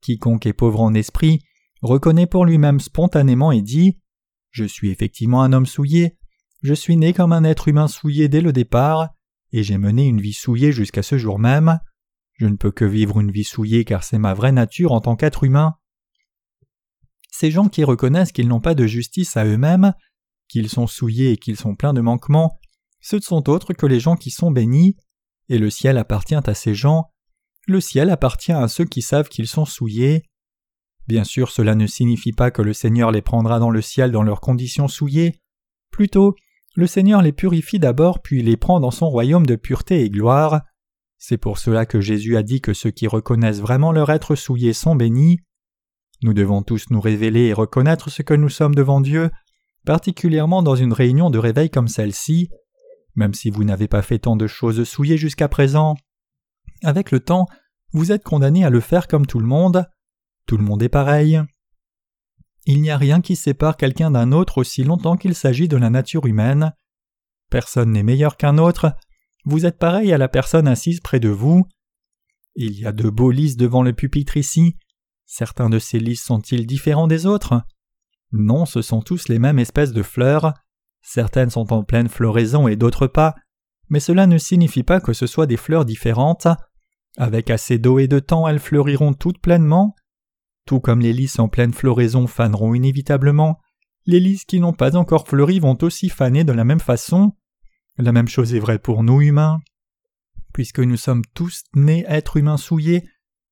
Quiconque 0.00 0.46
est 0.46 0.52
pauvre 0.52 0.80
en 0.80 0.94
esprit 0.94 1.40
reconnaît 1.82 2.26
pour 2.26 2.44
lui-même 2.44 2.80
spontanément 2.80 3.52
et 3.52 3.62
dit 3.62 3.98
Je 4.50 4.64
suis 4.64 4.90
effectivement 4.90 5.42
un 5.42 5.52
homme 5.52 5.66
souillé, 5.66 6.16
je 6.62 6.74
suis 6.74 6.96
né 6.96 7.12
comme 7.12 7.32
un 7.32 7.44
être 7.44 7.68
humain 7.68 7.88
souillé 7.88 8.28
dès 8.28 8.40
le 8.40 8.52
départ, 8.52 9.10
et 9.52 9.62
j'ai 9.62 9.78
mené 9.78 10.06
une 10.06 10.20
vie 10.20 10.34
souillée 10.34 10.72
jusqu'à 10.72 11.02
ce 11.02 11.18
jour 11.18 11.38
même. 11.38 11.80
Je 12.34 12.46
ne 12.46 12.56
peux 12.56 12.70
que 12.70 12.84
vivre 12.84 13.20
une 13.20 13.30
vie 13.30 13.44
souillée 13.44 13.84
car 13.84 14.04
c'est 14.04 14.18
ma 14.18 14.34
vraie 14.34 14.52
nature 14.52 14.92
en 14.92 15.00
tant 15.00 15.16
qu'être 15.16 15.44
humain. 15.44 15.76
Ces 17.30 17.50
gens 17.50 17.68
qui 17.68 17.84
reconnaissent 17.84 18.32
qu'ils 18.32 18.48
n'ont 18.48 18.60
pas 18.60 18.74
de 18.74 18.86
justice 18.86 19.36
à 19.36 19.44
eux-mêmes, 19.44 19.94
qu'ils 20.48 20.68
sont 20.68 20.86
souillés 20.86 21.32
et 21.32 21.36
qu'ils 21.36 21.56
sont 21.56 21.74
pleins 21.74 21.94
de 21.94 22.00
manquements, 22.00 22.58
ce 23.00 23.16
ne 23.16 23.20
sont 23.20 23.48
autres 23.48 23.72
que 23.72 23.86
les 23.86 24.00
gens 24.00 24.16
qui 24.16 24.30
sont 24.30 24.50
bénis, 24.50 24.96
et 25.48 25.58
le 25.58 25.70
ciel 25.70 25.98
appartient 25.98 26.34
à 26.34 26.54
ces 26.54 26.74
gens, 26.74 27.10
le 27.66 27.80
ciel 27.80 28.10
appartient 28.10 28.52
à 28.52 28.68
ceux 28.68 28.84
qui 28.84 29.02
savent 29.02 29.28
qu'ils 29.28 29.46
sont 29.46 29.64
souillés. 29.64 30.24
Bien 31.06 31.24
sûr, 31.24 31.50
cela 31.50 31.74
ne 31.74 31.86
signifie 31.86 32.32
pas 32.32 32.50
que 32.50 32.62
le 32.62 32.72
Seigneur 32.72 33.10
les 33.10 33.22
prendra 33.22 33.58
dans 33.58 33.70
le 33.70 33.82
ciel 33.82 34.12
dans 34.12 34.22
leurs 34.22 34.40
conditions 34.40 34.88
souillées, 34.88 35.40
plutôt 35.90 36.34
le 36.76 36.86
Seigneur 36.86 37.20
les 37.20 37.32
purifie 37.32 37.80
d'abord 37.80 38.22
puis 38.22 38.42
les 38.42 38.56
prend 38.56 38.80
dans 38.80 38.92
son 38.92 39.08
royaume 39.08 39.46
de 39.46 39.56
pureté 39.56 40.02
et 40.02 40.10
gloire. 40.10 40.62
C'est 41.18 41.36
pour 41.36 41.58
cela 41.58 41.84
que 41.84 42.00
Jésus 42.00 42.36
a 42.36 42.42
dit 42.42 42.60
que 42.60 42.72
ceux 42.72 42.90
qui 42.90 43.06
reconnaissent 43.06 43.60
vraiment 43.60 43.92
leur 43.92 44.10
être 44.10 44.36
souillé 44.36 44.72
sont 44.72 44.94
bénis. 44.94 45.40
Nous 46.22 46.32
devons 46.32 46.62
tous 46.62 46.90
nous 46.90 47.00
révéler 47.00 47.46
et 47.46 47.52
reconnaître 47.52 48.10
ce 48.10 48.22
que 48.22 48.34
nous 48.34 48.48
sommes 48.48 48.74
devant 48.74 49.00
Dieu, 49.00 49.30
particulièrement 49.84 50.62
dans 50.62 50.76
une 50.76 50.92
réunion 50.92 51.30
de 51.30 51.38
réveil 51.38 51.70
comme 51.70 51.88
celle-ci. 51.88 52.50
Même 53.20 53.34
si 53.34 53.50
vous 53.50 53.64
n'avez 53.64 53.86
pas 53.86 54.00
fait 54.00 54.18
tant 54.18 54.34
de 54.34 54.46
choses 54.46 54.82
souillées 54.84 55.18
jusqu'à 55.18 55.46
présent, 55.46 55.94
avec 56.82 57.10
le 57.10 57.20
temps, 57.20 57.44
vous 57.92 58.12
êtes 58.12 58.24
condamné 58.24 58.64
à 58.64 58.70
le 58.70 58.80
faire 58.80 59.08
comme 59.08 59.26
tout 59.26 59.40
le 59.40 59.46
monde. 59.46 59.86
Tout 60.46 60.56
le 60.56 60.64
monde 60.64 60.82
est 60.82 60.88
pareil. 60.88 61.38
Il 62.64 62.80
n'y 62.80 62.88
a 62.88 62.96
rien 62.96 63.20
qui 63.20 63.36
sépare 63.36 63.76
quelqu'un 63.76 64.10
d'un 64.10 64.32
autre 64.32 64.56
aussi 64.56 64.84
longtemps 64.84 65.18
qu'il 65.18 65.34
s'agit 65.34 65.68
de 65.68 65.76
la 65.76 65.90
nature 65.90 66.24
humaine. 66.24 66.72
Personne 67.50 67.92
n'est 67.92 68.02
meilleur 68.02 68.38
qu'un 68.38 68.56
autre. 68.56 68.94
Vous 69.44 69.66
êtes 69.66 69.78
pareil 69.78 70.14
à 70.14 70.18
la 70.18 70.28
personne 70.28 70.66
assise 70.66 71.00
près 71.00 71.20
de 71.20 71.28
vous. 71.28 71.66
Il 72.54 72.72
y 72.72 72.86
a 72.86 72.92
de 72.92 73.10
beaux 73.10 73.30
lys 73.32 73.58
devant 73.58 73.82
le 73.82 73.92
pupitre 73.92 74.38
ici. 74.38 74.78
Certains 75.26 75.68
de 75.68 75.78
ces 75.78 76.00
lys 76.00 76.22
sont-ils 76.22 76.66
différents 76.66 77.06
des 77.06 77.26
autres? 77.26 77.60
Non, 78.32 78.64
ce 78.64 78.80
sont 78.80 79.02
tous 79.02 79.28
les 79.28 79.38
mêmes 79.38 79.58
espèces 79.58 79.92
de 79.92 80.02
fleurs. 80.02 80.54
Certaines 81.02 81.50
sont 81.50 81.72
en 81.72 81.82
pleine 81.82 82.08
floraison 82.08 82.68
et 82.68 82.76
d'autres 82.76 83.06
pas, 83.06 83.34
mais 83.88 84.00
cela 84.00 84.26
ne 84.26 84.38
signifie 84.38 84.82
pas 84.82 85.00
que 85.00 85.12
ce 85.12 85.26
soit 85.26 85.46
des 85.46 85.56
fleurs 85.56 85.84
différentes. 85.84 86.46
Avec 87.16 87.50
assez 87.50 87.78
d'eau 87.78 87.98
et 87.98 88.08
de 88.08 88.18
temps, 88.18 88.46
elles 88.46 88.60
fleuriront 88.60 89.12
toutes 89.12 89.40
pleinement. 89.40 89.94
Tout 90.66 90.80
comme 90.80 91.00
les 91.00 91.12
lys 91.12 91.38
en 91.38 91.48
pleine 91.48 91.72
floraison 91.72 92.26
faneront 92.26 92.74
inévitablement, 92.74 93.58
les 94.06 94.20
lys 94.20 94.44
qui 94.44 94.60
n'ont 94.60 94.72
pas 94.72 94.96
encore 94.96 95.26
fleuri 95.26 95.58
vont 95.58 95.76
aussi 95.82 96.08
faner 96.08 96.44
de 96.44 96.52
la 96.52 96.64
même 96.64 96.80
façon. 96.80 97.32
La 97.98 98.12
même 98.12 98.28
chose 98.28 98.54
est 98.54 98.60
vraie 98.60 98.78
pour 98.78 99.02
nous 99.02 99.20
humains. 99.20 99.58
Puisque 100.52 100.80
nous 100.80 100.96
sommes 100.96 101.22
tous 101.34 101.64
nés 101.74 102.04
êtres 102.08 102.36
humains 102.36 102.56
souillés, 102.56 103.04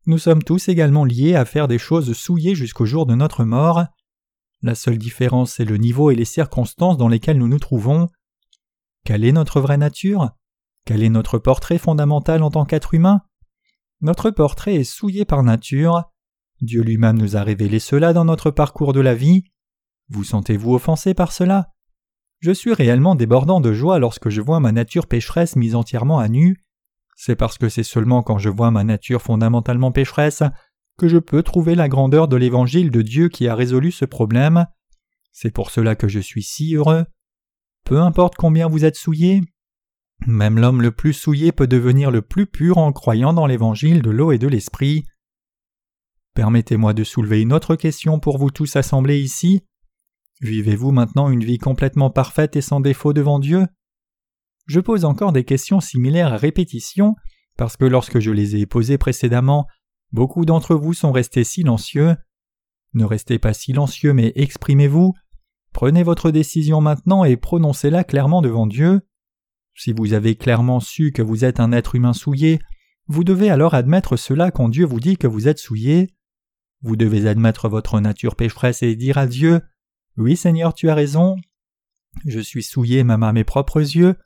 nous 0.06 0.18
sommes 0.18 0.42
tous 0.42 0.68
également 0.68 1.04
liés 1.04 1.34
à 1.34 1.44
faire 1.44 1.68
des 1.68 1.78
choses 1.78 2.12
souillées 2.12 2.54
jusqu'au 2.54 2.86
jour 2.86 3.04
de 3.06 3.14
notre 3.14 3.44
mort. 3.44 3.84
La 4.62 4.74
seule 4.74 4.98
différence 4.98 5.52
c'est 5.52 5.64
le 5.64 5.76
niveau 5.76 6.10
et 6.10 6.16
les 6.16 6.24
circonstances 6.24 6.96
dans 6.96 7.08
lesquelles 7.08 7.38
nous 7.38 7.48
nous 7.48 7.60
trouvons. 7.60 8.08
Quelle 9.04 9.24
est 9.24 9.32
notre 9.32 9.60
vraie 9.60 9.76
nature? 9.76 10.30
Quel 10.84 11.02
est 11.02 11.08
notre 11.08 11.38
portrait 11.38 11.78
fondamental 11.78 12.42
en 12.42 12.50
tant 12.50 12.64
qu'être 12.64 12.94
humain? 12.94 13.22
Notre 14.00 14.30
portrait 14.30 14.76
est 14.76 14.84
souillé 14.84 15.24
par 15.24 15.42
nature. 15.42 16.04
Dieu 16.60 16.82
lui-même 16.82 17.18
nous 17.18 17.36
a 17.36 17.42
révélé 17.42 17.78
cela 17.78 18.12
dans 18.12 18.24
notre 18.24 18.50
parcours 18.50 18.92
de 18.92 19.00
la 19.00 19.14
vie. 19.14 19.44
Vous 20.08 20.24
sentez-vous 20.24 20.74
offensé 20.74 21.14
par 21.14 21.32
cela? 21.32 21.70
Je 22.40 22.52
suis 22.52 22.72
réellement 22.72 23.14
débordant 23.14 23.60
de 23.60 23.72
joie 23.72 23.98
lorsque 23.98 24.28
je 24.28 24.40
vois 24.40 24.60
ma 24.60 24.72
nature 24.72 25.06
pécheresse 25.06 25.56
mise 25.56 25.74
entièrement 25.74 26.18
à 26.18 26.28
nu. 26.28 26.64
C'est 27.16 27.36
parce 27.36 27.58
que 27.58 27.68
c'est 27.68 27.82
seulement 27.82 28.22
quand 28.22 28.38
je 28.38 28.48
vois 28.48 28.70
ma 28.70 28.84
nature 28.84 29.22
fondamentalement 29.22 29.90
pécheresse 29.90 30.42
que 30.98 31.08
je 31.08 31.18
peux 31.18 31.42
trouver 31.42 31.74
la 31.74 31.88
grandeur 31.88 32.28
de 32.28 32.36
l'évangile 32.36 32.90
de 32.90 33.00
Dieu 33.02 33.28
qui 33.28 33.48
a 33.48 33.54
résolu 33.54 33.90
ce 33.90 34.04
problème. 34.04 34.66
C'est 35.32 35.50
pour 35.52 35.70
cela 35.70 35.94
que 35.94 36.08
je 36.08 36.20
suis 36.20 36.42
si 36.42 36.74
heureux. 36.74 37.06
Peu 37.84 38.00
importe 38.00 38.34
combien 38.34 38.68
vous 38.68 38.84
êtes 38.84 38.96
souillé, 38.96 39.40
même 40.26 40.58
l'homme 40.58 40.82
le 40.82 40.90
plus 40.90 41.12
souillé 41.12 41.52
peut 41.52 41.66
devenir 41.66 42.10
le 42.10 42.22
plus 42.22 42.46
pur 42.46 42.78
en 42.78 42.92
croyant 42.92 43.32
dans 43.32 43.46
l'évangile 43.46 44.02
de 44.02 44.10
l'eau 44.10 44.32
et 44.32 44.38
de 44.38 44.48
l'esprit. 44.48 45.04
Permettez-moi 46.34 46.92
de 46.92 47.04
soulever 47.04 47.40
une 47.40 47.52
autre 47.52 47.76
question 47.76 48.18
pour 48.18 48.38
vous 48.38 48.50
tous 48.50 48.76
assemblés 48.76 49.20
ici. 49.20 49.62
Vivez-vous 50.40 50.92
maintenant 50.92 51.30
une 51.30 51.44
vie 51.44 51.58
complètement 51.58 52.10
parfaite 52.10 52.56
et 52.56 52.60
sans 52.60 52.80
défaut 52.80 53.12
devant 53.12 53.38
Dieu? 53.38 53.66
Je 54.66 54.80
pose 54.80 55.04
encore 55.04 55.32
des 55.32 55.44
questions 55.44 55.80
similaires 55.80 56.32
à 56.32 56.36
répétition, 56.36 57.14
parce 57.56 57.76
que 57.76 57.86
lorsque 57.86 58.18
je 58.20 58.30
les 58.30 58.56
ai 58.56 58.66
posées 58.66 58.98
précédemment, 58.98 59.66
beaucoup 60.12 60.44
d'entre 60.44 60.74
vous 60.74 60.94
sont 60.94 61.12
restés 61.12 61.44
silencieux. 61.44 62.16
Ne 62.94 63.04
restez 63.04 63.38
pas 63.38 63.52
silencieux, 63.52 64.12
mais 64.12 64.32
exprimez-vous. 64.34 65.14
Prenez 65.72 66.02
votre 66.02 66.30
décision 66.30 66.80
maintenant 66.80 67.24
et 67.24 67.36
prononcez-la 67.36 68.04
clairement 68.04 68.42
devant 68.42 68.66
Dieu. 68.66 69.00
Si 69.74 69.92
vous 69.92 70.12
avez 70.12 70.34
clairement 70.34 70.80
su 70.80 71.12
que 71.12 71.22
vous 71.22 71.44
êtes 71.44 71.60
un 71.60 71.72
être 71.72 71.94
humain 71.94 72.12
souillé, 72.12 72.58
vous 73.06 73.24
devez 73.24 73.50
alors 73.50 73.74
admettre 73.74 74.16
cela 74.16 74.50
quand 74.50 74.68
Dieu 74.68 74.84
vous 74.84 75.00
dit 75.00 75.16
que 75.16 75.26
vous 75.26 75.48
êtes 75.48 75.58
souillé. 75.58 76.14
Vous 76.82 76.96
devez 76.96 77.28
admettre 77.28 77.68
votre 77.68 78.00
nature 78.00 78.36
pécheresse 78.36 78.82
et 78.82 78.96
dire 78.96 79.18
à 79.18 79.26
Dieu 79.26 79.60
oui, 80.18 80.36
Seigneur, 80.36 80.74
tu 80.74 80.90
as 80.90 80.96
raison. 80.96 81.36
Je 82.26 82.40
suis 82.40 82.64
souillé 82.64 83.04
même 83.04 83.22
à 83.22 83.32
mes 83.32 83.44
propres 83.44 83.78
yeux. 83.78 84.16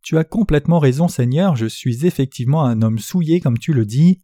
Tu 0.00 0.16
as 0.16 0.24
complètement 0.24 0.78
raison, 0.78 1.06
Seigneur, 1.06 1.54
je 1.54 1.66
suis 1.66 2.06
effectivement 2.06 2.64
un 2.64 2.80
homme 2.80 2.98
souillé 2.98 3.40
comme 3.40 3.58
tu 3.58 3.74
le 3.74 3.84
dis. 3.84 4.22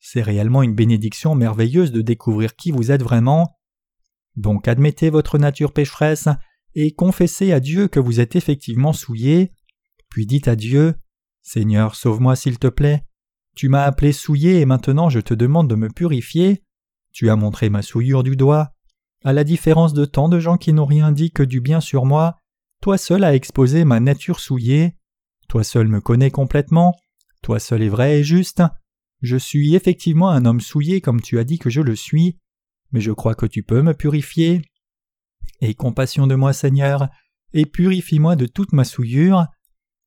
C'est 0.00 0.22
réellement 0.22 0.62
une 0.62 0.74
bénédiction 0.74 1.34
merveilleuse 1.34 1.92
de 1.92 2.00
découvrir 2.00 2.56
qui 2.56 2.70
vous 2.70 2.90
êtes 2.90 3.02
vraiment. 3.02 3.58
Donc 4.36 4.68
admettez 4.68 5.10
votre 5.10 5.38
nature 5.38 5.72
pécheresse 5.72 6.28
et 6.74 6.92
confessez 6.92 7.52
à 7.52 7.60
Dieu 7.60 7.88
que 7.88 8.00
vous 8.00 8.20
êtes 8.20 8.36
effectivement 8.36 8.92
souillé, 8.92 9.52
puis 10.08 10.26
dites 10.26 10.48
à 10.48 10.56
Dieu 10.56 10.94
Seigneur, 11.42 11.94
sauve-moi 11.94 12.36
s'il 12.36 12.58
te 12.58 12.68
plaît. 12.68 13.04
Tu 13.56 13.68
m'as 13.68 13.84
appelé 13.84 14.12
souillé 14.12 14.60
et 14.60 14.66
maintenant 14.66 15.08
je 15.08 15.18
te 15.18 15.34
demande 15.34 15.68
de 15.68 15.74
me 15.74 15.88
purifier. 15.88 16.62
Tu 17.12 17.30
as 17.30 17.36
montré 17.36 17.70
ma 17.70 17.82
souillure 17.82 18.22
du 18.22 18.36
doigt. 18.36 18.74
À 19.24 19.32
la 19.32 19.42
différence 19.42 19.94
de 19.94 20.04
tant 20.04 20.28
de 20.28 20.38
gens 20.38 20.56
qui 20.56 20.72
n'ont 20.72 20.86
rien 20.86 21.10
dit 21.10 21.32
que 21.32 21.42
du 21.42 21.60
bien 21.60 21.80
sur 21.80 22.04
moi, 22.04 22.36
toi 22.80 22.98
seul 22.98 23.24
as 23.24 23.34
exposé 23.34 23.84
ma 23.84 23.98
nature 23.98 24.38
souillée, 24.38 24.96
toi 25.48 25.64
seul 25.64 25.88
me 25.88 26.00
connais 26.00 26.30
complètement, 26.30 26.94
toi 27.42 27.58
seul 27.58 27.82
est 27.82 27.88
vrai 27.88 28.20
et 28.20 28.24
juste. 28.24 28.62
Je 29.20 29.36
suis 29.36 29.74
effectivement 29.74 30.30
un 30.30 30.44
homme 30.44 30.60
souillé 30.60 31.00
comme 31.00 31.20
tu 31.20 31.38
as 31.38 31.44
dit 31.44 31.58
que 31.58 31.70
je 31.70 31.80
le 31.80 31.96
suis, 31.96 32.38
mais 32.92 33.00
je 33.00 33.12
crois 33.12 33.34
que 33.34 33.46
tu 33.46 33.62
peux 33.62 33.82
me 33.82 33.94
purifier. 33.94 34.62
Aie 35.60 35.74
compassion 35.74 36.26
de 36.26 36.34
moi, 36.34 36.52
Seigneur, 36.52 37.08
et 37.52 37.66
purifie-moi 37.66 38.36
de 38.36 38.46
toute 38.46 38.72
ma 38.72 38.84
souillure. 38.84 39.46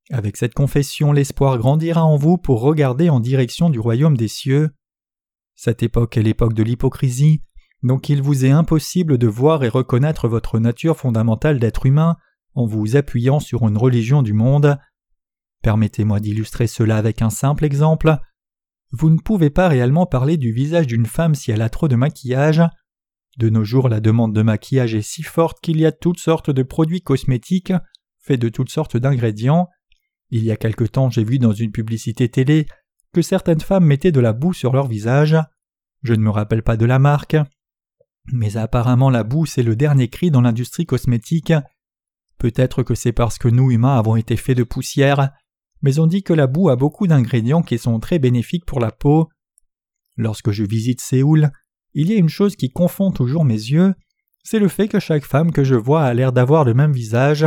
Avec 0.10 0.38
cette 0.38 0.54
confession, 0.54 1.12
l'espoir 1.12 1.58
grandira 1.58 2.04
en 2.04 2.16
vous 2.16 2.38
pour 2.38 2.62
regarder 2.62 3.10
en 3.10 3.20
direction 3.20 3.70
du 3.70 3.80
royaume 3.80 4.18
des 4.18 4.28
cieux. 4.28 4.72
Cette 5.56 5.84
époque 5.84 6.18
est 6.18 6.24
l'époque 6.24 6.54
de 6.54 6.64
l'hypocrisie, 6.64 7.42
donc 7.84 8.10
il 8.10 8.22
vous 8.22 8.46
est 8.46 8.52
impossible 8.52 9.18
de 9.18 9.28
voir 9.28 9.64
et 9.64 9.70
reconnaître 9.70 10.28
votre 10.28 10.60
nature 10.60 10.98
fondamentale 10.98 11.60
d'être 11.60 11.86
humain 11.86 12.18
en 12.54 12.66
vous 12.66 12.96
appuyant 12.96 13.40
sur 13.40 13.68
une 13.68 13.78
religion 13.78 14.22
du 14.22 14.34
monde. 14.34 14.78
Permettez-moi 15.62 16.20
d'illustrer 16.20 16.68
cela 16.68 16.98
avec 16.98 17.22
un 17.22 17.30
simple 17.30 17.66
exemple. 17.66 18.18
Vous 18.92 19.10
ne 19.10 19.20
pouvez 19.20 19.50
pas 19.50 19.68
réellement 19.68 20.06
parler 20.06 20.38
du 20.38 20.52
visage 20.52 20.88
d'une 20.88 21.06
femme 21.06 21.36
si 21.36 21.52
elle 21.52 21.62
a 21.62 21.70
trop 21.70 21.88
de 21.88 21.96
maquillage. 21.96 22.62
De 23.38 23.50
nos 23.50 23.64
jours, 23.64 23.88
la 23.88 24.02
demande 24.02 24.36
de 24.36 24.42
maquillage 24.42 24.96
est 24.96 25.02
si 25.02 25.24
forte 25.24 25.62
qu'il 25.62 25.80
y 25.80 25.86
a 25.86 25.92
toutes 25.92 26.20
sortes 26.20 26.50
de 26.50 26.64
produits 26.64 27.02
cosmétiques 27.02 27.74
faits 28.22 28.40
de 28.40 28.50
toutes 28.50 28.70
sortes 28.70 28.98
d'ingrédients. 28.98 29.68
Il 30.30 30.44
y 30.44 30.52
a 30.52 30.58
quelque 30.58 30.86
temps, 30.86 31.10
j'ai 31.10 31.24
vu 31.24 31.40
dans 31.40 31.52
une 31.52 31.72
publicité 31.72 32.30
télé 32.30 32.68
que 33.14 33.22
certaines 33.22 33.60
femmes 33.60 33.86
mettaient 33.86 34.12
de 34.12 34.20
la 34.20 34.34
boue 34.34 34.54
sur 34.54 34.74
leur 34.74 34.88
visage. 34.88 35.38
Je 36.04 36.14
ne 36.14 36.22
me 36.22 36.30
rappelle 36.30 36.64
pas 36.64 36.78
de 36.78 36.86
la 36.86 37.00
marque, 37.00 37.36
mais 38.32 38.58
apparemment 38.58 39.10
la 39.10 39.24
boue 39.24 39.46
c'est 39.46 39.64
le 39.64 39.76
dernier 39.76 40.08
cri 40.08 40.32
dans 40.32 40.42
l'industrie 40.42 40.86
cosmétique. 40.86 41.54
Peut-être 42.38 42.84
que 42.84 42.96
c'est 42.96 43.12
parce 43.12 43.38
que 43.38 43.50
nous 43.50 43.72
humains 43.72 43.98
avons 43.98 44.16
été 44.16 44.38
faits 44.38 44.58
de 44.58 44.64
poussière, 44.64 45.32
mais 45.82 46.00
on 46.00 46.08
dit 46.08 46.24
que 46.24 46.34
la 46.34 46.48
boue 46.48 46.70
a 46.70 46.76
beaucoup 46.76 47.08
d'ingrédients 47.08 47.62
qui 47.62 47.78
sont 47.78 48.00
très 48.00 48.20
bénéfiques 48.20 48.66
pour 48.66 48.80
la 48.80 48.92
peau. 48.92 49.30
Lorsque 50.18 50.52
je 50.52 50.64
visite 50.64 51.02
Séoul, 51.02 51.52
il 51.94 52.10
y 52.10 52.14
a 52.14 52.18
une 52.18 52.30
chose 52.30 52.56
qui 52.56 52.70
confond 52.70 53.12
toujours 53.12 53.46
mes 53.46 53.54
yeux, 53.54 53.94
c'est 54.44 54.60
le 54.60 54.68
fait 54.68 54.88
que 54.88 55.00
chaque 55.00 55.26
femme 55.26 55.52
que 55.52 55.64
je 55.64 55.76
vois 55.76 56.04
a 56.04 56.14
l'air 56.14 56.32
d'avoir 56.32 56.64
le 56.64 56.74
même 56.74 56.94
visage. 56.94 57.46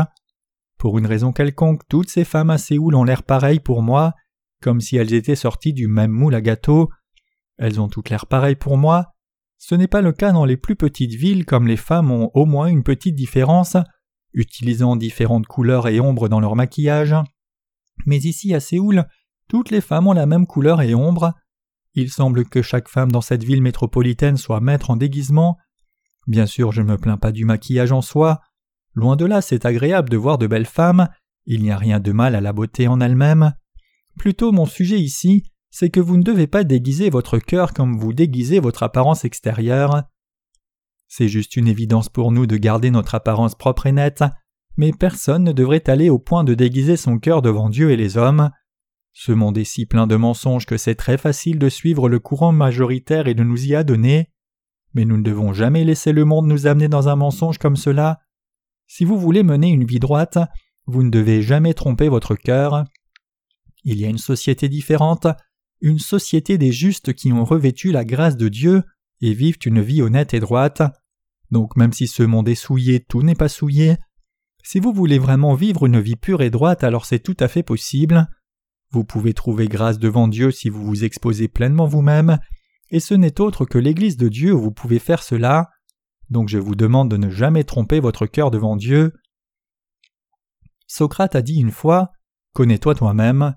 Pour 0.78 0.98
une 0.98 1.06
raison 1.06 1.32
quelconque, 1.32 1.82
toutes 1.88 2.10
ces 2.10 2.24
femmes 2.24 2.50
à 2.50 2.58
Séoul 2.58 2.94
ont 2.94 3.04
l'air 3.04 3.22
pareilles 3.22 3.60
pour 3.60 3.82
moi, 3.82 4.14
comme 4.62 4.80
si 4.80 4.96
elles 4.96 5.14
étaient 5.14 5.36
sorties 5.36 5.72
du 5.72 5.88
même 5.88 6.10
moule 6.10 6.34
à 6.34 6.40
gâteau. 6.40 6.90
Elles 7.58 7.80
ont 7.80 7.88
toutes 7.88 8.10
l'air 8.10 8.26
pareilles 8.26 8.56
pour 8.56 8.76
moi, 8.76 9.14
ce 9.66 9.74
n'est 9.74 9.88
pas 9.88 10.02
le 10.02 10.12
cas 10.12 10.30
dans 10.30 10.44
les 10.44 10.58
plus 10.58 10.76
petites 10.76 11.14
villes 11.14 11.46
comme 11.46 11.66
les 11.66 11.78
femmes 11.78 12.10
ont 12.10 12.30
au 12.34 12.44
moins 12.44 12.66
une 12.66 12.82
petite 12.82 13.14
différence, 13.14 13.78
utilisant 14.34 14.94
différentes 14.94 15.46
couleurs 15.46 15.88
et 15.88 16.00
ombres 16.00 16.28
dans 16.28 16.38
leur 16.38 16.54
maquillage. 16.54 17.14
Mais 18.06 18.18
ici 18.18 18.54
à 18.54 18.60
Séoul, 18.60 19.06
toutes 19.48 19.70
les 19.70 19.80
femmes 19.80 20.06
ont 20.06 20.12
la 20.12 20.26
même 20.26 20.46
couleur 20.46 20.82
et 20.82 20.94
ombre. 20.94 21.32
Il 21.94 22.10
semble 22.10 22.44
que 22.44 22.62
chaque 22.62 22.88
femme 22.88 23.12
dans 23.12 23.20
cette 23.20 23.44
ville 23.44 23.62
métropolitaine 23.62 24.36
soit 24.36 24.60
maître 24.60 24.90
en 24.90 24.96
déguisement. 24.96 25.58
Bien 26.26 26.46
sûr, 26.46 26.72
je 26.72 26.82
ne 26.82 26.88
me 26.88 26.98
plains 26.98 27.18
pas 27.18 27.32
du 27.32 27.44
maquillage 27.44 27.92
en 27.92 28.02
soi. 28.02 28.40
Loin 28.94 29.16
de 29.16 29.24
là, 29.24 29.40
c'est 29.40 29.66
agréable 29.66 30.08
de 30.08 30.16
voir 30.16 30.38
de 30.38 30.46
belles 30.46 30.66
femmes. 30.66 31.08
Il 31.46 31.62
n'y 31.62 31.70
a 31.70 31.76
rien 31.76 32.00
de 32.00 32.12
mal 32.12 32.34
à 32.34 32.40
la 32.40 32.52
beauté 32.52 32.88
en 32.88 33.00
elle-même. 33.00 33.52
Plutôt, 34.18 34.52
mon 34.52 34.66
sujet 34.66 34.98
ici, 34.98 35.50
c'est 35.70 35.90
que 35.90 36.00
vous 36.00 36.16
ne 36.16 36.22
devez 36.22 36.46
pas 36.46 36.64
déguiser 36.64 37.10
votre 37.10 37.38
cœur 37.38 37.74
comme 37.74 37.98
vous 37.98 38.12
déguisez 38.12 38.60
votre 38.60 38.82
apparence 38.82 39.24
extérieure. 39.24 40.04
C'est 41.08 41.28
juste 41.28 41.56
une 41.56 41.68
évidence 41.68 42.08
pour 42.08 42.32
nous 42.32 42.46
de 42.46 42.56
garder 42.56 42.90
notre 42.90 43.14
apparence 43.14 43.54
propre 43.54 43.86
et 43.86 43.92
nette, 43.92 44.24
mais 44.76 44.92
personne 44.92 45.44
ne 45.44 45.52
devrait 45.52 45.88
aller 45.88 46.10
au 46.10 46.18
point 46.18 46.44
de 46.44 46.54
déguiser 46.54 46.96
son 46.96 47.18
cœur 47.18 47.42
devant 47.42 47.68
Dieu 47.68 47.90
et 47.90 47.96
les 47.96 48.16
hommes. 48.16 48.50
Ce 49.12 49.30
monde 49.30 49.56
est 49.58 49.64
si 49.64 49.86
plein 49.86 50.06
de 50.06 50.16
mensonges 50.16 50.66
que 50.66 50.76
c'est 50.76 50.96
très 50.96 51.16
facile 51.16 51.58
de 51.58 51.68
suivre 51.68 52.08
le 52.08 52.18
courant 52.18 52.52
majoritaire 52.52 53.28
et 53.28 53.34
de 53.34 53.44
nous 53.44 53.66
y 53.66 53.74
adonner. 53.74 54.30
Mais 54.94 55.04
nous 55.04 55.16
ne 55.16 55.22
devons 55.22 55.52
jamais 55.52 55.84
laisser 55.84 56.12
le 56.12 56.24
monde 56.24 56.46
nous 56.46 56.66
amener 56.66 56.88
dans 56.88 57.08
un 57.08 57.16
mensonge 57.16 57.58
comme 57.58 57.76
cela. 57.76 58.20
Si 58.86 59.04
vous 59.04 59.18
voulez 59.18 59.42
mener 59.42 59.70
une 59.70 59.84
vie 59.84 60.00
droite, 60.00 60.38
vous 60.86 61.02
ne 61.02 61.10
devez 61.10 61.42
jamais 61.42 61.74
tromper 61.74 62.08
votre 62.08 62.34
cœur. 62.34 62.84
Il 63.84 64.00
y 64.00 64.04
a 64.04 64.08
une 64.08 64.18
société 64.18 64.68
différente, 64.68 65.26
une 65.80 65.98
société 65.98 66.58
des 66.58 66.72
justes 66.72 67.12
qui 67.12 67.32
ont 67.32 67.44
revêtu 67.44 67.92
la 67.92 68.04
grâce 68.04 68.36
de 68.36 68.48
Dieu 68.48 68.82
et 69.20 69.32
vivent 69.32 69.58
une 69.64 69.80
vie 69.80 70.02
honnête 70.02 70.34
et 70.34 70.40
droite. 70.40 70.82
Donc 71.50 71.76
même 71.76 71.92
si 71.92 72.08
ce 72.08 72.22
monde 72.22 72.48
est 72.48 72.54
souillé, 72.54 73.00
tout 73.00 73.22
n'est 73.22 73.34
pas 73.34 73.48
souillé. 73.48 73.96
Si 74.66 74.80
vous 74.80 74.94
voulez 74.94 75.18
vraiment 75.18 75.54
vivre 75.54 75.84
une 75.84 76.00
vie 76.00 76.16
pure 76.16 76.40
et 76.40 76.48
droite, 76.48 76.84
alors 76.84 77.04
c'est 77.04 77.18
tout 77.18 77.36
à 77.38 77.48
fait 77.48 77.62
possible. 77.62 78.26
Vous 78.90 79.04
pouvez 79.04 79.34
trouver 79.34 79.68
grâce 79.68 79.98
devant 79.98 80.26
Dieu 80.26 80.50
si 80.50 80.70
vous 80.70 80.82
vous 80.82 81.04
exposez 81.04 81.48
pleinement 81.48 81.86
vous-même, 81.86 82.38
et 82.88 82.98
ce 82.98 83.12
n'est 83.12 83.42
autre 83.42 83.66
que 83.66 83.76
l'Église 83.76 84.16
de 84.16 84.28
Dieu 84.28 84.54
où 84.54 84.60
vous 84.60 84.70
pouvez 84.70 84.98
faire 84.98 85.22
cela. 85.22 85.68
Donc 86.30 86.48
je 86.48 86.58
vous 86.58 86.74
demande 86.74 87.10
de 87.10 87.18
ne 87.18 87.28
jamais 87.28 87.64
tromper 87.64 88.00
votre 88.00 88.24
cœur 88.24 88.50
devant 88.50 88.76
Dieu. 88.76 89.12
Socrate 90.86 91.36
a 91.36 91.42
dit 91.42 91.60
une 91.60 91.70
fois 91.70 92.12
Connais-toi 92.54 92.94
toi-même. 92.94 93.56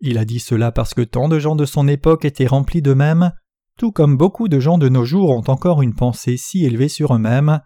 Il 0.00 0.18
a 0.18 0.26
dit 0.26 0.40
cela 0.40 0.72
parce 0.72 0.92
que 0.92 1.02
tant 1.02 1.28
de 1.28 1.38
gens 1.38 1.56
de 1.56 1.64
son 1.64 1.88
époque 1.88 2.26
étaient 2.26 2.46
remplis 2.46 2.82
d'eux-mêmes, 2.82 3.32
tout 3.78 3.92
comme 3.92 4.18
beaucoup 4.18 4.48
de 4.48 4.60
gens 4.60 4.76
de 4.76 4.90
nos 4.90 5.06
jours 5.06 5.30
ont 5.30 5.44
encore 5.50 5.80
une 5.80 5.94
pensée 5.94 6.36
si 6.36 6.66
élevée 6.66 6.88
sur 6.88 7.14
eux-mêmes. 7.14 7.60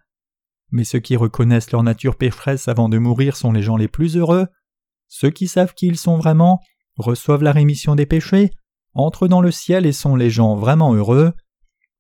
Mais 0.71 0.85
ceux 0.85 0.99
qui 0.99 1.17
reconnaissent 1.17 1.73
leur 1.73 1.83
nature 1.83 2.17
pécheresse 2.17 2.69
avant 2.69 2.89
de 2.89 2.99
mourir 2.99 3.37
sont 3.37 3.53
les 3.53 3.63
gens 3.63 3.77
les 3.77 3.89
plus 3.89 4.17
heureux. 4.17 4.47
ceux 5.11 5.31
qui 5.31 5.49
savent 5.49 5.73
qui 5.73 5.87
ils 5.87 5.97
sont 5.97 6.19
vraiment, 6.19 6.61
reçoivent 6.97 7.43
la 7.43 7.53
rémission 7.53 7.95
des 7.95 8.05
péchés, 8.05 8.51
entrent 8.93 9.29
dans 9.29 9.41
le 9.41 9.51
ciel 9.51 9.87
et 9.87 9.93
sont 9.93 10.17
les 10.17 10.29
gens 10.29 10.55
vraiment 10.55 10.95
heureux. 10.95 11.33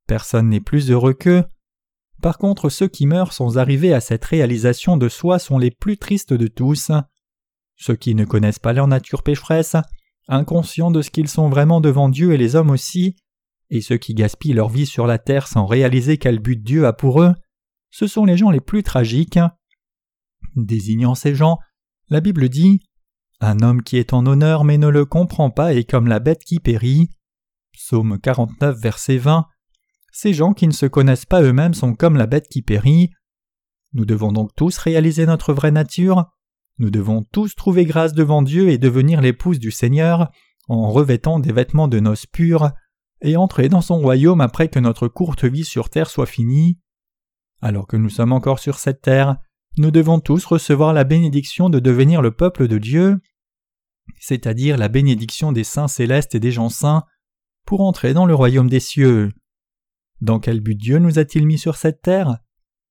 Personne 0.06 0.50
n'est 0.50 0.60
plus 0.60 0.90
heureux 0.90 1.14
qu'eux. 1.14 1.44
Par 2.20 2.36
contre, 2.36 2.68
ceux 2.68 2.88
qui 2.88 3.06
meurent 3.06 3.32
sans 3.32 3.58
arriver 3.58 3.94
à 3.94 4.00
cette 4.00 4.24
réalisation 4.24 4.96
de 4.96 5.08
soi 5.08 5.38
sont 5.38 5.58
les 5.58 5.70
plus 5.70 5.96
tristes 5.96 6.34
de 6.34 6.48
tous. 6.48 6.90
Ceux 7.76 7.94
qui 7.94 8.14
ne 8.14 8.24
connaissent 8.24 8.58
pas 8.58 8.72
leur 8.72 8.88
nature 8.88 9.22
pécheresse, 9.22 9.76
inconscients 10.26 10.90
de 10.90 11.00
ce 11.00 11.10
qu'ils 11.10 11.28
sont 11.28 11.48
vraiment 11.48 11.80
devant 11.80 12.08
Dieu 12.08 12.32
et 12.32 12.36
les 12.36 12.56
hommes 12.56 12.70
aussi, 12.70 13.16
et 13.70 13.80
ceux 13.80 13.98
qui 13.98 14.14
gaspillent 14.14 14.54
leur 14.54 14.68
vie 14.68 14.86
sur 14.86 15.06
la 15.06 15.18
terre 15.18 15.46
sans 15.46 15.66
réaliser 15.66 16.18
quel 16.18 16.40
but 16.40 16.62
Dieu 16.62 16.86
a 16.86 16.92
pour 16.92 17.22
eux, 17.22 17.34
ce 17.90 18.06
sont 18.06 18.24
les 18.24 18.36
gens 18.36 18.50
les 18.50 18.60
plus 18.60 18.82
tragiques. 18.82 19.38
Désignant 20.56 21.14
ces 21.14 21.34
gens, 21.34 21.58
la 22.08 22.20
Bible 22.20 22.48
dit 22.48 22.80
Un 23.40 23.60
homme 23.60 23.82
qui 23.82 23.96
est 23.96 24.12
en 24.12 24.26
honneur 24.26 24.64
mais 24.64 24.78
ne 24.78 24.88
le 24.88 25.04
comprend 25.04 25.50
pas 25.50 25.74
est 25.74 25.88
comme 25.88 26.06
la 26.06 26.20
bête 26.20 26.42
qui 26.44 26.58
périt. 26.58 27.10
Psaume 27.72 28.18
49, 28.18 28.78
verset 28.78 29.18
20. 29.18 29.46
Ces 30.12 30.34
gens 30.34 30.52
qui 30.52 30.66
ne 30.66 30.72
se 30.72 30.86
connaissent 30.86 31.26
pas 31.26 31.42
eux-mêmes 31.42 31.74
sont 31.74 31.94
comme 31.94 32.16
la 32.16 32.26
bête 32.26 32.48
qui 32.48 32.62
périt. 32.62 33.10
Nous 33.92 34.04
devons 34.04 34.32
donc 34.32 34.50
tous 34.56 34.76
réaliser 34.78 35.26
notre 35.26 35.52
vraie 35.52 35.70
nature. 35.70 36.26
Nous 36.78 36.90
devons 36.90 37.24
tous 37.32 37.54
trouver 37.54 37.84
grâce 37.84 38.12
devant 38.12 38.42
Dieu 38.42 38.68
et 38.68 38.78
devenir 38.78 39.20
l'épouse 39.20 39.58
du 39.58 39.70
Seigneur 39.70 40.30
en 40.68 40.90
revêtant 40.90 41.40
des 41.40 41.52
vêtements 41.52 41.88
de 41.88 42.00
noces 42.00 42.26
pures 42.26 42.70
et 43.20 43.36
entrer 43.36 43.68
dans 43.68 43.80
son 43.80 43.98
royaume 43.98 44.40
après 44.40 44.68
que 44.68 44.78
notre 44.78 45.08
courte 45.08 45.44
vie 45.44 45.64
sur 45.64 45.90
terre 45.90 46.10
soit 46.10 46.26
finie. 46.26 46.78
Alors 47.60 47.86
que 47.86 47.96
nous 47.96 48.10
sommes 48.10 48.32
encore 48.32 48.58
sur 48.58 48.78
cette 48.78 49.02
terre, 49.02 49.36
nous 49.76 49.90
devons 49.90 50.20
tous 50.20 50.44
recevoir 50.44 50.92
la 50.92 51.04
bénédiction 51.04 51.70
de 51.70 51.78
devenir 51.78 52.22
le 52.22 52.30
peuple 52.30 52.68
de 52.68 52.78
Dieu, 52.78 53.20
c'est-à-dire 54.18 54.76
la 54.76 54.88
bénédiction 54.88 55.52
des 55.52 55.64
saints 55.64 55.88
célestes 55.88 56.34
et 56.34 56.40
des 56.40 56.52
gens 56.52 56.68
saints, 56.68 57.04
pour 57.64 57.82
entrer 57.82 58.14
dans 58.14 58.26
le 58.26 58.34
royaume 58.34 58.68
des 58.68 58.80
cieux. 58.80 59.32
Dans 60.20 60.40
quel 60.40 60.60
but 60.60 60.74
Dieu 60.74 60.98
nous 60.98 61.18
a-t-il 61.18 61.46
mis 61.46 61.58
sur 61.58 61.76
cette 61.76 62.02
terre? 62.02 62.38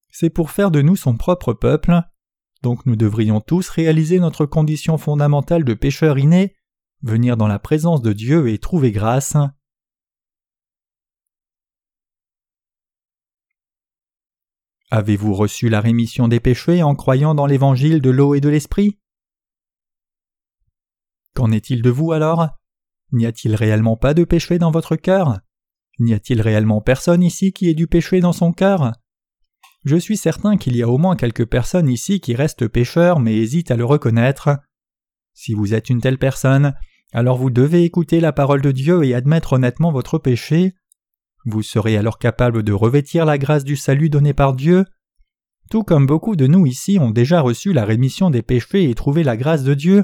C'est 0.10 0.30
pour 0.30 0.52
faire 0.52 0.72
de 0.72 0.82
nous 0.82 0.96
son 0.96 1.18
propre 1.18 1.54
peuple. 1.54 2.02
Donc 2.64 2.86
nous 2.86 2.96
devrions 2.96 3.42
tous 3.42 3.70
réaliser 3.70 4.20
notre 4.20 4.46
condition 4.46 4.98
fondamentale 4.98 5.64
de 5.64 5.74
pécheur 5.74 6.18
inné, 6.18 6.56
venir 7.02 7.38
dans 7.38 7.48
la 7.48 7.60
présence 7.60 8.02
de 8.02 8.14
Dieu 8.14 8.50
et 8.50 8.58
trouver 8.58 8.92
grâce. 8.92 9.36
Avez-vous 14.90 15.34
reçu 15.34 15.68
la 15.68 15.82
rémission 15.82 16.30
des 16.30 16.40
péchés 16.40 16.82
en 16.82 16.96
croyant 16.96 17.36
dans 17.36 17.46
l'évangile 17.46 18.02
de 18.02 18.10
l'eau 18.10 18.36
et 18.36 18.40
de 18.40 18.48
l'esprit? 18.48 18.98
Qu'en 21.34 21.52
est-il 21.52 21.82
de 21.82 21.90
vous 21.90 22.14
alors? 22.14 22.48
N'y 23.12 23.26
a-t-il 23.26 23.54
réellement 23.54 23.98
pas 23.98 24.14
de 24.14 24.24
péché 24.24 24.60
dans 24.60 24.72
votre 24.72 24.96
cœur? 24.96 25.40
N'y 26.00 26.14
a-t-il 26.14 26.42
réellement 26.42 26.80
personne 26.80 27.22
ici 27.22 27.52
qui 27.52 27.68
ait 27.68 27.74
du 27.74 27.88
péché 27.88 28.22
dans 28.22 28.32
son 28.32 28.54
cœur? 28.54 28.94
Je 29.84 29.98
suis 29.98 30.16
certain 30.16 30.56
qu'il 30.56 30.76
y 30.76 30.84
a 30.84 30.88
au 30.88 30.98
moins 30.98 31.18
quelques 31.18 31.46
personnes 31.46 31.90
ici 31.90 32.22
qui 32.22 32.34
restent 32.34 32.68
pécheurs 32.68 33.20
mais 33.20 33.36
hésitent 33.36 33.72
à 33.72 33.76
le 33.76 33.86
reconnaître. 33.86 34.58
Si 35.34 35.54
vous 35.54 35.74
êtes 35.74 35.90
une 35.90 36.02
telle 36.02 36.18
personne, 36.18 36.74
alors 37.12 37.38
vous 37.38 37.50
devez 37.50 37.84
écouter 37.84 38.22
la 38.22 38.32
parole 38.32 38.62
de 38.62 38.72
Dieu 38.72 39.04
et 39.04 39.14
admettre 39.14 39.54
honnêtement 39.54 39.92
votre 39.92 40.18
péché. 40.18 40.76
Vous 41.50 41.64
serez 41.64 41.96
alors 41.96 42.20
capable 42.20 42.62
de 42.62 42.74
revêtir 42.74 43.24
la 43.24 43.38
grâce 43.38 43.64
du 43.64 43.78
salut 43.78 44.10
donné 44.10 44.34
par 44.34 44.54
Dieu? 44.54 44.84
Tout 45.70 45.86
comme 45.86 46.06
beaucoup 46.06 46.36
de 46.36 46.46
nous 46.46 46.66
ici 46.66 47.00
ont 47.00 47.10
déjà 47.10 47.40
reçu 47.40 47.72
la 47.72 47.86
rémission 47.86 48.30
des 48.30 48.42
péchés 48.42 48.90
et 48.90 48.96
trouvé 48.96 49.24
la 49.24 49.38
grâce 49.38 49.64
de 49.64 49.74
Dieu, 49.74 50.04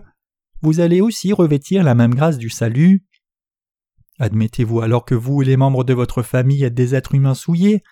vous 0.62 0.80
allez 0.80 1.02
aussi 1.02 1.34
revêtir 1.34 1.84
la 1.84 1.96
même 1.96 2.16
grâce 2.16 2.38
du 2.38 2.50
salut. 2.50 3.06
Admettez-vous 4.20 4.80
alors 4.80 5.04
que 5.04 5.16
vous 5.16 5.42
et 5.42 5.46
les 5.46 5.58
membres 5.58 5.84
de 5.84 5.94
votre 5.94 6.22
famille 6.24 6.64
êtes 6.64 6.76
des 6.76 6.96
êtres 6.96 7.14
humains 7.14 7.34
souillés? 7.34 7.84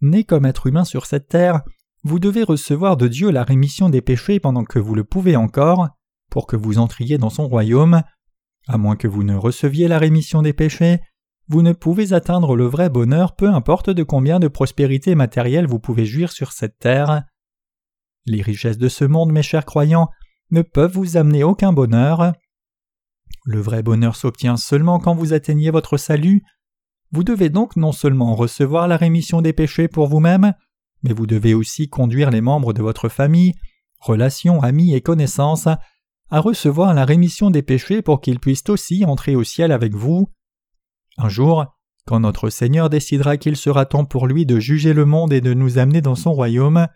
Nés 0.00 0.22
comme 0.22 0.46
êtres 0.46 0.68
humains 0.68 0.84
sur 0.84 1.06
cette 1.06 1.26
terre, 1.26 1.62
vous 2.04 2.20
devez 2.20 2.44
recevoir 2.44 2.96
de 2.96 3.08
Dieu 3.08 3.32
la 3.32 3.42
rémission 3.42 3.88
des 3.90 4.02
péchés 4.02 4.38
pendant 4.38 4.62
que 4.62 4.78
vous 4.78 4.94
le 4.94 5.02
pouvez 5.02 5.34
encore, 5.34 5.88
pour 6.30 6.46
que 6.46 6.54
vous 6.54 6.78
entriez 6.78 7.18
dans 7.18 7.30
son 7.30 7.48
royaume. 7.48 8.02
À 8.68 8.78
moins 8.78 8.94
que 8.94 9.08
vous 9.08 9.24
ne 9.24 9.34
receviez 9.34 9.88
la 9.88 9.98
rémission 9.98 10.42
des 10.42 10.52
péchés, 10.52 11.00
vous 11.52 11.60
ne 11.60 11.74
pouvez 11.74 12.14
atteindre 12.14 12.56
le 12.56 12.64
vrai 12.64 12.88
bonheur 12.88 13.36
peu 13.36 13.46
importe 13.46 13.90
de 13.90 14.02
combien 14.02 14.40
de 14.40 14.48
prospérité 14.48 15.14
matérielle 15.14 15.66
vous 15.66 15.78
pouvez 15.78 16.06
jouir 16.06 16.32
sur 16.32 16.50
cette 16.50 16.78
terre. 16.78 17.24
Les 18.24 18.40
richesses 18.40 18.78
de 18.78 18.88
ce 18.88 19.04
monde, 19.04 19.32
mes 19.32 19.42
chers 19.42 19.66
croyants, 19.66 20.08
ne 20.50 20.62
peuvent 20.62 20.94
vous 20.94 21.18
amener 21.18 21.44
aucun 21.44 21.74
bonheur. 21.74 22.32
Le 23.44 23.60
vrai 23.60 23.82
bonheur 23.82 24.16
s'obtient 24.16 24.56
seulement 24.56 24.98
quand 24.98 25.14
vous 25.14 25.34
atteignez 25.34 25.70
votre 25.70 25.98
salut. 25.98 26.42
Vous 27.10 27.22
devez 27.22 27.50
donc 27.50 27.76
non 27.76 27.92
seulement 27.92 28.34
recevoir 28.34 28.88
la 28.88 28.96
rémission 28.96 29.42
des 29.42 29.52
péchés 29.52 29.88
pour 29.88 30.06
vous-même, 30.06 30.54
mais 31.02 31.12
vous 31.12 31.26
devez 31.26 31.52
aussi 31.52 31.90
conduire 31.90 32.30
les 32.30 32.40
membres 32.40 32.72
de 32.72 32.80
votre 32.80 33.10
famille, 33.10 33.52
relations, 33.98 34.62
amis 34.62 34.94
et 34.94 35.02
connaissances 35.02 35.68
à 36.30 36.40
recevoir 36.40 36.94
la 36.94 37.04
rémission 37.04 37.50
des 37.50 37.62
péchés 37.62 38.00
pour 38.00 38.22
qu'ils 38.22 38.40
puissent 38.40 38.70
aussi 38.70 39.04
entrer 39.04 39.36
au 39.36 39.44
ciel 39.44 39.70
avec 39.70 39.94
vous. 39.94 40.30
Un 41.18 41.28
jour, 41.28 41.66
quand 42.06 42.20
notre 42.20 42.50
Seigneur 42.50 42.90
décidera 42.90 43.36
qu'il 43.36 43.56
sera 43.56 43.86
temps 43.86 44.04
pour 44.04 44.26
lui 44.26 44.46
de 44.46 44.58
juger 44.58 44.92
le 44.92 45.04
monde 45.04 45.32
et 45.32 45.40
de 45.40 45.54
nous 45.54 45.78
amener 45.78 46.00
dans 46.00 46.14
son 46.14 46.32
royaume, 46.32 46.88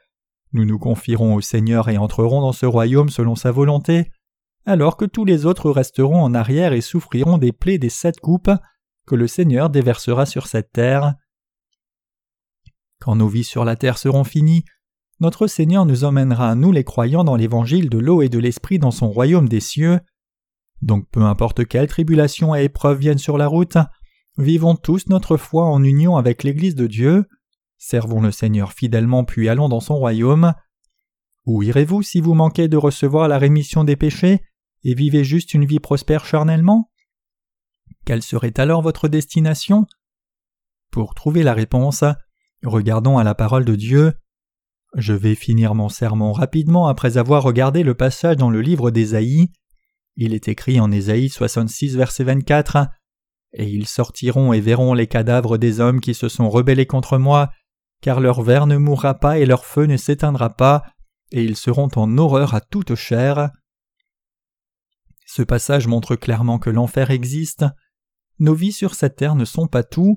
nous 0.52 0.64
nous 0.64 0.78
confierons 0.78 1.34
au 1.34 1.40
Seigneur 1.40 1.88
et 1.88 1.98
entrerons 1.98 2.40
dans 2.40 2.52
ce 2.52 2.66
royaume 2.66 3.08
selon 3.08 3.36
sa 3.36 3.52
volonté, 3.52 4.10
alors 4.64 4.96
que 4.96 5.04
tous 5.04 5.24
les 5.24 5.46
autres 5.46 5.70
resteront 5.70 6.22
en 6.22 6.34
arrière 6.34 6.72
et 6.72 6.80
souffriront 6.80 7.38
des 7.38 7.52
plaies 7.52 7.78
des 7.78 7.90
sept 7.90 8.18
coupes 8.20 8.50
que 9.06 9.14
le 9.14 9.28
Seigneur 9.28 9.70
déversera 9.70 10.26
sur 10.26 10.46
cette 10.46 10.72
terre. 10.72 11.14
Quand 13.00 13.16
nos 13.16 13.28
vies 13.28 13.44
sur 13.44 13.64
la 13.64 13.76
terre 13.76 13.98
seront 13.98 14.24
finies, 14.24 14.64
notre 15.20 15.46
Seigneur 15.46 15.86
nous 15.86 16.04
emmènera, 16.04 16.54
nous 16.54 16.72
les 16.72 16.84
croyants, 16.84 17.24
dans 17.24 17.36
l'évangile 17.36 17.88
de 17.88 17.98
l'eau 17.98 18.22
et 18.22 18.28
de 18.28 18.38
l'esprit 18.38 18.78
dans 18.78 18.90
son 18.90 19.08
royaume 19.08 19.48
des 19.48 19.60
cieux. 19.60 20.00
Donc 20.82 21.08
peu 21.10 21.22
importe 21.22 21.66
quelle 21.66 21.86
tribulation 21.86 22.54
et 22.54 22.64
épreuve 22.64 22.98
viennent 22.98 23.18
sur 23.18 23.38
la 23.38 23.46
route, 23.46 23.78
Vivons 24.38 24.76
tous 24.76 25.08
notre 25.08 25.38
foi 25.38 25.64
en 25.64 25.82
union 25.82 26.16
avec 26.16 26.42
l'Église 26.42 26.74
de 26.74 26.86
Dieu, 26.86 27.26
servons 27.78 28.20
le 28.20 28.30
Seigneur 28.30 28.72
fidèlement 28.72 29.24
puis 29.24 29.48
allons 29.48 29.68
dans 29.68 29.80
son 29.80 29.96
royaume. 29.96 30.52
Où 31.46 31.62
irez-vous 31.62 32.02
si 32.02 32.20
vous 32.20 32.34
manquez 32.34 32.68
de 32.68 32.76
recevoir 32.76 33.28
la 33.28 33.38
rémission 33.38 33.84
des 33.84 33.96
péchés 33.96 34.42
et 34.84 34.94
vivez 34.94 35.24
juste 35.24 35.54
une 35.54 35.64
vie 35.64 35.80
prospère 35.80 36.26
charnellement? 36.26 36.90
Quelle 38.04 38.22
serait 38.22 38.58
alors 38.60 38.82
votre 38.82 39.08
destination? 39.08 39.86
Pour 40.90 41.14
trouver 41.14 41.42
la 41.42 41.54
réponse, 41.54 42.04
regardons 42.62 43.16
à 43.16 43.24
la 43.24 43.34
parole 43.34 43.64
de 43.64 43.74
Dieu. 43.74 44.12
Je 44.94 45.14
vais 45.14 45.34
finir 45.34 45.74
mon 45.74 45.88
sermon 45.88 46.32
rapidement 46.32 46.88
après 46.88 47.16
avoir 47.16 47.42
regardé 47.42 47.82
le 47.82 47.94
passage 47.94 48.36
dans 48.36 48.50
le 48.50 48.60
livre 48.60 48.90
d'Ésaïe. 48.90 49.50
Il 50.16 50.34
est 50.34 50.48
écrit 50.48 50.78
en 50.78 50.92
Ésaïe 50.92 51.28
66 51.28 51.96
verset 51.96 52.24
24 52.24 52.88
et 53.56 53.68
ils 53.68 53.86
sortiront 53.86 54.52
et 54.52 54.60
verront 54.60 54.94
les 54.94 55.06
cadavres 55.06 55.56
des 55.56 55.80
hommes 55.80 56.00
qui 56.00 56.14
se 56.14 56.28
sont 56.28 56.48
rebellés 56.50 56.86
contre 56.86 57.18
moi, 57.18 57.50
car 58.02 58.20
leur 58.20 58.42
ver 58.42 58.66
ne 58.66 58.76
mourra 58.76 59.14
pas 59.14 59.38
et 59.38 59.46
leur 59.46 59.64
feu 59.64 59.86
ne 59.86 59.96
s'éteindra 59.96 60.50
pas, 60.50 60.84
et 61.32 61.42
ils 61.42 61.56
seront 61.56 61.88
en 61.96 62.18
horreur 62.18 62.54
à 62.54 62.60
toute 62.60 62.94
chair. 62.94 63.50
Ce 65.24 65.42
passage 65.42 65.86
montre 65.86 66.14
clairement 66.16 66.58
que 66.58 66.70
l'enfer 66.70 67.10
existe. 67.10 67.64
Nos 68.38 68.54
vies 68.54 68.72
sur 68.72 68.94
cette 68.94 69.16
terre 69.16 69.34
ne 69.34 69.46
sont 69.46 69.66
pas 69.66 69.82
tout. 69.82 70.16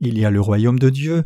Il 0.00 0.18
y 0.18 0.24
a 0.24 0.30
le 0.30 0.40
royaume 0.40 0.78
de 0.78 0.90
Dieu. 0.90 1.24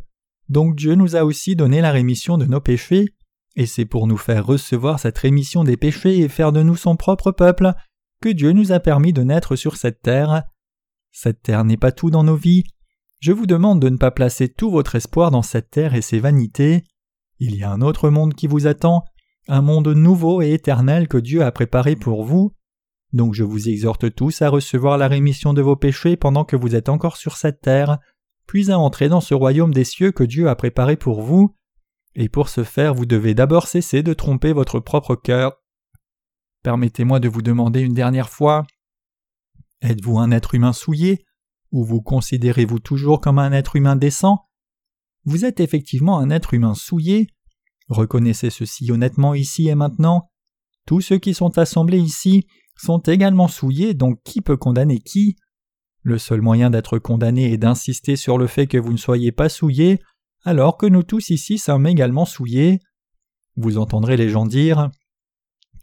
Donc 0.48 0.76
Dieu 0.76 0.94
nous 0.94 1.16
a 1.16 1.24
aussi 1.24 1.57
donné 1.57 1.80
la 1.80 1.90
rémission 1.90 2.38
de 2.38 2.44
nos 2.44 2.61
péchés, 2.61 3.14
et 3.57 3.66
c'est 3.66 3.86
pour 3.86 4.07
nous 4.07 4.18
faire 4.18 4.46
recevoir 4.46 5.00
cette 5.00 5.18
rémission 5.18 5.64
des 5.64 5.78
péchés 5.78 6.18
et 6.18 6.28
faire 6.28 6.52
de 6.52 6.62
nous 6.62 6.76
son 6.76 6.96
propre 6.96 7.32
peuple 7.32 7.72
que 8.20 8.28
Dieu 8.28 8.52
nous 8.52 8.72
a 8.72 8.78
permis 8.78 9.14
de 9.14 9.22
naître 9.22 9.57
sur 9.57 9.76
cette 9.76 10.02
terre. 10.02 10.44
Cette 11.18 11.40
terre 11.40 11.64
n'est 11.64 11.78
pas 11.78 11.92
tout 11.92 12.10
dans 12.10 12.24
nos 12.24 12.36
vies. 12.36 12.64
Je 13.20 13.32
vous 13.32 13.46
demande 13.46 13.80
de 13.80 13.88
ne 13.88 13.96
pas 13.96 14.10
placer 14.10 14.50
tout 14.50 14.70
votre 14.70 14.96
espoir 14.96 15.30
dans 15.30 15.40
cette 15.40 15.70
terre 15.70 15.94
et 15.94 16.02
ses 16.02 16.20
vanités. 16.20 16.84
Il 17.38 17.56
y 17.56 17.64
a 17.64 17.70
un 17.70 17.80
autre 17.80 18.10
monde 18.10 18.34
qui 18.34 18.46
vous 18.46 18.66
attend, 18.66 19.02
un 19.48 19.62
monde 19.62 19.88
nouveau 19.88 20.42
et 20.42 20.52
éternel 20.52 21.08
que 21.08 21.16
Dieu 21.16 21.42
a 21.42 21.50
préparé 21.52 21.96
pour 21.96 22.22
vous. 22.22 22.52
Donc 23.14 23.32
je 23.32 23.44
vous 23.44 23.70
exhorte 23.70 24.14
tous 24.14 24.42
à 24.42 24.50
recevoir 24.50 24.98
la 24.98 25.08
rémission 25.08 25.54
de 25.54 25.62
vos 25.62 25.74
péchés 25.74 26.18
pendant 26.18 26.44
que 26.44 26.54
vous 26.54 26.74
êtes 26.74 26.90
encore 26.90 27.16
sur 27.16 27.38
cette 27.38 27.62
terre, 27.62 27.96
puis 28.46 28.70
à 28.70 28.78
entrer 28.78 29.08
dans 29.08 29.22
ce 29.22 29.32
royaume 29.32 29.72
des 29.72 29.84
cieux 29.84 30.12
que 30.12 30.22
Dieu 30.22 30.50
a 30.50 30.54
préparé 30.54 30.96
pour 30.96 31.22
vous. 31.22 31.56
Et 32.14 32.28
pour 32.28 32.50
ce 32.50 32.62
faire, 32.62 32.92
vous 32.92 33.06
devez 33.06 33.32
d'abord 33.32 33.68
cesser 33.68 34.02
de 34.02 34.12
tromper 34.12 34.52
votre 34.52 34.80
propre 34.80 35.14
cœur. 35.16 35.62
Permettez-moi 36.62 37.20
de 37.20 37.28
vous 37.30 37.42
demander 37.42 37.80
une 37.80 37.94
dernière 37.94 38.28
fois 38.28 38.66
Êtes-vous 39.82 40.18
un 40.18 40.30
être 40.30 40.54
humain 40.54 40.72
souillé 40.72 41.24
Ou 41.70 41.84
vous 41.84 42.00
considérez-vous 42.00 42.78
toujours 42.78 43.20
comme 43.20 43.38
un 43.38 43.52
être 43.52 43.76
humain 43.76 43.96
décent? 43.96 44.46
Vous 45.24 45.44
êtes 45.44 45.60
effectivement 45.60 46.18
un 46.18 46.30
être 46.30 46.54
humain 46.54 46.74
souillé. 46.74 47.28
Reconnaissez 47.88 48.50
ceci 48.50 48.90
honnêtement 48.90 49.34
ici 49.34 49.68
et 49.68 49.74
maintenant. 49.74 50.30
Tous 50.86 51.00
ceux 51.00 51.18
qui 51.18 51.34
sont 51.34 51.58
assemblés 51.58 52.00
ici 52.00 52.46
sont 52.76 53.00
également 53.00 53.48
souillés, 53.48 53.94
donc 53.94 54.20
qui 54.24 54.40
peut 54.40 54.56
condamner 54.56 55.00
qui? 55.00 55.36
Le 56.02 56.18
seul 56.18 56.40
moyen 56.40 56.70
d'être 56.70 56.98
condamné 56.98 57.52
est 57.52 57.58
d'insister 57.58 58.14
sur 58.14 58.38
le 58.38 58.46
fait 58.46 58.68
que 58.68 58.78
vous 58.78 58.92
ne 58.92 58.96
soyez 58.96 59.32
pas 59.32 59.48
souillés, 59.48 60.00
alors 60.44 60.76
que 60.76 60.86
nous 60.86 61.02
tous 61.02 61.30
ici 61.30 61.58
sommes 61.58 61.86
également 61.86 62.24
souillés. 62.24 62.78
Vous 63.56 63.78
entendrez 63.78 64.16
les 64.16 64.28
gens 64.28 64.46
dire 64.46 64.90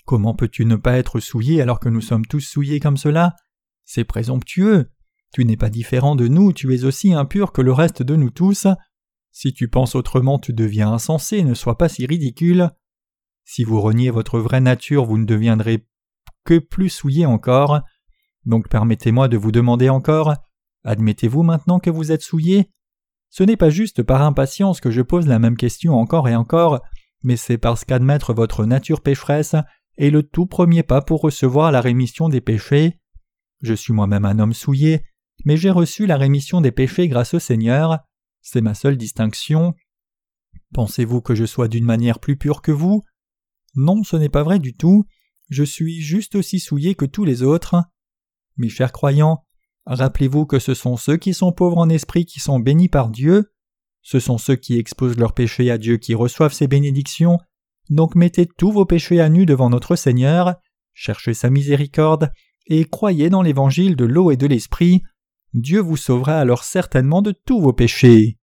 Comment 0.06 0.34
peux-tu 0.34 0.66
ne 0.66 0.78
pas 0.78 0.98
être 0.98 1.20
souillé 1.20 1.62
alors 1.62 1.80
que 1.80 1.90
nous 1.90 2.02
sommes 2.02 2.26
tous 2.26 2.40
souillés 2.40 2.80
comme 2.80 2.98
cela? 2.98 3.36
C'est 3.86 4.04
présomptueux. 4.04 4.90
Tu 5.34 5.46
n'es 5.46 5.58
pas 5.58 5.70
différent 5.70 6.16
de 6.16 6.28
nous, 6.28 6.54
tu 6.54 6.74
es 6.76 6.84
aussi 6.84 7.14
impur 7.14 7.52
que 7.52 7.62
le 7.62 7.74
reste 7.74 8.04
de 8.04 8.16
nous 8.16 8.30
tous. 8.30 8.68
Si 9.32 9.52
tu 9.54 9.68
penses 9.68 9.96
autrement, 9.96 10.38
tu 10.38 10.54
deviens 10.54 10.92
insensé, 10.92 11.44
ne 11.44 11.54
sois 11.54 11.78
pas 11.78 11.90
si 11.90 12.06
ridicule. 12.06 12.70
Si 13.46 13.64
vous 13.64 13.82
reniez 13.82 14.12
votre 14.12 14.40
vraie 14.40 14.62
nature, 14.62 15.06
vous 15.06 15.18
ne 15.18 15.26
deviendrez 15.26 15.88
que 16.46 16.60
plus 16.60 16.90
souillé 16.90 17.26
encore. 17.26 17.82
Donc 18.46 18.70
permettez-moi 18.70 19.28
de 19.28 19.38
vous 19.38 19.52
demander 19.52 19.90
encore 19.90 20.36
Admettez-vous 20.86 21.44
maintenant 21.44 21.80
que 21.80 21.90
vous 21.90 22.12
êtes 22.12 22.22
souillé? 22.22 22.70
Ce 23.30 23.44
n'est 23.44 23.58
pas 23.58 23.70
juste 23.70 24.04
par 24.04 24.22
impatience 24.22 24.82
que 24.82 24.92
je 24.92 25.02
pose 25.02 25.28
la 25.28 25.40
même 25.40 25.58
question 25.58 25.96
encore 25.96 26.28
et 26.28 26.36
encore, 26.36 26.82
mais 27.24 27.38
c'est 27.38 27.58
parce 27.58 27.86
qu'admettre 27.86 28.34
votre 28.34 28.66
nature 28.66 29.02
pécheresse 29.02 29.56
est 29.98 30.10
le 30.10 30.24
tout 30.24 30.46
premier 30.46 30.84
pas 30.84 31.02
pour 31.02 31.22
recevoir 31.22 31.72
la 31.72 31.82
rémission 31.82 32.28
des 32.28 32.42
péchés. 32.42 33.00
Je 33.64 33.74
suis 33.74 33.94
moi-même 33.94 34.26
un 34.26 34.40
homme 34.40 34.54
souillé, 34.54 35.04
mais 35.46 35.56
j'ai 35.56 35.72
reçu 35.72 36.06
la 36.06 36.18
rémission 36.18 36.60
des 36.60 36.74
péchés 36.74 37.08
grâce 37.08 37.34
au 37.34 37.40
Seigneur. 37.40 38.00
C'est 38.42 38.60
ma 38.60 38.74
seule 38.74 38.98
distinction. 38.98 39.74
Pensez-vous 40.74 41.22
que 41.22 41.34
je 41.34 41.46
sois 41.46 41.70
d'une 41.70 41.86
manière 41.86 42.20
plus 42.20 42.36
pure 42.36 42.62
que 42.62 42.74
vous? 42.74 43.04
Non, 43.76 44.04
ce 44.04 44.18
n'est 44.18 44.30
pas 44.30 44.44
vrai 44.44 44.60
du 44.60 44.74
tout. 44.74 45.06
Je 45.50 45.64
suis 45.64 46.02
juste 46.02 46.36
aussi 46.36 46.60
souillé 46.60 46.94
que 46.94 47.06
tous 47.06 47.24
les 47.24 47.42
autres. 47.42 47.78
Mes 48.58 48.68
chers 48.68 48.92
croyants, 48.92 49.46
rappelez-vous 49.86 50.46
que 50.46 50.60
ce 50.60 50.74
sont 50.74 50.98
ceux 50.98 51.16
qui 51.16 51.34
sont 51.34 51.54
pauvres 51.54 51.78
en 51.78 51.88
esprit 51.88 52.26
qui 52.26 52.42
sont 52.42 52.60
bénis 52.60 52.90
par 52.90 53.10
Dieu. 53.10 53.54
Ce 54.02 54.20
sont 54.20 54.38
ceux 54.38 54.58
qui 54.58 54.78
exposent 54.78 55.18
leurs 55.18 55.34
péchés 55.34 55.72
à 55.72 55.78
Dieu 55.78 55.96
qui 55.96 56.16
reçoivent 56.16 56.54
ses 56.54 56.68
bénédictions. 56.68 57.40
Donc 57.90 58.16
mettez 58.16 58.46
tous 58.46 58.74
vos 58.74 58.86
péchés 58.86 59.22
à 59.22 59.30
nu 59.30 59.46
devant 59.46 59.70
notre 59.70 59.96
Seigneur, 59.96 60.56
cherchez 60.94 61.34
sa 61.34 61.50
miséricorde, 61.50 62.30
et 62.68 62.86
croyez 62.86 63.30
dans 63.30 63.42
l'évangile 63.42 63.96
de 63.96 64.06
l'eau 64.06 64.32
et 64.32 64.38
de 64.38 64.48
l'esprit. 64.48 65.04
Dieu 65.54 65.80
vous 65.80 65.98
sauvera 65.98 66.40
alors 66.40 66.64
certainement 66.64 67.22
de 67.22 67.32
tous 67.32 67.62
vos 67.62 67.74
péchés. 67.74 68.38